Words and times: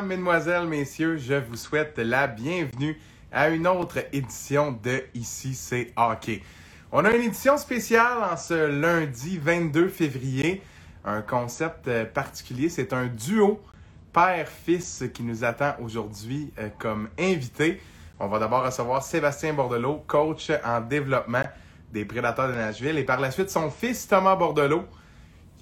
Mesdames, 0.00 0.08
Mesdemoiselles, 0.08 0.68
Messieurs, 0.68 1.16
je 1.16 1.34
vous 1.34 1.56
souhaite 1.56 1.98
la 1.98 2.28
bienvenue 2.28 3.00
à 3.32 3.48
une 3.48 3.66
autre 3.66 3.98
édition 4.12 4.70
de 4.70 5.02
Ici 5.14 5.54
c'est 5.54 5.92
hockey. 5.96 6.40
On 6.92 7.04
a 7.04 7.10
une 7.10 7.22
édition 7.22 7.56
spéciale 7.56 8.18
en 8.22 8.36
ce 8.36 8.54
lundi 8.80 9.38
22 9.38 9.88
février. 9.88 10.62
Un 11.04 11.20
concept 11.20 11.88
euh, 11.88 12.04
particulier, 12.04 12.68
c'est 12.68 12.92
un 12.92 13.06
duo 13.06 13.60
père-fils 14.12 15.02
qui 15.12 15.24
nous 15.24 15.42
attend 15.42 15.74
aujourd'hui 15.80 16.52
euh, 16.60 16.68
comme 16.78 17.08
invité. 17.18 17.80
On 18.20 18.28
va 18.28 18.38
d'abord 18.38 18.64
recevoir 18.64 19.02
Sébastien 19.02 19.52
Bordelot, 19.52 20.04
coach 20.06 20.52
en 20.64 20.80
développement 20.80 21.44
des 21.92 22.04
Prédateurs 22.04 22.48
de 22.48 22.54
Nashville, 22.54 22.98
et 22.98 23.04
par 23.04 23.18
la 23.18 23.32
suite 23.32 23.50
son 23.50 23.68
fils 23.68 24.06
Thomas 24.06 24.36
Bordelot, 24.36 24.84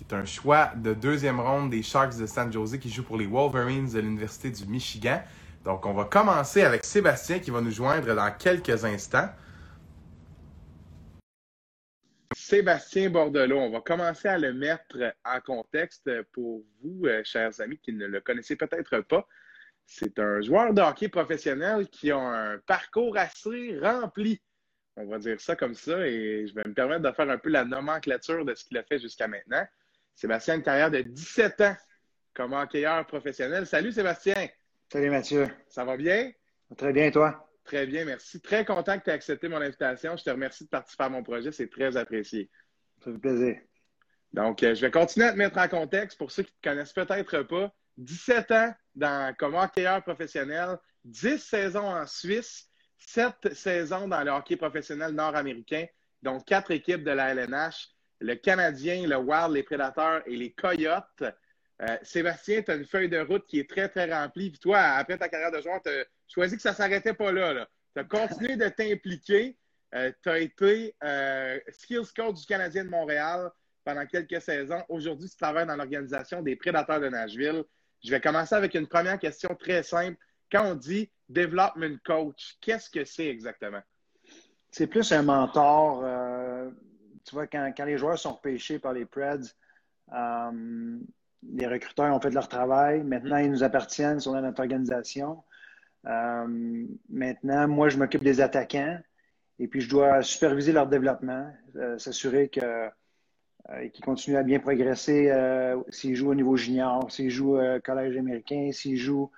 est 0.09 0.15
un 0.15 0.25
choix 0.25 0.73
de 0.77 0.95
deuxième 0.95 1.41
ronde 1.41 1.71
des 1.71 1.83
Sharks 1.83 2.17
de 2.17 2.27
San 2.27 2.53
Jose 2.53 2.79
qui 2.79 2.91
joue 2.91 3.03
pour 3.03 3.17
les 3.17 3.27
Wolverines 3.27 3.91
de 3.91 3.99
l'Université 3.99 4.51
du 4.51 4.67
Michigan. 4.67 5.23
Donc, 5.65 5.85
on 5.85 5.93
va 5.93 6.05
commencer 6.05 6.63
avec 6.63 6.85
Sébastien 6.85 7.41
qui 7.41 7.51
va 7.51 7.61
nous 7.61 7.73
joindre 7.73 8.15
dans 8.15 8.31
quelques 8.31 8.85
instants. 8.85 9.29
Sébastien 12.35 13.11
Bordelot, 13.11 13.59
on 13.59 13.71
va 13.71 13.81
commencer 13.81 14.29
à 14.29 14.39
le 14.39 14.53
mettre 14.53 15.15
en 15.25 15.41
contexte 15.41 16.09
pour 16.33 16.63
vous, 16.81 17.07
euh, 17.07 17.23
chers 17.25 17.61
amis 17.61 17.79
qui 17.79 17.93
ne 17.93 18.07
le 18.07 18.21
connaissez 18.21 18.55
peut-être 18.55 19.01
pas. 19.01 19.27
C'est 19.87 20.19
un 20.19 20.41
joueur 20.41 20.73
de 20.73 20.83
hockey 20.83 21.09
professionnel 21.09 21.89
qui 21.89 22.11
a 22.11 22.19
un 22.19 22.59
parcours 22.59 23.17
assez 23.17 23.79
rempli. 23.81 24.41
On 24.97 25.07
va 25.07 25.19
dire 25.19 25.41
ça 25.41 25.57
comme 25.57 25.75
ça 25.75 26.07
et 26.07 26.47
je 26.47 26.55
vais 26.55 26.65
me 26.67 26.75
permettre 26.75 27.03
de 27.03 27.13
faire 27.13 27.29
un 27.29 27.39
peu 27.39 27.51
la 27.51 27.65
nomenclature 27.65 28.45
de 28.45 28.55
ce 28.55 28.65
qu'il 28.65 28.79
a 28.79 28.83
fait 28.83 28.99
jusqu'à 28.99 29.29
maintenant. 29.29 29.67
Sébastien 30.17 30.55
a 30.55 30.57
une 30.57 30.63
carrière 30.63 30.91
de 30.91 31.03
17 31.03 31.61
ans 31.61 31.77
comme 32.33 32.55
hockeyeur 32.55 33.07
professionnel. 33.07 33.67
Salut 33.67 33.93
Sébastien. 33.93 34.49
Salut 34.91 35.11
Mathieu. 35.11 35.47
Ça 35.69 35.85
va 35.85 35.97
bien? 35.99 36.33
Très 36.77 36.93
bien, 36.93 37.11
toi? 37.11 37.49
Très 37.65 37.87
bien, 37.87 38.07
merci. 38.07 38.41
Très 38.41 38.65
content 38.65 38.99
que 38.99 39.05
tu 39.05 39.11
aies 39.11 39.15
accepté 39.15 39.49
mon 39.49 39.61
invitation. 39.61 40.17
Je 40.17 40.25
te 40.25 40.31
remercie 40.31 40.65
de 40.65 40.71
participer 40.71 41.05
à 41.05 41.09
mon 41.11 41.23
projet. 41.23 41.53
C'est 41.53 41.69
très 41.69 41.97
apprécié. 41.99 42.51
Ça 43.05 43.13
fait 43.13 43.19
plaisir. 43.19 43.57
Donc, 44.33 44.63
euh, 44.63 44.75
je 44.75 44.81
vais 44.81 44.91
continuer 44.91 45.27
à 45.27 45.33
te 45.33 45.37
mettre 45.37 45.59
en 45.59 45.69
contexte 45.69 46.17
pour 46.17 46.31
ceux 46.31 46.45
qui 46.45 46.53
ne 46.53 46.63
te 46.63 46.69
connaissent 46.75 46.93
peut-être 46.93 47.43
pas. 47.43 47.75
17 47.99 48.51
ans 48.53 48.75
dans, 48.95 49.35
comme 49.37 49.55
hockeyeur 49.55 50.03
professionnel, 50.03 50.79
10 51.05 51.39
saisons 51.39 51.89
en 51.89 52.07
Suisse, 52.07 52.71
7 52.99 53.53
saisons 53.55 54.09
dans 54.09 54.23
le 54.23 54.31
hockey 54.31 54.57
professionnel 54.57 55.13
nord-américain, 55.13 55.87
donc 56.23 56.47
4 56.47 56.71
équipes 56.71 57.05
de 57.05 57.11
la 57.11 57.35
LNH 57.35 57.96
le 58.21 58.35
Canadien, 58.35 59.07
le 59.07 59.17
Wild, 59.17 59.53
les 59.53 59.63
Prédateurs 59.63 60.23
et 60.27 60.37
les 60.37 60.53
Coyotes. 60.53 61.25
Euh, 61.83 61.97
Sébastien, 62.03 62.63
tu 62.63 62.71
as 62.71 62.77
une 62.77 62.87
feuille 62.87 63.09
de 63.09 63.19
route 63.19 63.47
qui 63.47 63.59
est 63.59 63.69
très, 63.69 63.89
très 63.89 64.11
remplie. 64.13 64.51
Puis 64.51 64.59
toi, 64.59 64.79
après 64.79 65.19
ta 65.19 65.29
carrière 65.29 65.53
de 65.53 65.61
joueur, 65.61 65.81
tu 65.83 65.91
as 65.91 66.05
choisi 66.27 66.57
que 66.57 66.63
ça 66.63 66.71
ne 66.71 66.77
s'arrêtait 66.77 67.15
pas 67.15 67.33
là. 67.33 67.67
Tu 67.95 68.01
as 68.01 68.05
continué 68.05 68.57
de 68.57 68.69
t'impliquer. 68.69 69.57
Euh, 69.95 70.11
tu 70.23 70.29
as 70.29 70.39
été 70.39 70.95
euh, 71.05 71.59
skills 71.69 72.13
coach 72.17 72.41
du 72.41 72.47
Canadien 72.47 72.85
de 72.85 72.91
Montréal 72.91 73.51
pendant 73.85 74.07
quelques 74.07 74.41
saisons. 74.41 74.83
Aujourd'hui, 74.89 75.29
tu 75.29 75.37
travailles 75.37 75.67
dans 75.67 75.77
l'organisation 75.77 76.43
des 76.43 76.57
Prédateurs 76.57 77.01
de 77.01 77.09
Nashville. 77.09 77.63
Je 78.03 78.11
vais 78.11 78.21
commencer 78.21 78.55
avec 78.55 78.75
une 78.75 78.87
première 78.87 79.19
question 79.19 79.55
très 79.55 79.83
simple. 79.83 80.19
Quand 80.51 80.65
on 80.65 80.75
dit 80.75 81.11
development 81.29 81.99
coach, 82.05 82.57
qu'est-ce 82.61 82.91
que 82.91 83.05
c'est 83.05 83.27
exactement? 83.27 83.83
C'est 84.71 84.87
plus 84.87 85.11
un 85.13 85.23
mentor 85.23 86.03
tu 87.27 87.35
vois, 87.35 87.47
quand, 87.47 87.85
les 87.85 87.99
joueurs 87.99 88.19
sont 88.19 88.35
repêchés 88.35 88.79
par 88.79 88.93
les 88.93 89.05
Preds, 89.05 89.53
euh, 90.13 90.99
les 91.43 91.67
recruteurs 91.67 92.15
ont 92.15 92.21
fait 92.21 92.31
leur 92.31 92.49
travail. 92.49 93.03
Maintenant, 93.03 93.37
ils 93.39 93.51
nous 93.51 93.65
appartiennent 93.65 94.21
sur 94.21 94.33
notre 94.33 94.61
organisation. 94.61 95.43
Euh, 96.07 96.87
maintenant, 97.09 97.67
moi, 97.67 97.89
je 97.89 97.99
m'occupe 97.99 98.23
des 98.23 98.41
attaquants 98.41 98.99
et 99.59 99.67
puis 99.67 99.81
je 99.81 99.91
dois 99.91 100.23
superviser 100.23 100.73
leur 100.73 100.87
développement, 100.87 101.51
euh, 101.77 101.99
s'assurer 101.99 102.49
que 102.49 102.89
qu'ils 103.93 104.05
continuent 104.05 104.37
à 104.37 104.45
bien 104.45 104.61
progresser 104.61 105.29
s'ils 105.89 106.15
jouent 106.15 106.31
au 106.31 106.35
niveau 106.37 106.57
junior, 106.57 107.11
s'ils 107.11 107.31
jouent 107.31 107.59
au 107.59 107.81
collège 107.81 108.17
américain, 108.17 108.71
s'ils 108.71 108.97
jouent 108.97 109.33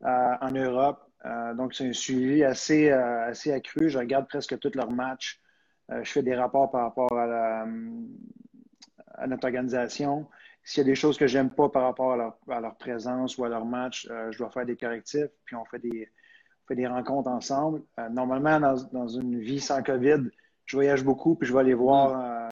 en 0.00 0.50
Europe. 0.52 1.06
donc, 1.54 1.74
c'est 1.74 1.86
un 1.86 1.92
suivi 1.92 2.44
assez, 2.44 2.88
assez 2.88 3.52
accru. 3.52 3.90
Je 3.90 3.98
regarde 3.98 4.26
presque 4.26 4.58
tous 4.58 4.74
leurs 4.74 4.90
matchs. 4.90 5.38
Euh, 5.90 6.02
je 6.02 6.10
fais 6.10 6.22
des 6.22 6.34
rapports 6.34 6.70
par 6.70 6.82
rapport 6.82 7.12
à, 7.18 7.66
notre 9.26 9.44
organisation. 9.44 10.26
S'il 10.64 10.78
y 10.78 10.80
a 10.80 10.84
des 10.84 10.94
choses 10.94 11.18
que 11.18 11.26
j'aime 11.26 11.50
pas 11.50 11.68
par 11.68 11.82
rapport 11.82 12.12
à 12.12 12.60
leur, 12.60 12.76
présence 12.76 13.36
ou 13.36 13.44
à 13.44 13.48
leur 13.48 13.64
match, 13.64 14.08
euh, 14.10 14.32
je 14.32 14.38
dois 14.38 14.50
faire 14.50 14.66
des 14.66 14.76
correctifs, 14.76 15.30
puis 15.44 15.56
on 15.56 15.64
fait 15.66 15.78
des, 15.78 16.08
des 16.70 16.86
rencontres 16.86 17.28
ensemble. 17.28 17.82
Euh, 18.00 18.08
normalement, 18.08 18.58
dans, 18.92 19.08
une 19.08 19.38
vie 19.38 19.60
sans 19.60 19.82
COVID, 19.82 20.30
je 20.64 20.76
voyage 20.76 21.04
beaucoup, 21.04 21.36
puis 21.36 21.46
je 21.46 21.52
vais 21.52 21.60
aller 21.60 21.74
voir, 21.74 22.50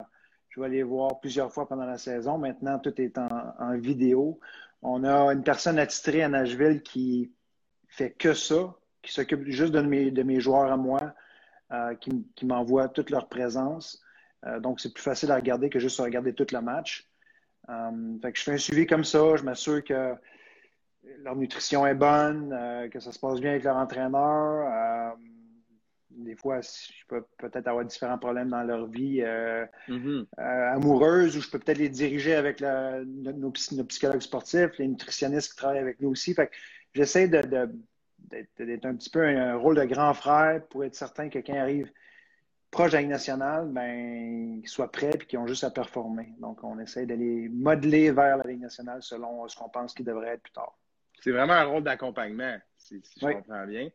je 0.50 0.60
vais 0.60 0.66
aller 0.66 0.82
voir 0.82 1.18
plusieurs 1.20 1.50
fois 1.50 1.66
pendant 1.66 1.86
la 1.86 1.96
saison. 1.96 2.36
Maintenant, 2.36 2.78
tout 2.78 3.00
est 3.00 3.16
en, 3.16 3.76
vidéo. 3.78 4.38
On 4.82 5.04
a 5.04 5.32
une 5.32 5.42
personne 5.42 5.78
attitrée 5.78 6.22
à 6.22 6.28
Nashville 6.28 6.82
qui 6.82 7.32
fait 7.88 8.10
que 8.10 8.34
ça, 8.34 8.74
qui 9.00 9.12
s'occupe 9.12 9.44
juste 9.46 9.72
de 9.72 10.10
de 10.10 10.22
mes 10.22 10.40
joueurs 10.40 10.70
à 10.70 10.76
moi, 10.76 11.14
euh, 11.72 11.94
qui, 11.94 12.44
m'envoient 12.44 12.88
toute 12.88 13.08
leur 13.08 13.28
présence. 13.28 14.02
Euh, 14.44 14.60
donc, 14.60 14.78
c'est 14.78 14.92
plus 14.92 15.02
facile 15.02 15.30
à 15.30 15.36
regarder 15.36 15.70
que 15.70 15.78
juste 15.78 15.98
à 16.00 16.02
regarder 16.02 16.34
tout 16.34 16.46
le 16.52 16.60
match. 16.60 17.08
Euh, 17.70 18.18
fait 18.20 18.32
que 18.32 18.38
je 18.38 18.44
fais 18.44 18.52
un 18.52 18.58
suivi 18.58 18.86
comme 18.86 19.04
ça, 19.04 19.36
je 19.36 19.42
m'assure 19.42 19.82
que 19.82 20.14
leur 21.22 21.34
nutrition 21.34 21.86
est 21.86 21.94
bonne, 21.94 22.54
que 22.92 23.00
ça 23.00 23.10
se 23.10 23.18
passe 23.18 23.40
bien 23.40 23.52
avec 23.52 23.64
leur 23.64 23.76
entraîneur. 23.76 25.16
des 26.10 26.36
fois, 26.36 26.60
je 26.60 27.06
peux 27.08 27.24
peut-être 27.38 27.68
avoir 27.68 27.86
différents 27.86 28.18
problèmes 28.18 28.50
dans 28.50 28.64
leur 28.64 28.86
vie 28.86 29.22
mm-hmm. 29.22 30.26
amoureuse 30.36 31.36
ou 31.36 31.40
je 31.40 31.48
peux 31.48 31.58
peut-être 31.58 31.78
les 31.78 31.88
diriger 31.88 32.34
avec 32.34 32.60
nos, 32.60 33.32
nos, 33.32 33.50
psychologues 33.50 34.20
sportifs, 34.20 34.76
les 34.78 34.88
nutritionnistes 34.88 35.52
qui 35.52 35.56
travaillent 35.56 35.78
avec 35.78 36.00
nous 36.00 36.10
aussi. 36.10 36.34
Fait 36.34 36.48
que 36.48 36.52
j'essaie 36.94 37.28
de, 37.28 37.68
d'être 38.30 38.86
un 38.86 38.94
petit 38.94 39.10
peu 39.10 39.26
un, 39.26 39.56
rôle 39.56 39.76
de 39.76 39.84
grand 39.84 40.14
frère 40.14 40.62
pour 40.68 40.84
être 40.84 40.94
certain 40.94 41.28
que 41.28 41.38
quand 41.38 41.54
il 41.54 41.58
arrive 41.58 41.92
proche 42.70 42.90
de 42.90 42.96
la 42.96 43.02
Ligue 43.02 43.10
nationale, 43.10 43.68
ben, 43.68 44.60
qu'ils 44.60 44.68
soient 44.68 44.90
prêts 44.90 45.10
et 45.14 45.18
qu'ils 45.18 45.38
ont 45.38 45.46
juste 45.46 45.64
à 45.64 45.70
performer. 45.70 46.32
Donc, 46.40 46.64
on 46.64 46.78
essaie 46.78 47.06
de 47.06 47.14
les 47.14 47.48
modeler 47.50 48.10
vers 48.10 48.38
la 48.38 48.44
Ligue 48.44 48.62
nationale 48.62 49.02
selon 49.02 49.46
ce 49.46 49.56
qu'on 49.56 49.68
pense 49.68 49.94
qu'il 49.94 50.06
devrait 50.06 50.30
être 50.30 50.42
plus 50.42 50.52
tard. 50.52 50.78
C'est 51.20 51.30
vraiment 51.30 51.52
un 51.52 51.64
rôle 51.64 51.84
d'accompagnement, 51.84 52.56
si, 52.78 53.00
je 53.20 53.26
comprends 53.26 53.66
bien. 53.66 53.90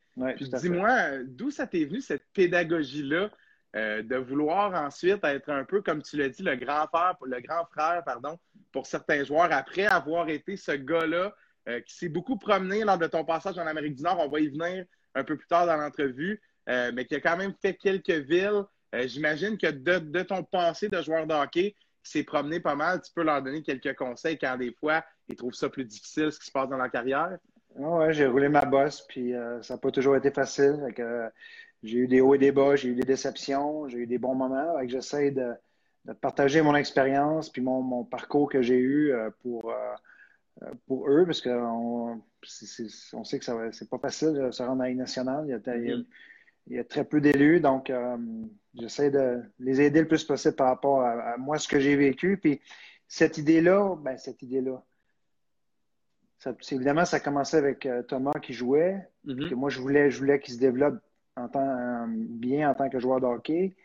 dis-moi, 0.61 1.23
d'où 1.25 1.51
ça 1.51 1.67
t'est 1.67 1.83
venu 1.83 1.99
cette 1.99 2.23
pédagogie-là 2.33 3.29
euh, 3.75 4.01
de 4.01 4.15
vouloir 4.15 4.73
ensuite 4.81 5.23
être 5.25 5.49
un 5.49 5.65
peu, 5.65 5.81
comme 5.81 6.01
tu 6.01 6.15
l'as 6.15 6.29
dit, 6.29 6.41
le 6.41 6.55
grand 6.55 6.87
frère, 6.87 7.17
le 7.25 7.41
grand 7.41 7.65
frère 7.65 8.01
pardon, 8.05 8.39
pour 8.71 8.85
certains 8.85 9.25
joueurs, 9.25 9.51
après 9.51 9.85
avoir 9.85 10.29
été 10.29 10.55
ce 10.55 10.71
gars-là 10.71 11.35
euh, 11.67 11.81
qui 11.81 11.95
s'est 11.97 12.07
beaucoup 12.07 12.37
promené 12.37 12.85
lors 12.85 12.97
de 12.97 13.07
ton 13.07 13.25
passage 13.25 13.57
en 13.57 13.67
Amérique 13.67 13.95
du 13.95 14.03
Nord. 14.03 14.19
On 14.19 14.29
va 14.29 14.39
y 14.39 14.47
venir 14.47 14.85
un 15.15 15.23
peu 15.25 15.35
plus 15.35 15.47
tard 15.47 15.65
dans 15.65 15.75
l'entrevue, 15.75 16.41
euh, 16.69 16.91
mais 16.93 17.03
qui 17.03 17.15
a 17.15 17.19
quand 17.19 17.35
même 17.35 17.53
fait 17.61 17.73
quelques 17.73 18.09
villes. 18.09 18.63
Euh, 18.95 19.05
j'imagine 19.05 19.57
que 19.57 19.67
de, 19.67 20.21
ton 20.21 20.43
passé 20.43 20.87
de 20.87 21.01
joueur 21.01 21.27
de 21.27 21.33
hockey, 21.33 21.75
qui 22.05 22.11
s'est 22.11 22.23
promené 22.23 22.61
pas 22.61 22.75
mal, 22.75 23.01
tu 23.01 23.11
peux 23.13 23.23
leur 23.23 23.41
donner 23.41 23.63
quelques 23.63 23.97
conseils 23.97 24.37
quand 24.37 24.55
des 24.55 24.71
fois 24.71 25.03
ils 25.27 25.35
trouvent 25.35 25.55
ça 25.55 25.67
plus 25.67 25.83
difficile 25.83 26.31
ce 26.31 26.39
qui 26.39 26.45
se 26.45 26.51
passe 26.53 26.69
dans 26.69 26.77
leur 26.77 26.89
carrière? 26.89 27.37
Oui, 27.75 28.13
j'ai 28.13 28.27
roulé 28.27 28.47
ma 28.47 28.63
bosse, 28.63 29.01
puis 29.01 29.33
ça 29.61 29.73
n'a 29.73 29.77
pas 29.77 29.91
toujours 29.91 30.15
été 30.15 30.31
facile. 30.31 30.79
j'ai 31.83 31.97
eu 31.97 32.07
des 32.07 32.21
hauts 32.21 32.33
et 32.33 32.37
des 32.37 32.53
bas, 32.53 32.77
j'ai 32.77 32.87
eu 32.87 32.95
des 32.95 33.03
déceptions, 33.03 33.89
j'ai 33.89 33.97
eu 33.97 34.07
des 34.07 34.17
bons 34.17 34.35
moments. 34.35 34.77
J'essaie 34.87 35.31
de, 35.31 35.51
partager 36.21 36.61
mon 36.61 36.77
expérience 36.77 37.49
puis 37.49 37.61
mon, 37.61 38.05
parcours 38.05 38.49
que 38.49 38.61
j'ai 38.61 38.79
eu 38.79 39.13
pour 39.41 39.73
pour 40.87 41.09
eux, 41.09 41.25
parce 41.25 41.41
qu'on 41.41 42.21
on 43.13 43.23
sait 43.23 43.39
que 43.39 43.71
c'est 43.71 43.89
pas 43.89 43.99
facile 43.99 44.33
de 44.33 44.51
se 44.51 44.63
rendre 44.63 44.81
à 44.83 44.89
la 44.89 44.93
nationale. 44.95 45.45
Mm-hmm. 45.45 46.05
Il 46.67 46.75
y 46.75 46.79
a, 46.79 46.83
très 46.83 47.05
peu 47.05 47.21
d'élus, 47.21 47.59
donc 47.59 47.89
euh, 47.89 48.17
j'essaie 48.73 49.09
de 49.09 49.41
les 49.59 49.81
aider 49.81 50.01
le 50.01 50.07
plus 50.07 50.23
possible 50.23 50.55
par 50.55 50.67
rapport 50.67 51.01
à, 51.01 51.37
moi, 51.37 51.57
ce 51.57 51.67
que 51.67 51.79
j'ai 51.79 51.95
vécu. 51.95 52.37
Puis 52.37 52.61
cette 53.07 53.37
idée-là, 53.37 53.95
ben 53.95 54.17
cette 54.17 54.41
idée-là, 54.41 54.83
évidemment, 56.71 57.05
ça 57.05 57.17
a 57.17 57.19
commencé 57.19 57.57
avec 57.57 57.85
euh, 57.85 58.03
Thomas 58.03 58.39
qui 58.41 58.53
jouait. 58.53 59.07
Mm-hmm. 59.25 59.55
moi, 59.55 59.69
je 59.69 59.79
voulais, 59.79 60.11
je 60.11 60.19
voulais 60.19 60.39
qu'il 60.39 60.55
se 60.55 60.59
développe 60.59 60.99
en 61.35 61.47
tant, 61.47 62.07
bien 62.09 62.69
en 62.69 62.73
tant 62.73 62.89
que 62.89 62.99
joueur 62.99 63.21
de 63.21 63.25
hockey. 63.25 63.75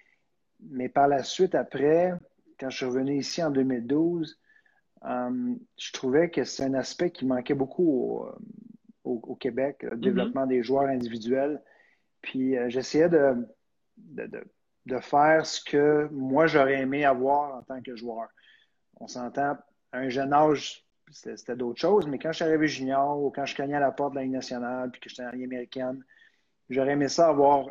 Mais 0.70 0.88
par 0.88 1.08
la 1.08 1.22
suite, 1.22 1.54
après, 1.54 2.14
quand 2.58 2.70
je 2.70 2.76
suis 2.76 2.86
revenu 2.86 3.18
ici 3.18 3.42
en 3.42 3.50
2012, 3.50 4.38
euh, 5.04 5.54
je 5.76 5.92
trouvais 5.92 6.30
que 6.30 6.44
c'est 6.44 6.64
un 6.64 6.74
aspect 6.74 7.10
qui 7.10 7.26
manquait 7.26 7.54
beaucoup 7.54 8.24
au, 9.04 9.34
Québec, 9.36 9.82
le 9.82 9.90
mm-hmm. 9.90 10.00
développement 10.00 10.46
des 10.46 10.62
joueurs 10.62 10.88
individuels. 10.88 11.60
Puis 12.20 12.56
euh, 12.56 12.68
j'essayais 12.68 13.08
de, 13.08 13.34
de, 13.96 14.98
faire 15.00 15.44
ce 15.44 15.62
que 15.64 16.08
moi 16.12 16.46
j'aurais 16.46 16.80
aimé 16.80 17.04
avoir 17.04 17.56
en 17.56 17.62
tant 17.62 17.82
que 17.82 17.96
joueur. 17.96 18.28
On 19.00 19.08
s'entend, 19.08 19.56
à 19.90 19.98
un 19.98 20.08
jeune 20.08 20.32
âge, 20.32 20.84
c'était 21.10 21.56
d'autres 21.56 21.80
choses. 21.80 22.06
Mais 22.06 22.18
quand 22.18 22.30
je 22.30 22.36
suis 22.36 22.44
arrivé 22.44 22.68
junior 22.68 23.20
ou 23.20 23.30
quand 23.30 23.44
je 23.44 23.56
cognais 23.56 23.74
à 23.74 23.80
la 23.80 23.90
porte 23.90 24.12
de 24.12 24.18
la 24.18 24.22
Ligue 24.22 24.32
nationale 24.32 24.90
puis 24.92 25.00
que 25.00 25.10
j'étais 25.10 25.24
en 25.24 25.30
Ligue 25.30 25.44
américaine, 25.44 26.04
j'aurais 26.70 26.92
aimé 26.92 27.08
ça 27.08 27.28
avoir 27.28 27.66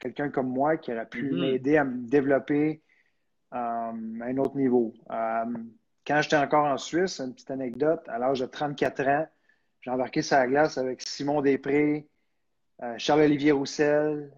quelqu'un 0.00 0.28
comme 0.28 0.48
moi 0.48 0.76
qui 0.76 0.92
aurait 0.92 1.08
pu 1.08 1.30
mm-hmm. 1.30 1.40
m'aider 1.40 1.76
à 1.78 1.84
me 1.84 2.06
développer 2.06 2.82
à 3.50 3.88
un 3.90 4.36
autre 4.36 4.56
niveau. 4.56 4.92
Quand 6.06 6.20
j'étais 6.22 6.36
encore 6.36 6.66
en 6.66 6.78
Suisse, 6.78 7.20
une 7.20 7.34
petite 7.34 7.50
anecdote, 7.50 8.02
à 8.08 8.18
l'âge 8.18 8.40
de 8.40 8.46
34 8.46 9.08
ans, 9.08 9.26
j'ai 9.80 9.90
embarqué 9.90 10.22
sur 10.22 10.36
la 10.36 10.46
glace 10.46 10.78
avec 10.78 11.02
Simon 11.02 11.40
Després, 11.40 12.06
euh, 12.82 12.94
Charles-Olivier 12.98 13.52
Roussel, 13.52 14.32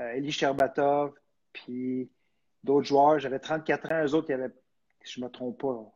euh, 0.00 0.12
Elie 0.12 0.32
Sherbatov, 0.32 1.12
puis 1.52 2.10
d'autres 2.64 2.86
joueurs. 2.86 3.18
J'avais 3.18 3.38
34 3.38 3.92
ans, 3.92 4.04
eux 4.04 4.14
autres, 4.14 4.30
ils 4.30 4.34
avaient, 4.34 4.52
si 5.04 5.14
je 5.14 5.20
ne 5.20 5.26
me 5.26 5.30
trompe 5.30 5.60
pas, 5.60 5.92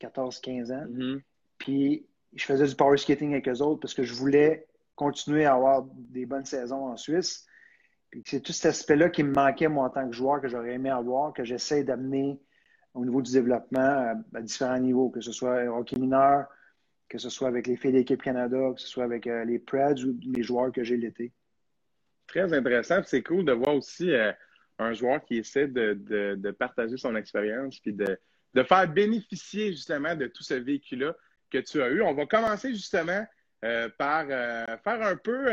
14-15 0.00 0.72
ans. 0.72 0.86
Mm-hmm. 0.88 1.20
Puis 1.58 2.06
je 2.34 2.44
faisais 2.44 2.66
du 2.66 2.74
power 2.74 2.96
skating 2.96 3.32
avec 3.32 3.48
eux 3.48 3.60
autres 3.60 3.80
parce 3.80 3.94
que 3.94 4.02
je 4.02 4.14
voulais 4.14 4.66
continuer 4.94 5.44
à 5.44 5.54
avoir 5.54 5.84
des 5.94 6.26
bonnes 6.26 6.44
saisons 6.44 6.86
en 6.86 6.96
Suisse. 6.96 7.46
Puis 8.10 8.22
c'est 8.26 8.40
tout 8.40 8.52
cet 8.52 8.66
aspect-là 8.66 9.08
qui 9.08 9.22
me 9.22 9.32
manquait, 9.32 9.68
moi, 9.68 9.86
en 9.86 9.90
tant 9.90 10.06
que 10.06 10.14
joueur, 10.14 10.40
que 10.40 10.48
j'aurais 10.48 10.74
aimé 10.74 10.90
avoir, 10.90 11.32
que 11.32 11.44
j'essaie 11.44 11.84
d'amener 11.84 12.38
au 12.94 13.04
niveau 13.04 13.22
du 13.22 13.32
développement 13.32 14.14
à, 14.34 14.40
différents 14.40 14.78
niveaux, 14.78 15.10
que 15.10 15.20
ce 15.20 15.32
soit 15.32 15.64
hockey 15.64 15.96
mineur, 15.96 16.46
que 17.08 17.18
ce 17.18 17.30
soit 17.30 17.48
avec 17.48 17.66
les 17.66 17.76
filles 17.76 17.92
d'équipe 17.92 18.22
Canada, 18.22 18.72
que 18.74 18.80
ce 18.80 18.86
soit 18.86 19.04
avec 19.04 19.26
euh, 19.26 19.44
les 19.44 19.58
Preds 19.58 20.04
ou 20.04 20.18
les 20.22 20.42
joueurs 20.42 20.72
que 20.72 20.84
j'ai 20.84 20.96
l'été. 20.96 21.32
Très 22.26 22.52
intéressant. 22.52 23.02
C'est 23.04 23.22
cool 23.22 23.44
de 23.44 23.52
voir 23.52 23.76
aussi 23.76 24.10
euh, 24.12 24.32
un 24.78 24.92
joueur 24.92 25.24
qui 25.24 25.38
essaie 25.38 25.68
de, 25.68 26.50
partager 26.58 26.96
son 26.96 27.16
expérience 27.16 27.78
puis 27.80 27.92
de, 27.92 28.18
faire 28.62 28.88
bénéficier 28.88 29.72
justement 29.72 30.14
de 30.14 30.26
tout 30.26 30.42
ce 30.42 30.54
véhicule-là 30.54 31.14
que 31.50 31.58
tu 31.58 31.82
as 31.82 31.90
eu. 31.90 32.02
On 32.02 32.14
va 32.14 32.26
commencer 32.26 32.72
justement 32.72 33.26
euh, 33.64 33.88
par 33.98 34.26
faire 34.26 35.02
un 35.02 35.16
peu 35.16 35.52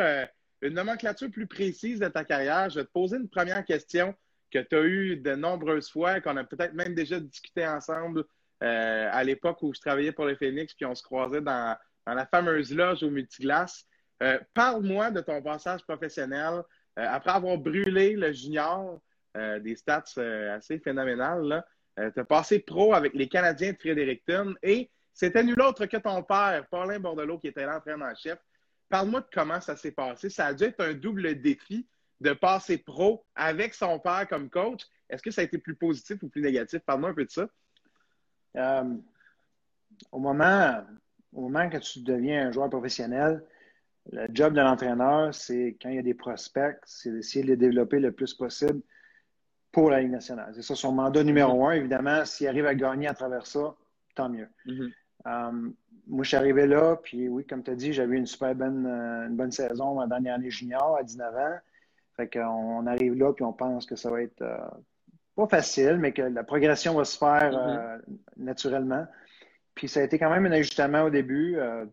une 0.62 0.74
nomenclature 0.74 1.30
plus 1.30 1.48
précise 1.48 2.00
de 2.00 2.08
ta 2.08 2.24
carrière. 2.24 2.70
Je 2.70 2.80
vais 2.80 2.86
te 2.86 2.92
poser 2.92 3.18
une 3.18 3.30
première 3.30 3.64
question 3.66 4.16
que 4.52 4.60
tu 4.60 4.76
as 4.76 4.84
eue 4.84 5.18
de 5.18 5.36
nombreuses 5.36 5.90
fois, 5.90 6.20
qu'on 6.22 6.38
a 6.38 6.44
peut-être 6.44 6.74
même 6.74 6.96
déjà 6.96 7.20
discuté 7.20 7.66
ensemble 7.68 8.24
euh, 8.64 9.10
à 9.12 9.24
l'époque 9.24 9.62
où 9.62 9.74
je 9.74 9.80
travaillais 9.80 10.12
pour 10.12 10.26
les 10.26 10.36
Phoenix, 10.36 10.74
puis 10.74 10.86
on 10.86 10.96
se 10.96 11.04
croisait 11.04 11.42
dans, 11.42 11.78
la 12.06 12.26
fameuse 12.26 12.74
loge 12.74 13.04
au 13.04 13.12
multiglace. 13.12 13.86
Euh, 14.24 14.40
parle-moi 14.54 15.12
de 15.12 15.22
ton 15.22 15.42
passage 15.42 15.84
professionnel. 15.84 16.64
Euh, 16.98 17.06
après 17.08 17.32
avoir 17.32 17.58
brûlé 17.58 18.16
le 18.16 18.34
junior, 18.34 19.00
des 19.62 19.76
stats 19.76 20.20
assez 20.52 20.80
phénoménales, 20.80 21.64
tu 21.96 22.20
as 22.20 22.26
passé 22.26 22.60
pro 22.60 22.96
avec 22.96 23.14
les 23.14 23.30
Canadiens 23.30 23.72
de 23.72 23.78
Fredericton 23.78 24.56
et 24.64 24.90
c'était 25.14 25.44
nul 25.44 25.62
autre 25.62 25.86
que 25.86 25.98
ton 25.98 26.24
père, 26.24 26.66
Paulin 26.70 27.00
Bordelot, 27.00 27.38
qui 27.38 27.48
était 27.48 27.66
l'entraîneur-chef. 27.66 28.40
Parle-moi 28.90 29.22
de 29.22 29.28
comment 29.32 29.62
ça 29.62 29.76
s'est 29.76 29.92
passé. 29.92 30.30
Ça 30.30 30.48
a 30.48 30.54
dû 30.54 30.64
être 30.64 30.82
un 30.82 30.94
double 30.94 31.40
défi 31.42 31.88
de 32.22 32.34
passer 32.34 32.78
pro 32.78 33.26
avec 33.36 33.74
son 33.74 34.00
père 34.00 34.28
comme 34.28 34.50
coach. 34.50 34.86
Est-ce 35.10 35.24
que 35.24 35.32
ça 35.32 35.42
a 35.42 35.44
été 35.44 35.58
plus 35.58 35.76
positif 35.76 36.22
ou 36.22 36.30
plus 36.30 36.42
négatif? 36.42 36.80
Parle-moi 36.80 37.10
un 37.10 37.14
peu 37.14 37.26
de 37.26 37.32
ça. 37.32 37.48
Euh, 38.58 38.96
au, 40.12 40.20
moment, 40.20 40.84
au 41.34 41.42
moment 41.42 41.70
que 41.70 41.78
tu 41.78 42.02
deviens 42.02 42.48
un 42.48 42.52
joueur 42.52 42.70
professionnel, 42.70 43.44
le 44.12 44.28
job 44.32 44.54
de 44.54 44.62
l'entraîneur, 44.62 45.34
c'est 45.34 45.78
quand 45.82 45.90
il 45.90 45.96
y 45.96 46.00
a 46.00 46.04
des 46.04 46.14
prospects, 46.14 46.78
c'est 46.84 47.12
d'essayer 47.12 47.44
de 47.44 47.50
les 47.50 47.58
développer 47.58 48.00
le 48.00 48.12
plus 48.12 48.34
possible 48.34 48.82
pour 49.72 49.92
la 49.92 50.02
Ligue 50.02 50.12
nationale. 50.12 50.52
C'est 50.56 50.64
ça 50.64 50.76
son 50.76 50.92
mandat 50.92 51.24
numéro 51.24 51.68
un. 51.68 51.74
Évidemment, 51.74 52.26
s'il 52.26 52.48
arrive 52.48 52.66
à 52.66 52.76
gagner 52.76 53.08
à 53.08 53.14
travers 53.14 53.46
ça, 53.46 53.76
tant 54.16 54.30
mieux. 54.30 54.48
Mm-hmm. 54.66 54.92
Euh, 55.28 55.70
moi, 56.08 56.24
je 56.24 56.30
suis 56.30 56.38
arrivé 56.38 56.66
là, 56.66 56.96
puis 56.96 57.28
oui, 57.28 57.46
comme 57.46 57.64
tu 57.64 57.72
as 57.72 57.76
dit, 57.76 57.94
j'avais 57.94 58.18
une 58.18 58.26
super 58.26 58.56
bonne, 58.56 58.86
euh, 58.88 59.28
une 59.28 59.36
bonne 59.36 59.52
saison 59.52 59.96
ma 59.96 60.08
dernière 60.08 60.36
année 60.36 60.50
junior 60.50 60.98
à 60.98 61.04
19 61.04 61.36
ans. 61.36 61.60
Fait 62.20 62.28
qu'on 62.28 62.86
arrive 62.86 63.14
là, 63.16 63.32
puis 63.32 63.46
on 63.46 63.54
pense 63.54 63.86
que 63.86 63.96
ça 63.96 64.10
va 64.10 64.22
être 64.22 64.44
pas 65.40 65.48
facile, 65.48 65.98
mais 66.00 66.12
que 66.12 66.22
la 66.22 66.44
progression 66.44 66.94
va 66.96 67.06
se 67.06 67.18
faire 67.18 67.52
mm-hmm. 67.54 67.80
euh, 67.80 67.98
naturellement. 68.36 69.08
Puis 69.74 69.88
ça 69.88 70.02
a 70.02 70.04
été 70.04 70.20
quand 70.20 70.30
même 70.30 70.46
un 70.46 70.52
ajustement 70.52 71.04
au 71.04 71.10
début. 71.10 71.56
Euh, 71.58 71.86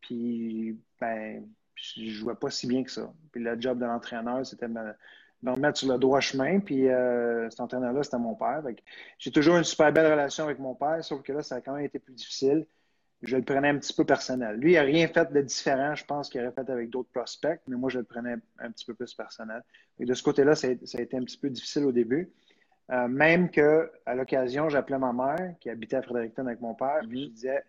puis 0.00 0.78
ben, 1.00 1.44
je 1.74 2.10
jouais 2.10 2.36
pas 2.36 2.50
si 2.50 2.68
bien 2.68 2.84
que 2.84 2.92
ça. 2.92 3.12
Puis 3.32 3.42
le 3.42 3.60
job 3.60 3.80
de 3.80 3.84
l'entraîneur, 3.84 4.46
c'était 4.46 4.68
de 4.68 4.72
me, 4.72 5.50
remettre 5.50 5.78
sur 5.78 5.88
le 5.92 5.98
droit 5.98 6.20
chemin. 6.20 6.60
Puis 6.60 6.88
euh, 6.88 7.50
cet 7.50 7.60
entraîneur-là, 7.60 8.04
c'était 8.04 8.18
mon 8.18 8.36
père. 8.36 8.62
J'ai 9.18 9.32
toujours 9.32 9.56
une 9.56 9.64
super 9.64 9.92
belle 9.92 10.10
relation 10.10 10.44
avec 10.44 10.60
mon 10.60 10.76
père, 10.76 11.02
sauf 11.02 11.22
que 11.22 11.32
là, 11.32 11.42
ça 11.42 11.56
a 11.56 11.60
quand 11.60 11.74
même 11.74 11.84
été 11.84 11.98
plus 11.98 12.14
difficile. 12.14 12.66
Je 13.26 13.36
le 13.36 13.42
prenais 13.42 13.68
un 13.68 13.78
petit 13.78 13.92
peu 13.92 14.04
personnel. 14.04 14.56
Lui, 14.56 14.72
il 14.72 14.74
n'a 14.74 14.82
rien 14.82 15.08
fait 15.08 15.32
de 15.32 15.40
différent, 15.40 15.94
je 15.94 16.04
pense, 16.04 16.28
qu'il 16.28 16.40
aurait 16.40 16.52
fait 16.52 16.68
avec 16.70 16.90
d'autres 16.90 17.10
prospects, 17.10 17.60
mais 17.66 17.76
moi, 17.76 17.90
je 17.90 17.98
le 17.98 18.04
prenais 18.04 18.36
un 18.58 18.70
petit 18.70 18.84
peu 18.84 18.94
plus 18.94 19.14
personnel. 19.14 19.62
Et 19.98 20.04
de 20.04 20.14
ce 20.14 20.22
côté-là, 20.22 20.54
ça, 20.54 20.68
ça, 20.84 20.98
a 20.98 21.00
été 21.00 21.16
un 21.16 21.24
petit 21.24 21.38
peu 21.38 21.50
difficile 21.50 21.84
au 21.84 21.92
début. 21.92 22.30
Euh, 22.90 23.08
même 23.08 23.50
que 23.50 23.90
à 24.04 24.14
l'occasion, 24.14 24.68
j'appelais 24.68 24.98
ma 24.98 25.12
mère 25.12 25.54
qui 25.60 25.70
habitait 25.70 25.96
à 25.96 26.02
Fredericton 26.02 26.46
avec 26.46 26.60
mon 26.60 26.74
père, 26.74 27.00
puis 27.08 27.24
je 27.24 27.30
disais, 27.30 27.64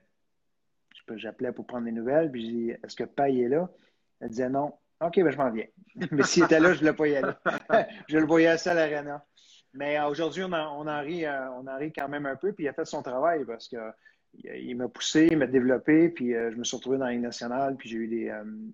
j'appelais 1.15 1.51
pour 1.51 1.65
prendre 1.65 1.85
des 1.85 1.91
nouvelles, 1.91 2.31
puis 2.31 2.45
je 2.45 2.51
dis 2.51 2.69
Est-ce 2.71 2.95
que 2.95 3.05
Paye 3.05 3.43
est 3.43 3.49
là? 3.49 3.69
Elle 4.19 4.29
disait 4.29 4.49
non. 4.49 4.73
OK, 5.01 5.15
ben 5.15 5.29
je 5.29 5.37
m'en 5.37 5.51
viens. 5.51 5.67
Mais 6.11 6.23
s'il 6.23 6.43
était 6.43 6.59
là, 6.59 6.73
je 6.73 6.81
ne 6.81 6.89
le 6.89 6.95
voyais 6.95 7.21
là. 7.21 7.37
je 8.07 8.17
le 8.17 8.25
voyais 8.25 8.47
à 8.47 8.73
l'Arena. 8.73 9.25
Mais 9.73 9.99
euh, 9.99 10.07
aujourd'hui, 10.07 10.43
on 10.43 10.53
en, 10.53 10.87
on, 10.87 11.01
rit, 11.01 11.25
euh, 11.25 11.51
on 11.51 11.67
en 11.67 11.77
rit 11.77 11.91
quand 11.91 12.07
même 12.07 12.25
un 12.25 12.35
peu, 12.35 12.53
puis 12.53 12.65
il 12.65 12.67
a 12.67 12.73
fait 12.73 12.85
son 12.85 13.01
travail 13.01 13.43
parce 13.45 13.67
que 13.67 13.77
il 14.43 14.75
m'a 14.75 14.87
poussé, 14.87 15.27
il 15.31 15.37
m'a 15.37 15.47
développé, 15.47 16.09
puis 16.09 16.31
je 16.31 16.55
me 16.55 16.63
suis 16.63 16.77
retrouvé 16.77 16.97
dans 16.97 17.05
la 17.05 17.11
Ligue 17.11 17.21
nationale, 17.21 17.75
puis 17.77 17.89
j'ai 17.89 17.97
eu, 17.97 18.07
des, 18.07 18.31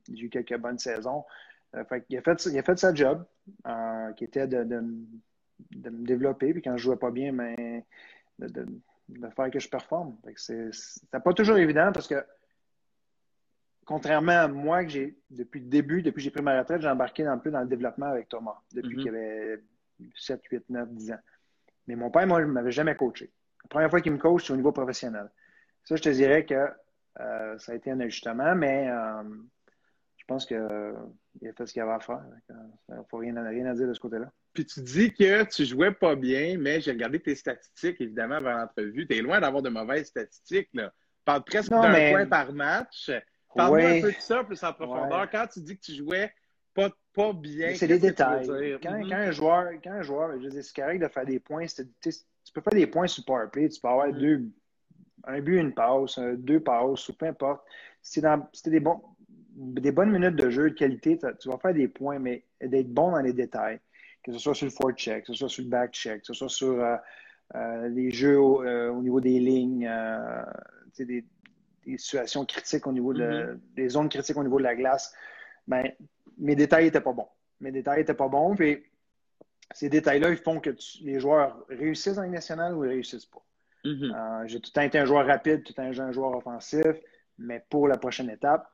eu 0.09 0.29
quelques 0.29 0.57
bonnes 0.57 0.79
saisons. 0.79 1.25
Fait 1.87 2.03
il, 2.09 2.17
a 2.17 2.21
fait, 2.21 2.45
il 2.47 2.57
a 2.57 2.63
fait 2.63 2.77
sa 2.77 2.93
job, 2.93 3.25
qui 4.17 4.23
était 4.23 4.47
de, 4.47 4.63
de 4.63 5.89
me 5.89 6.05
développer. 6.05 6.53
Puis 6.53 6.61
quand 6.61 6.75
je 6.77 6.83
jouais 6.83 6.97
pas 6.97 7.11
bien, 7.11 7.31
mais 7.31 7.85
de, 8.39 8.65
faire 9.35 9.51
que 9.51 9.59
je 9.59 9.69
performe. 9.69 10.17
C'est 10.35 10.71
pas 11.11 11.33
toujours 11.33 11.57
évident 11.57 11.91
parce 11.93 12.07
que 12.07 12.23
contrairement 13.85 14.31
à 14.31 14.47
moi 14.47 14.83
que 14.83 14.89
j'ai 14.89 15.17
depuis 15.29 15.59
le 15.59 15.67
début, 15.67 16.01
depuis 16.01 16.17
que 16.17 16.23
j'ai 16.23 16.31
pris 16.31 16.43
ma 16.43 16.57
retraite, 16.57 16.81
j'ai 16.81 16.87
embarqué 16.87 17.25
un 17.25 17.37
peu 17.37 17.51
dans 17.51 17.61
le 17.61 17.67
développement 17.67 18.07
avec 18.07 18.29
Thomas 18.29 18.57
depuis 18.73 18.95
mm-hmm. 18.95 19.01
qu'il 19.01 19.09
avait 19.09 19.63
7, 20.15 20.41
8, 20.49 20.69
9, 20.69 20.89
10 20.93 21.11
ans. 21.11 21.19
Mais 21.87 21.95
mon 21.95 22.09
père, 22.09 22.25
moi, 22.27 22.41
ne 22.41 22.45
m'avait 22.45 22.71
jamais 22.71 22.95
coaché. 22.95 23.31
La 23.63 23.69
première 23.69 23.89
fois 23.89 24.01
qu'il 24.01 24.11
me 24.11 24.17
coach, 24.17 24.45
c'est 24.45 24.53
au 24.53 24.55
niveau 24.55 24.71
professionnel. 24.71 25.29
Ça, 25.83 25.95
je 25.95 26.01
te 26.01 26.09
dirais 26.09 26.45
que 26.45 26.69
euh, 27.19 27.57
ça 27.57 27.71
a 27.71 27.75
été 27.75 27.91
un 27.91 27.99
ajustement, 27.99 28.55
mais 28.55 28.89
euh, 28.89 29.23
je 30.17 30.23
pense 30.25 30.45
qu'il 30.45 30.57
a 30.57 31.53
fait 31.57 31.65
ce 31.65 31.73
qu'il 31.73 31.81
avait 31.81 31.91
à 31.91 31.99
faire. 31.99 32.23
Il 32.89 32.95
ne 32.95 33.03
faut 33.09 33.17
rien, 33.17 33.33
rien 33.43 33.65
à 33.65 33.73
dire 33.73 33.87
de 33.87 33.93
ce 33.93 33.99
côté-là. 33.99 34.31
Puis 34.53 34.65
tu 34.65 34.81
dis 34.81 35.13
que 35.13 35.43
tu 35.43 35.65
jouais 35.65 35.91
pas 35.91 36.15
bien, 36.15 36.57
mais 36.57 36.81
j'ai 36.81 36.91
regardé 36.91 37.19
tes 37.19 37.35
statistiques, 37.35 37.99
évidemment, 38.01 38.35
avant 38.35 38.53
l'entrevue. 38.53 39.07
Tu 39.07 39.17
es 39.17 39.21
loin 39.21 39.39
d'avoir 39.39 39.61
de 39.61 39.69
mauvaises 39.69 40.07
statistiques. 40.07 40.69
Là. 40.73 40.93
Parle 41.25 41.43
presque 41.43 41.71
d'un 41.71 42.11
point 42.11 42.25
par 42.25 42.51
match. 42.53 43.11
Parle-moi 43.55 43.89
un 43.89 44.01
peu 44.01 44.11
de 44.11 44.19
ça, 44.19 44.43
plus 44.43 44.63
en 44.63 44.73
profondeur. 44.73 45.29
Quand 45.29 45.47
tu 45.47 45.61
dis 45.61 45.77
que 45.77 45.81
tu 45.81 45.93
jouais 45.93 46.31
pas, 46.73 46.89
pas 47.13 47.33
bien, 47.33 47.75
c'est 47.75 47.87
des 47.87 47.99
détails. 47.99 48.47
Quand, 48.81 48.91
mm-hmm. 48.91 49.09
quand, 49.09 49.15
un 49.15 49.31
joueur, 49.31 49.71
quand 49.83 49.91
un 49.91 50.01
joueur, 50.01 50.41
je 50.41 50.47
dis, 50.47 50.63
c'est 50.63 50.75
correct 50.75 50.99
de 50.99 51.07
faire 51.07 51.25
des 51.25 51.39
points. 51.39 51.65
Tu 51.65 52.53
peux 52.53 52.61
faire 52.61 52.73
des 52.73 52.87
points 52.87 53.07
sur 53.07 53.25
powerplay. 53.25 53.69
Tu 53.69 53.81
peux 53.81 53.89
avoir 53.89 54.07
mm-hmm. 54.07 54.19
deux, 54.19 54.49
un 55.25 55.39
but, 55.39 55.57
une 55.59 55.73
passe, 55.73 56.19
deux 56.19 56.59
passes, 56.59 57.09
ou 57.09 57.13
peu 57.13 57.27
importe. 57.27 57.63
Si 58.01 58.21
c'était 58.53 58.69
des, 58.71 58.79
bons, 58.79 59.01
des 59.55 59.91
bonnes 59.91 60.11
minutes 60.11 60.35
de 60.35 60.49
jeu 60.49 60.69
de 60.69 60.75
qualité, 60.75 61.19
tu 61.39 61.49
vas 61.49 61.57
faire 61.57 61.73
des 61.73 61.87
points, 61.87 62.19
mais 62.19 62.43
d'être 62.61 62.93
bon 62.93 63.11
dans 63.11 63.21
les 63.21 63.33
détails 63.33 63.79
que 64.23 64.31
ce 64.31 64.39
soit 64.39 64.53
sur 64.53 64.65
le 64.65 64.71
forecheck, 64.71 65.25
que 65.25 65.33
ce 65.33 65.39
soit 65.39 65.49
sur 65.49 65.63
le 65.63 65.69
backcheck, 65.69 66.21
que 66.21 66.27
ce 66.27 66.33
soit 66.33 66.49
sur 66.49 66.79
euh, 66.79 66.95
euh, 67.55 67.87
les 67.89 68.11
jeux 68.11 68.37
euh, 68.37 68.91
au, 68.91 69.01
niveau 69.01 69.19
des 69.19 69.39
lignes, 69.39 69.89
des, 70.97 71.05
des, 71.85 71.97
situations 71.97 72.45
critiques 72.45 72.85
au 72.87 72.91
niveau 72.91 73.13
de, 73.13 73.23
mm-hmm. 73.23 73.59
des 73.75 73.89
zones 73.89 74.09
critiques 74.09 74.37
au 74.37 74.43
niveau 74.43 74.59
de 74.59 74.63
la 74.63 74.75
glace, 74.75 75.13
ben, 75.67 75.91
mes 76.37 76.55
détails 76.55 76.85
n'étaient 76.85 77.01
pas 77.01 77.13
bons. 77.13 77.27
Mes 77.59 77.71
détails 77.71 77.99
n'étaient 77.99 78.13
pas 78.13 78.27
bons. 78.27 78.55
Puis 78.55 78.83
ces 79.73 79.89
détails-là, 79.89 80.29
ils 80.29 80.37
font 80.37 80.59
que 80.59 80.71
les 81.01 81.19
joueurs 81.19 81.65
réussissent 81.69 82.17
en 82.17 82.27
nationale 82.27 82.75
ou 82.75 82.83
ils 82.83 82.87
ne 82.87 82.93
réussissent 82.93 83.25
pas. 83.25 83.43
Mm-hmm. 83.83 84.47
J'ai 84.47 84.59
tout 84.59 84.69
le 84.69 84.73
temps 84.73 84.81
été 84.81 84.99
un 84.99 85.05
joueur 85.05 85.25
rapide, 85.25 85.63
tout 85.63 85.73
le 85.77 85.93
temps 85.93 86.03
un 86.03 86.11
joueur 86.11 86.35
offensif, 86.35 86.95
mais 87.37 87.65
pour 87.69 87.87
la 87.87 87.97
prochaine 87.97 88.29
étape, 88.29 88.71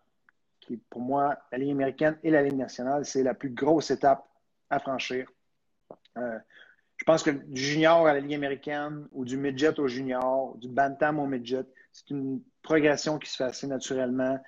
qui 0.60 0.78
pour 0.78 1.02
moi, 1.02 1.38
la 1.52 1.58
Ligue 1.58 1.72
américaine 1.72 2.18
et 2.24 2.32
la 2.32 2.42
Ligue 2.42 2.58
nationale, 2.58 3.06
c'est 3.06 3.24
la 3.24 3.34
plus 3.34 3.50
grosse 3.50 3.92
étape 3.92 4.28
à 4.70 4.80
franchir. 4.80 5.30
Euh, 6.18 6.38
je 6.98 7.04
pense 7.06 7.24
que 7.24 7.30
du 7.30 7.62
junior 7.62 8.08
à 8.08 8.14
la 8.14 8.20
Ligue 8.20 8.34
américaine 8.34 9.08
ou 9.12 9.24
du 9.24 9.38
midget 9.38 9.80
au 9.80 9.88
junior, 9.88 10.58
du 10.58 10.68
bantam 10.68 11.20
au 11.20 11.28
midget, 11.28 11.66
c'est 11.92 12.10
une 12.10 12.42
progression 12.62 13.18
qui 13.18 13.30
se 13.30 13.38
fait 13.38 13.46
assez 13.46 13.68
naturellement. 13.68 14.40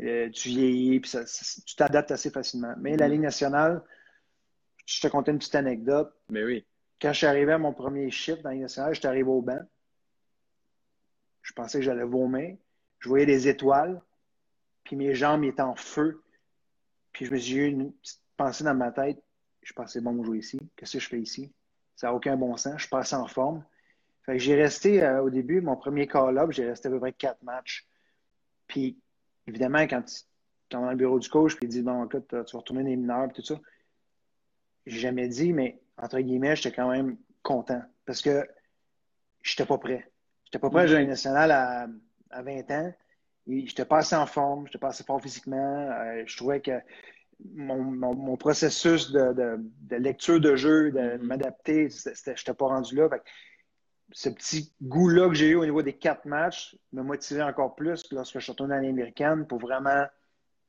Euh, 0.00 0.28
tu 0.30 0.48
vieillis, 0.48 1.00
puis 1.00 1.12
tu 1.66 1.76
t'adaptes 1.76 2.10
assez 2.10 2.30
facilement. 2.30 2.74
Mais 2.78 2.96
la 2.96 3.06
mm-hmm. 3.06 3.10
Ligue 3.10 3.20
nationale, 3.20 3.82
je 4.86 5.00
te 5.00 5.08
contais 5.08 5.30
une 5.30 5.38
petite 5.38 5.54
anecdote. 5.54 6.12
Mais 6.28 6.44
oui. 6.44 6.66
Quand 7.00 7.12
je 7.12 7.18
suis 7.18 7.26
arrivé 7.26 7.52
à 7.52 7.58
mon 7.58 7.72
premier 7.72 8.10
shift 8.10 8.42
dans 8.42 8.50
la 8.50 8.54
Ligue 8.54 8.62
nationale, 8.62 8.94
j'étais 8.94 9.08
arrivé 9.08 9.28
au 9.28 9.42
banc. 9.42 9.60
Je 11.44 11.52
pensais 11.52 11.78
que 11.78 11.84
j'allais 11.84 12.04
vomir. 12.04 12.56
Je 12.98 13.08
voyais 13.08 13.26
des 13.26 13.48
étoiles, 13.48 14.00
puis 14.82 14.96
mes 14.96 15.14
jambes 15.14 15.44
étaient 15.44 15.62
en 15.62 15.76
feu. 15.76 16.24
Puis 17.12 17.26
je 17.26 17.32
me 17.32 17.36
suis 17.36 17.54
eu 17.56 17.66
une 17.66 17.92
petite 17.92 18.22
pensée 18.36 18.64
dans 18.64 18.74
ma 18.74 18.90
tête. 18.90 19.22
Je 19.62 19.72
pensais, 19.74 20.00
bon, 20.00 20.24
jouer 20.24 20.38
ici. 20.38 20.58
Qu'est-ce 20.74 20.94
que 20.94 20.98
je 20.98 21.08
fais 21.08 21.20
ici? 21.20 21.52
Ça 21.96 22.08
n'a 22.08 22.14
aucun 22.14 22.36
bon 22.36 22.56
sens. 22.56 22.82
Je 22.82 22.88
passe 22.88 23.12
en 23.12 23.28
forme. 23.28 23.62
Fait 24.22 24.32
que 24.32 24.38
j'ai 24.38 24.54
resté 24.54 25.02
euh, 25.02 25.22
au 25.22 25.30
début, 25.30 25.60
mon 25.60 25.76
premier 25.76 26.06
call-up, 26.06 26.50
j'ai 26.50 26.66
resté 26.66 26.88
à 26.88 26.90
peu 26.90 26.98
près 26.98 27.12
quatre 27.12 27.42
matchs. 27.42 27.86
Puis, 28.66 28.98
évidemment, 29.46 29.86
quand, 29.86 30.02
quand 30.70 30.78
on 30.78 30.82
dans 30.86 30.90
le 30.90 30.96
bureau 30.96 31.18
du 31.18 31.28
coach, 31.28 31.56
puis 31.56 31.66
il 31.66 31.68
dit, 31.68 31.82
bon, 31.82 32.06
écoute, 32.06 32.26
tu 32.28 32.36
vas 32.36 32.58
retourner 32.58 32.82
les 32.82 32.96
mineurs, 32.96 33.30
tout 33.32 33.42
ça, 33.42 33.60
j'ai 34.86 34.98
jamais 34.98 35.28
dit, 35.28 35.52
mais 35.52 35.78
entre 35.98 36.18
guillemets, 36.20 36.56
j'étais 36.56 36.74
quand 36.74 36.90
même 36.90 37.18
content 37.42 37.82
parce 38.06 38.22
que 38.22 38.48
j'étais 39.42 39.66
pas 39.66 39.78
prêt. 39.78 40.10
J'étais 40.54 40.62
pas 40.62 40.70
prêt 40.70 40.82
à 40.82 40.86
jouer 40.86 41.04
national 41.04 41.50
à, 41.50 41.88
à 42.30 42.42
20 42.42 42.70
ans. 42.70 42.94
J'étais 43.48 43.84
pas 43.84 43.98
assez 43.98 44.14
en 44.14 44.24
forme, 44.24 44.68
j'étais 44.68 44.78
pas 44.78 44.90
assez 44.90 45.02
fort 45.02 45.20
physiquement. 45.20 45.90
Euh, 45.90 46.22
je 46.26 46.36
trouvais 46.36 46.60
que 46.60 46.80
mon, 47.56 47.82
mon, 47.82 48.36
processus 48.36 49.10
de, 49.10 49.32
de, 49.32 49.56
de, 49.58 49.96
lecture 49.96 50.38
de 50.38 50.54
jeu, 50.54 50.92
de 50.92 51.00
mm-hmm. 51.00 51.22
m'adapter, 51.22 51.88
j'étais 51.90 52.54
pas 52.54 52.66
rendu 52.66 52.94
là. 52.94 53.08
ce 54.12 54.28
petit 54.28 54.72
goût-là 54.80 55.28
que 55.28 55.34
j'ai 55.34 55.48
eu 55.48 55.54
au 55.56 55.64
niveau 55.64 55.82
des 55.82 55.94
quatre 55.94 56.24
matchs 56.24 56.76
me 56.92 57.02
motivait 57.02 57.42
encore 57.42 57.74
plus 57.74 58.04
lorsque 58.12 58.34
je 58.34 58.44
suis 58.44 58.52
retourné 58.52 58.76
dans 58.76 58.80
l'américaine 58.80 59.48
pour 59.48 59.58
vraiment 59.58 60.04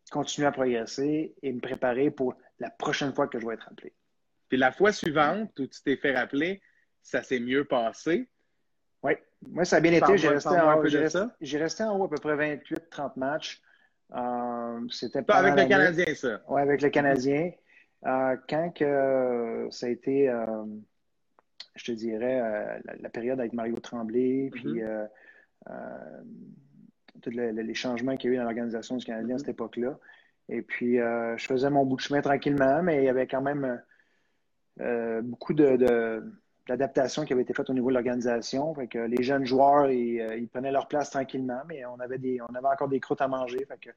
continuer 0.10 0.48
à 0.48 0.51
progresser 0.51 1.36
et 1.44 1.54
me 1.54 1.62
préparer 1.62 2.10
pour 2.10 2.34
la 2.58 2.72
prochaine 2.72 3.13
fois 3.13 3.27
que 3.27 3.39
je 3.39 3.46
vais 3.46 3.54
être 3.54 3.68
appelé. 3.70 3.94
Puis 4.50 4.58
la 4.58 4.72
fois 4.72 4.92
suivante 4.92 5.51
où 5.60 5.68
tu 5.68 5.80
t'es 5.84 5.96
fait 5.96 6.18
rappeler, 6.18 6.60
ça 7.04 7.22
s'est 7.22 7.39
mieux 7.39 7.65
passé. 7.65 8.27
Oui, 9.04 9.13
moi, 9.52 9.66
ça 9.66 9.78
a 9.78 9.80
bien 9.80 9.94
été. 9.94 10.18
J'ai 10.18 10.30
resté, 10.30 10.50
en 10.50 10.78
haut, 10.78 10.82
resté 10.82 11.84
en 11.84 11.98
haut 11.98 12.06
à 12.06 12.10
peu 12.10 12.18
près 12.18 12.58
28-30 12.58 13.12
matchs. 13.18 13.62
Euh, 14.14 14.80
c'était 14.90 15.22
pas 15.22 15.36
avec 15.36 15.56
le 15.56 15.68
Canadien, 15.68 16.16
ça. 16.16 16.42
Oui, 16.48 16.62
avec 16.62 16.82
le 16.82 16.90
Canadien. 16.90 17.52
Euh, 18.06 18.38
quand 18.48 18.72
que 18.72 19.68
ça 19.72 19.88
a 19.88 19.90
été, 19.90 20.30
euh, 20.30 20.64
je 21.75 21.86
te 21.86 21.92
dirais, 21.92 22.80
la, 23.00 23.10
période 23.10 23.40
avec 23.40 23.54
Mario 23.54 23.78
Tremblay, 23.78 24.50
puis 24.54 24.82
mm-hmm. 24.82 25.10
tous 27.22 27.32
les 27.32 27.74
changements 27.74 28.16
qu'il 28.16 28.30
y 28.30 28.34
a 28.34 28.36
eu 28.36 28.38
dans 28.38 28.44
l'organisation 28.44 28.98
du 28.98 29.06
Canadien 29.06 29.36
à 29.36 29.38
cette 29.40 29.48
mm-hmm. 29.48 29.52
époque-là. 29.52 30.00
Et 30.50 30.62
puis, 30.62 30.98
je 30.98 31.46
faisais 31.48 31.70
mon 31.70 31.86
bout 31.86 31.96
de 31.96 32.02
chemin 32.02 32.22
tranquillement, 32.22 32.84
mais 32.84 32.98
il 32.98 33.06
y 33.06 33.10
avait 33.10 33.28
quand 33.28 33.42
même 33.42 33.82
beaucoup 35.24 35.54
de 35.54 36.24
l'adaptation 36.67 37.25
qui 37.25 37.34
avait 37.34 37.43
été 37.43 37.53
faite 37.53 37.69
au 37.69 37.74
niveau 37.74 37.89
de 37.89 37.93
l'organisation. 37.93 38.74
que 38.74 39.00
les 39.00 39.24
jeunes 39.24 39.45
joueurs, 39.45 39.89
ils, 39.89 40.19
euh, 40.19 40.38
ils, 40.38 40.48
prenaient 40.48 40.72
leur 40.72 40.88
place 40.88 41.10
tranquillement, 41.10 41.62
mais 41.67 41.86
on 41.86 42.00
avait, 42.00 42.17
des, 42.17 42.39
on 42.41 42.55
avait 42.55 42.67
encore 42.67 42.89
des 42.89 43.00
croûtes 43.00 43.22
à 43.22 43.27
manger. 43.27 43.65
Fait 43.65 43.79
que 43.79 43.89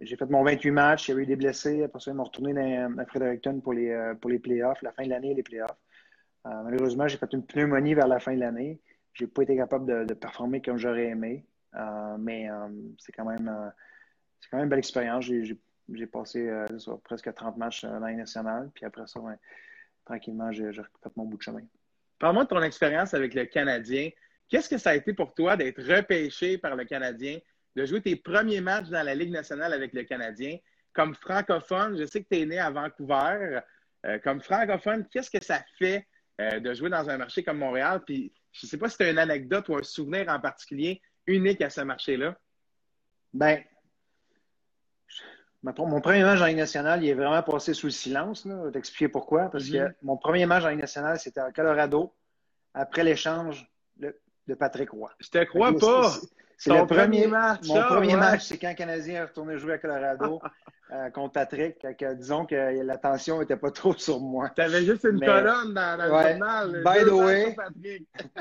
j'ai 0.00 0.16
fait 0.16 0.26
mon 0.30 0.42
28 0.44 0.70
matchs, 0.70 1.08
il 1.08 1.16
y 1.16 1.18
eu 1.18 1.26
des 1.26 1.36
blessés. 1.36 1.82
Après 1.82 2.00
ça, 2.00 2.10
ils 2.10 2.14
m'ont 2.14 2.24
retourné 2.24 2.54
dans, 2.54 3.06
Fredericton 3.06 3.60
pour 3.60 3.72
les, 3.72 3.90
euh, 3.90 4.14
pour 4.14 4.30
les 4.30 4.38
playoffs, 4.38 4.82
la 4.82 4.92
fin 4.92 5.04
de 5.04 5.10
l'année 5.10 5.32
et 5.32 5.34
les 5.34 5.42
playoffs. 5.42 5.76
Euh, 6.46 6.62
malheureusement, 6.62 7.08
j'ai 7.08 7.18
fait 7.18 7.32
une 7.32 7.44
pneumonie 7.44 7.94
vers 7.94 8.08
la 8.08 8.20
fin 8.20 8.34
de 8.34 8.40
l'année. 8.40 8.80
J'ai 9.14 9.26
pas 9.26 9.42
été 9.42 9.56
capable 9.56 10.06
de, 10.06 10.14
performer 10.14 10.60
comme 10.60 10.76
j'aurais 10.76 11.06
aimé. 11.06 11.46
mais 12.18 12.48
c'est 12.98 13.12
quand 13.12 13.24
même 13.24 13.72
c'est 14.40 14.50
quand 14.50 14.56
même 14.56 14.64
une 14.64 14.70
belle 14.70 14.80
expérience. 14.80 15.24
J'ai 15.24 16.06
passé 16.06 16.50
presque 17.04 17.32
30 17.32 17.56
matchs 17.56 17.84
dans 17.84 18.00
l'année 18.00 18.16
nationale. 18.16 18.70
Puis 18.74 18.84
après 18.84 19.06
ça, 19.06 19.20
tranquillement, 20.04 20.50
j'ai 20.50 20.72
fait 20.72 21.16
mon 21.16 21.26
bout 21.26 21.36
de 21.36 21.42
chemin. 21.42 21.62
Parle-moi 22.18 22.44
de 22.44 22.48
ton 22.48 22.62
expérience 22.62 23.14
avec 23.14 23.34
le 23.34 23.44
Canadien. 23.44 24.10
Qu'est-ce 24.48 24.68
que 24.68 24.78
ça 24.78 24.90
a 24.90 24.94
été 24.94 25.12
pour 25.12 25.34
toi 25.34 25.56
d'être 25.56 25.82
repêché 25.82 26.58
par 26.58 26.76
le 26.76 26.84
Canadien, 26.84 27.38
de 27.76 27.86
jouer 27.86 28.00
tes 28.00 28.16
premiers 28.16 28.60
matchs 28.60 28.88
dans 28.88 29.02
la 29.02 29.14
Ligue 29.14 29.32
nationale 29.32 29.72
avec 29.72 29.92
le 29.92 30.04
Canadien? 30.04 30.58
Comme 30.92 31.14
francophone, 31.14 31.98
je 31.98 32.06
sais 32.06 32.22
que 32.22 32.28
tu 32.30 32.40
es 32.40 32.46
né 32.46 32.58
à 32.58 32.70
Vancouver. 32.70 33.60
Euh, 34.06 34.18
comme 34.18 34.40
francophone, 34.40 35.06
qu'est-ce 35.10 35.30
que 35.30 35.42
ça 35.42 35.64
fait 35.78 36.06
euh, 36.40 36.60
de 36.60 36.74
jouer 36.74 36.90
dans 36.90 37.08
un 37.08 37.16
marché 37.16 37.42
comme 37.42 37.58
Montréal? 37.58 38.02
Puis, 38.06 38.32
je 38.52 38.66
ne 38.66 38.68
sais 38.68 38.78
pas 38.78 38.88
si 38.88 38.96
tu 38.96 39.02
as 39.02 39.10
une 39.10 39.18
anecdote 39.18 39.68
ou 39.68 39.76
un 39.76 39.82
souvenir 39.82 40.28
en 40.28 40.38
particulier 40.38 41.00
unique 41.26 41.62
à 41.62 41.70
ce 41.70 41.80
marché-là. 41.80 42.38
Ben, 43.32 43.64
mon 45.64 46.00
premier 46.00 46.22
match 46.22 46.40
en 46.40 46.46
Ligue 46.46 46.58
nationale, 46.58 47.02
il 47.02 47.10
est 47.10 47.14
vraiment 47.14 47.42
passé 47.42 47.74
sous 47.74 47.86
le 47.86 47.92
silence. 47.92 48.44
Je 48.46 48.52
vais 48.52 48.72
t'expliquer 48.72 49.08
pourquoi. 49.08 49.50
Parce 49.50 49.68
que 49.68 49.78
mhm. 49.78 49.94
mon 50.02 50.16
premier 50.16 50.46
match 50.46 50.64
en 50.64 50.68
Ligue 50.68 50.80
nationale, 50.80 51.18
c'était 51.18 51.40
à 51.40 51.50
Colorado, 51.52 52.12
après 52.74 53.04
l'échange 53.04 53.66
de 53.96 54.54
Patrick 54.54 54.90
Roy. 54.90 55.10
Je 55.20 55.28
te 55.28 55.44
crois 55.44 55.72
pas! 55.76 56.12
C'est 56.56 56.72
le 56.72 56.86
premier 56.86 57.26
match. 57.26 57.66
Mon 57.66 57.82
premier 57.82 58.16
match, 58.16 58.42
c'est 58.44 58.58
quand 58.58 58.68
le 58.68 58.74
Canadien 58.74 59.14
est 59.14 59.24
retourné 59.24 59.58
jouer 59.58 59.74
à 59.74 59.78
Colorado 59.78 60.40
euh, 60.92 61.10
contre 61.10 61.32
Patrick. 61.32 61.84
disons 62.16 62.46
que 62.46 62.82
la 62.82 62.96
tension 62.96 63.40
n'était 63.40 63.56
pas 63.56 63.70
trop 63.70 63.94
sur 63.94 64.20
moi. 64.20 64.50
Tu 64.54 64.62
avais 64.62 64.84
juste 64.84 65.04
une 65.04 65.20
colonne 65.20 65.74
dans, 65.74 65.98
le 66.00 66.08
journal. 66.08 66.82
By 66.84 67.04
the 67.04 67.12
way, 67.12 67.56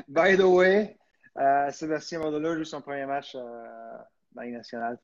by 0.07 0.37
the 0.37 0.43
way, 0.43 0.97
Sébastien 1.71 2.21
joue 2.21 2.63
son 2.63 2.81
premier 2.81 3.05
match 3.05 3.35
euh, 3.35 3.97
dans 4.35 4.41
les 4.41 4.51
nationale. 4.51 4.97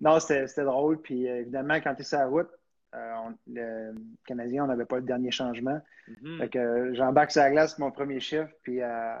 non, 0.00 0.20
c'était 0.20 0.64
drôle. 0.64 1.00
Puis 1.00 1.28
euh, 1.28 1.40
évidemment, 1.40 1.74
quand 1.76 1.94
tu 1.94 2.02
es 2.02 2.04
sur 2.04 2.18
la 2.18 2.26
route, 2.26 2.50
euh, 2.94 3.30
le 3.46 3.94
Canadien, 4.26 4.64
on 4.64 4.68
n'avait 4.68 4.84
pas 4.84 4.96
le 4.96 5.02
dernier 5.02 5.30
changement. 5.30 5.80
Mm-hmm. 6.08 6.38
Fait 6.38 6.48
que 6.48 6.94
j'embarque 6.94 7.30
sur 7.30 7.42
la 7.42 7.50
glace, 7.50 7.78
mon 7.78 7.90
premier 7.90 8.20
chiffre, 8.20 8.50
puis 8.62 8.82
euh, 8.82 9.16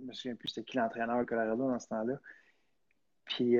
je 0.00 0.06
me 0.06 0.12
souviens 0.12 0.36
plus 0.36 0.48
c'était 0.48 0.64
qui 0.64 0.76
l'entraîneur 0.76 1.18
au 1.18 1.24
Colorado 1.24 1.68
dans 1.68 1.78
ce 1.78 1.88
temps-là. 1.88 2.14
Puis 3.24 3.58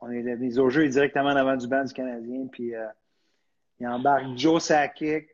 on 0.00 0.10
est 0.10 0.36
mis 0.36 0.58
au 0.58 0.68
jeu 0.68 0.88
directement 0.88 1.28
avant 1.28 1.56
du 1.56 1.68
banc 1.68 1.84
du 1.84 1.92
Canadien. 1.92 2.48
Puis 2.50 2.72
il 3.78 3.86
embarque 3.86 4.36
Joe 4.36 4.62
Sakic, 4.62 5.28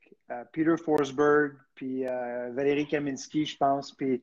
Peter 0.53 0.77
Forsberg, 0.77 1.55
puis 1.75 2.05
Valérie 2.05 2.87
Kaminski, 2.87 3.47
je 3.47 3.57
pense. 3.57 3.93
Puis 3.93 4.23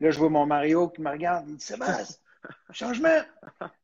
là, 0.00 0.10
je 0.10 0.18
vois 0.18 0.30
mon 0.30 0.46
Mario 0.46 0.88
qui 0.88 1.00
me 1.00 1.10
regarde. 1.10 1.44
Il 1.48 1.56
dit 1.56 1.64
Sébastien, 1.64 2.16
Changement! 2.72 3.20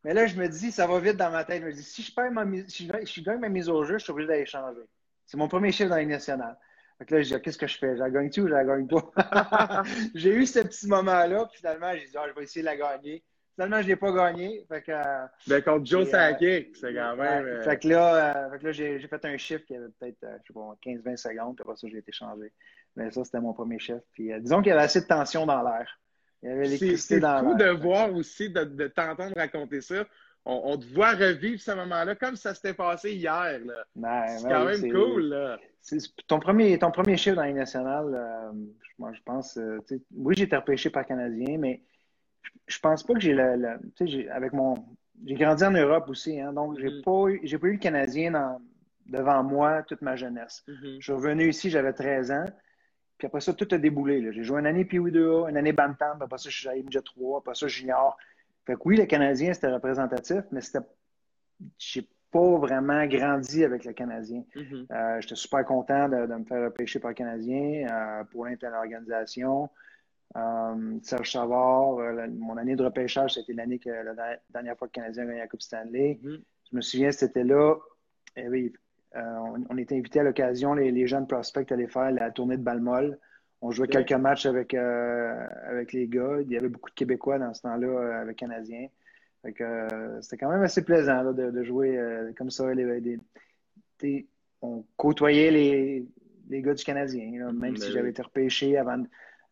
Mais 0.05 0.15
là, 0.15 0.27
je 0.27 0.37
me 0.37 0.49
dis, 0.49 0.73
ça 0.73 0.87
va 0.87 0.99
vite 0.99 1.17
dans 1.17 1.31
ma 1.31 1.45
tête. 1.45 1.63
Je 1.63 1.67
me 1.67 1.73
dis, 1.73 1.83
si 1.83 2.03
je 2.03 2.15
perds 2.15 2.33
ma 2.33 2.45
mise, 2.45 2.67
si 2.69 2.87
je, 2.87 3.23
gagne 3.23 3.39
ma 3.39 3.49
mise 3.49 3.69
au 3.69 3.85
jeu, 3.85 3.99
je 3.99 4.05
suis 4.05 4.13
obligé 4.13 4.29
d'aller 4.29 4.47
changer. 4.47 4.83
C'est 5.27 5.37
mon 5.37 5.49
premier 5.49 5.73
chiffre 5.73 5.91
dans 5.91 5.97
les 5.97 6.07
nationales. 6.07 6.59
Donc 6.99 7.11
là, 7.11 7.23
je 7.23 7.35
dis, 7.35 7.43
qu'est-ce 7.43 7.59
que 7.59 7.67
je 7.67 7.79
fais? 7.79 7.97
Je 7.97 8.01
la 8.01 8.11
gagne-tu 8.11 8.43
ou 8.43 8.49
je 8.49 8.53
la 8.53 8.65
gagne 8.65 8.87
pas? 8.87 9.83
j'ai 10.15 10.35
eu 10.35 10.47
ce 10.47 10.61
petit 10.61 10.87
moment-là, 10.89 11.47
puis 11.47 11.59
finalement, 11.59 11.93
j'ai 11.95 12.07
dit, 12.07 12.17
ah, 12.17 12.27
je 12.29 12.35
vais 12.35 12.43
essayer 12.43 12.63
de 12.63 12.67
la 12.67 12.77
gagner. 12.77 13.25
Finalement, 13.55 13.79
je 13.79 13.83
ne 13.83 13.89
l'ai 13.89 13.97
pas 13.97 14.13
gagné. 14.13 14.65
Fait 14.69 14.83
que, 14.83 14.93
euh, 14.93 15.27
ben, 15.47 15.63
contre 15.63 15.87
Joe 15.87 16.07
euh, 16.07 16.11
Sakic, 16.11 16.77
c'est 16.77 16.95
quand 16.95 17.17
même. 17.17 17.45
Euh, 17.45 17.63
fait 17.63 17.79
que 17.79 17.89
là, 17.89 18.49
là 18.49 18.73
j'ai, 18.73 18.99
fait 19.01 19.25
un 19.25 19.37
chiffre 19.37 19.65
qui 19.67 19.77
avait 19.77 19.89
peut-être, 19.99 20.19
je 20.23 20.47
sais 20.47 20.55
pas, 20.55 20.77
15-20 20.83 21.17
secondes, 21.17 21.57
puis 21.57 21.63
après 21.63 21.77
ça, 21.77 21.87
j'ai 21.89 21.99
été 21.99 22.13
changé. 22.13 22.53
Mais 22.97 23.11
ça, 23.11 23.23
c'était 23.23 23.41
mon 23.41 23.53
premier 23.53 23.79
chiffre. 23.79 24.03
Puis 24.13 24.31
disons 24.41 24.63
qu'il 24.63 24.69
y 24.69 24.73
avait 24.73 24.85
assez 24.85 25.03
de 25.03 25.07
tension 25.07 25.47
dans 25.47 25.63
l'air. 25.63 26.00
C'est 26.43 27.21
fou 27.21 27.55
de 27.55 27.71
voir 27.71 28.15
aussi, 28.15 28.51
de, 28.51 28.87
t'entendre 28.89 29.37
raconter 29.37 29.81
ça. 29.81 30.07
On, 30.47 30.79
te 30.79 30.87
voit 30.87 31.13
revivre 31.13 31.61
ce 31.61 31.71
moment-là 31.73 32.15
comme 32.15 32.35
ça 32.35 32.55
s'était 32.55 32.73
passé 32.73 33.13
hier. 33.13 33.61
Ben, 33.95 34.27
c'est 34.27 34.49
quand 34.49 34.65
même 34.65 34.91
cool. 34.91 35.59
Ton, 36.27 36.41
premier, 36.41 36.79
ton 36.79 36.91
premier 36.91 37.17
chiffre 37.19 37.37
dans 37.37 37.45
les 37.45 37.53
nationales, 37.53 38.15
euh, 38.15 38.53
moi, 38.99 39.13
je 39.13 39.21
pense. 39.23 39.59
Euh, 39.59 39.79
oui, 40.15 40.35
j'ai 40.37 40.45
été 40.45 40.57
repêché 40.57 40.89
par 40.89 41.05
Canadien, 41.05 41.59
mais 41.59 41.83
je, 42.67 42.79
pense 42.79 43.03
pas 43.03 43.15
que 43.15 43.21
j'ai 43.21 43.35
le. 43.35 44.31
avec 44.31 44.53
mon. 44.53 44.77
J'ai 45.27 45.35
grandi 45.35 45.65
en 45.65 45.73
Europe 45.73 46.09
aussi, 46.09 46.41
hein, 46.41 46.55
donc 46.55 46.79
j'ai 46.79 46.89
mm-hmm. 46.89 47.03
pas, 47.03 47.31
eu, 47.31 47.59
pas 47.59 47.67
eu 47.67 47.73
le 47.73 47.79
Canadien 47.79 48.59
devant 49.07 49.43
moi 49.43 49.83
toute 49.83 50.01
ma 50.01 50.17
jeunesse. 50.17 50.65
Mm-hmm. 50.67 50.97
Je 50.97 51.03
suis 51.03 51.13
revenu 51.13 51.49
ici, 51.51 51.69
j'avais 51.69 51.93
13 51.93 52.31
ans. 52.31 52.47
Puis 53.21 53.27
après 53.27 53.43
ça, 53.43 53.53
tout 53.53 53.69
a 53.71 53.77
déboulé. 53.77 54.33
J'ai 54.33 54.43
joué 54.43 54.61
une 54.61 54.67
année 54.67 54.87
Pee-Wee 54.87 55.13
2A, 55.13 55.51
une 55.51 55.59
année 55.59 55.75
Bantam, 55.75 56.17
puis 56.17 56.25
après 56.25 56.39
ça, 56.39 56.49
je 56.49 56.59
suis 56.59 56.69
allé 56.69 56.83
Midget 56.83 57.03
3, 57.03 57.41
après 57.41 57.55
ça, 57.55 57.69
Junior. 57.69 58.17
Fait 58.65 58.77
que 58.77 58.81
oui, 58.87 58.97
le 58.97 59.05
Canadien, 59.05 59.53
c'était 59.53 59.69
représentatif, 59.69 60.41
mais 60.51 60.63
c'était. 60.63 60.87
J'ai 61.79 62.09
pas 62.31 62.57
vraiment 62.57 63.05
grandi 63.05 63.63
avec 63.63 63.85
le 63.85 63.93
Canadien. 63.93 64.43
Mm-hmm. 64.57 64.87
Euh, 64.91 65.21
j'étais 65.21 65.35
super 65.35 65.67
content 65.67 66.09
de, 66.09 66.17
me 66.35 66.45
faire 66.45 66.73
pêcher 66.73 66.99
par 66.99 67.11
le 67.11 67.15
Canadien 67.15 67.87
euh, 67.91 68.25
pour 68.25 68.47
l'organisation. 68.47 69.69
Euh, 70.37 70.99
Serge 71.03 71.33
Savard, 71.33 71.99
euh, 71.99 72.27
mon 72.39 72.57
année 72.57 72.75
de 72.75 72.85
repêchage, 72.85 73.35
c'était 73.35 73.53
l'année 73.53 73.79
que 73.79 73.91
la 73.91 74.39
dernière 74.49 74.79
fois 74.79 74.89
que 74.89 74.99
le 74.99 75.03
Canadien 75.03 75.25
a 75.25 75.27
gagné 75.27 75.41
la 75.41 75.49
Coupe 75.49 75.61
Stanley. 75.61 76.19
Mm-hmm. 76.23 76.41
Je 76.71 76.77
me 76.77 76.81
souviens, 76.81 77.13
c'était 77.13 77.45
là. 77.45 77.75
Et 78.37 78.49
oui, 78.49 78.73
euh, 79.17 79.65
on, 79.69 79.77
était 79.77 79.97
invité 79.97 80.21
à 80.21 80.23
l'occasion, 80.23 80.75
les, 80.75 81.07
jeunes 81.07 81.27
prospects, 81.27 81.71
à 81.71 81.75
aller 81.75 81.89
faire 81.89 82.11
la 82.11 82.31
tournée 82.31 82.57
de 82.57 82.63
Balmol. 82.63 83.19
On 83.61 83.71
jouait 83.71 83.89
quelques 83.89 84.13
matchs 84.13 84.47
avec, 84.47 84.73
euh, 84.73 85.47
avec 85.67 85.93
les 85.93 86.07
gars. 86.07 86.39
Il 86.43 86.51
y 86.51 86.57
avait 86.57 86.69
beaucoup 86.69 86.91
de 86.91 86.95
Québécois 86.95 87.39
dans 87.39 87.53
ce 87.53 87.63
temps-là 87.63 87.89
euh, 87.89 88.23
avec 88.23 88.37
Canadiens. 88.37 88.89
c'était 89.45 90.37
quand 90.39 90.51
même 90.51 90.63
assez 90.63 90.85
plaisant 90.85 91.33
de, 91.33 91.63
jouer 91.63 91.99
comme 92.37 92.51
ça. 92.51 92.65
on 94.63 94.85
côtoyait 94.97 95.51
les, 95.51 96.07
les, 96.49 96.63
gars 96.63 96.75
du 96.75 96.85
Canadien, 96.85 97.53
même 97.53 97.77
si 97.77 97.91
j'avais 97.93 98.11
été 98.11 98.23
repêché 98.23 98.79
avant, 98.79 99.03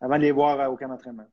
avant 0.01 0.17
de 0.17 0.23
les 0.23 0.31
voir 0.31 0.71
au 0.71 0.77
camp 0.77 0.87
d'entraînement. 0.87 1.27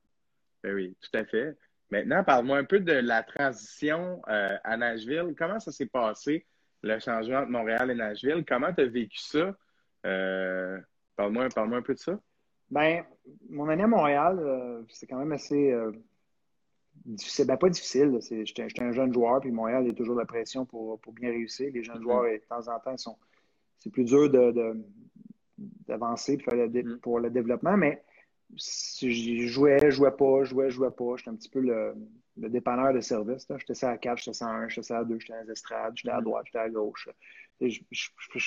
Ben 0.63 0.73
oui, 0.73 0.95
tout 1.01 1.17
à 1.17 1.23
fait. 1.23 1.55
Maintenant, 1.89 2.23
parle-moi 2.23 2.57
un 2.57 2.63
peu 2.65 2.79
de 2.79 2.91
la 2.91 3.23
transition 3.23 4.21
euh, 4.27 4.57
à 4.63 4.77
Nashville. 4.77 5.33
Comment 5.37 5.59
ça 5.59 5.71
s'est 5.71 5.85
passé, 5.85 6.45
le 6.87 6.99
changement 6.99 7.39
entre 7.39 7.49
Montréal 7.49 7.91
et 7.91 7.95
Nashville? 7.95 8.43
Comment 8.47 8.73
tu 8.73 8.81
as 8.81 8.85
vécu 8.85 9.19
ça? 9.19 9.55
Euh, 10.05 10.79
parle-moi 11.15 11.49
parle 11.49 11.73
un 11.73 11.81
peu 11.81 11.93
de 11.93 11.99
ça. 11.99 12.19
Ben, 12.69 13.03
mon 13.49 13.69
année 13.69 13.83
à 13.83 13.87
Montréal, 13.87 14.39
euh, 14.39 14.81
c'est 14.89 15.07
quand 15.07 15.17
même 15.17 15.31
assez 15.31 15.73
difficile. 17.05 17.45
Ben, 17.45 17.57
pas 17.57 17.69
difficile. 17.69 18.17
J'étais 18.21 18.83
un 18.83 18.91
jeune 18.91 19.13
joueur, 19.13 19.39
puis 19.39 19.51
Montréal, 19.51 19.83
il 19.83 19.87
y 19.89 19.91
a 19.91 19.95
toujours 19.95 20.17
la 20.17 20.25
pression 20.25 20.65
pour, 20.65 20.99
bien 21.13 21.29
réussir. 21.29 21.71
Les 21.73 21.83
jeunes 21.83 21.99
mm-hmm. 21.99 22.01
joueurs, 22.03 22.23
de 22.23 22.41
temps 22.49 22.67
en 22.67 22.79
temps, 22.79 22.97
sont, 22.97 23.17
c'est 23.79 23.91
plus 23.91 24.05
dur 24.05 24.29
d'avancer 25.87 26.37
de, 26.37 26.95
pour 26.95 27.19
le 27.19 27.29
développement, 27.29 27.77
mais 27.77 28.03
je 28.55 29.47
jouais, 29.47 29.79
je 29.83 29.89
jouais 29.89 30.11
pas, 30.11 30.43
je 30.43 30.49
jouais, 30.49 30.69
je 30.69 30.75
jouais 30.75 30.91
pas. 30.91 31.15
J'étais 31.17 31.29
un 31.29 31.35
petit 31.35 31.49
peu 31.49 31.59
le, 31.59 31.95
le 32.39 32.49
dépanneur 32.49 32.93
de 32.93 33.01
service. 33.01 33.47
J'étais 33.57 33.85
à 33.85 33.97
4, 33.97 34.17
j'étais 34.17 34.43
à 34.43 34.47
1, 34.47 34.69
j'étais 34.69 34.93
à 34.93 35.03
2, 35.03 35.19
j'étais 35.19 35.33
à 35.33 35.43
les 35.43 35.51
estrades, 35.51 35.93
j'étais 35.95 36.13
à 36.13 36.21
droite, 36.21 36.45
j'étais 36.45 36.59
à 36.59 36.69
gauche. 36.69 37.09
Je, 37.61 37.79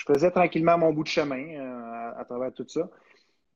faisais 0.07 0.31
tranquillement 0.31 0.79
mon 0.79 0.93
bout 0.93 1.03
de 1.03 1.09
chemin 1.09 1.59
euh, 1.59 2.13
à, 2.17 2.25
travers 2.25 2.53
tout 2.53 2.67
ça. 2.69 2.89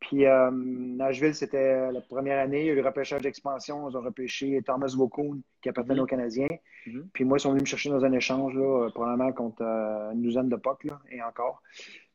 Puis 0.01 0.27
euh, 0.27 0.51
Nashville, 0.53 1.35
c'était 1.35 1.91
la 1.91 2.01
première 2.01 2.39
année. 2.39 2.63
Il 2.63 2.67
y 2.67 2.71
a 2.71 2.73
eu 2.73 2.77
le 2.77 2.85
repêchage 2.85 3.23
d'expansion. 3.23 3.89
Ils 3.89 3.97
ont 3.97 4.03
repêché 4.03 4.61
Thomas 4.63 4.93
Vokoun, 4.97 5.41
qui 5.63 5.69
appartenait 5.69 5.95
mm-hmm. 5.95 6.03
aux 6.03 6.07
Canadiens. 6.07 6.49
Mm-hmm. 6.87 7.05
Puis 7.13 7.25
moi, 7.25 7.39
ils 7.39 7.41
sont 7.41 7.51
venus 7.51 7.63
me 7.63 7.67
chercher 7.67 7.91
dans 7.91 8.05
un 8.05 8.13
échange, 8.13 8.55
là, 8.55 8.91
probablement 8.91 9.33
contre 9.33 9.63
euh, 9.63 10.13
une 10.13 10.23
douzaine 10.23 10.49
de 10.49 10.57
POC, 10.57 10.89
et 11.11 11.23
encore. 11.23 11.63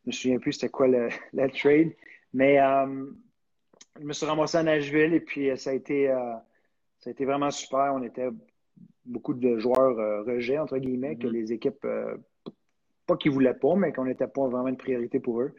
Je 0.04 0.08
me 0.08 0.12
souviens 0.12 0.40
plus 0.40 0.54
c'était 0.54 0.70
quoi 0.70 0.88
le, 0.88 1.10
trade. 1.54 1.94
Mais 2.34 2.60
je 4.00 4.06
me 4.06 4.14
suis 4.14 4.26
ramassé 4.26 4.58
à 4.58 4.64
Nashville 4.64 5.14
et 5.14 5.20
puis 5.20 5.50
euh, 5.50 5.56
ça 5.56 5.72
a 5.72 5.74
été, 5.74 6.10
euh, 6.10 6.34
ça 7.00 7.10
a 7.10 7.12
été 7.12 7.26
vraiment 7.26 7.52
super. 7.52 7.94
On 7.94 8.04
était 8.04 8.30
beaucoup 9.06 9.34
de 9.34 9.58
joueurs 9.58 10.00
euh, 10.00 10.24
rejets, 10.24 10.60
entre 10.60 10.78
guillemets, 10.78 11.16
que 11.16 11.28
mm-hmm. 11.28 11.32
les 11.32 11.54
équipes, 11.54 11.88
pas 13.06 13.18
qu'ils 13.18 13.32
voulaient 13.32 13.54
pas, 13.54 13.76
mais 13.76 13.92
qu'on 13.94 14.06
n'était 14.06 14.28
pas 14.28 14.48
vraiment 14.48 14.68
une 14.68 14.78
priorité 14.78 15.20
pour 15.20 15.42
eux. 15.42 15.54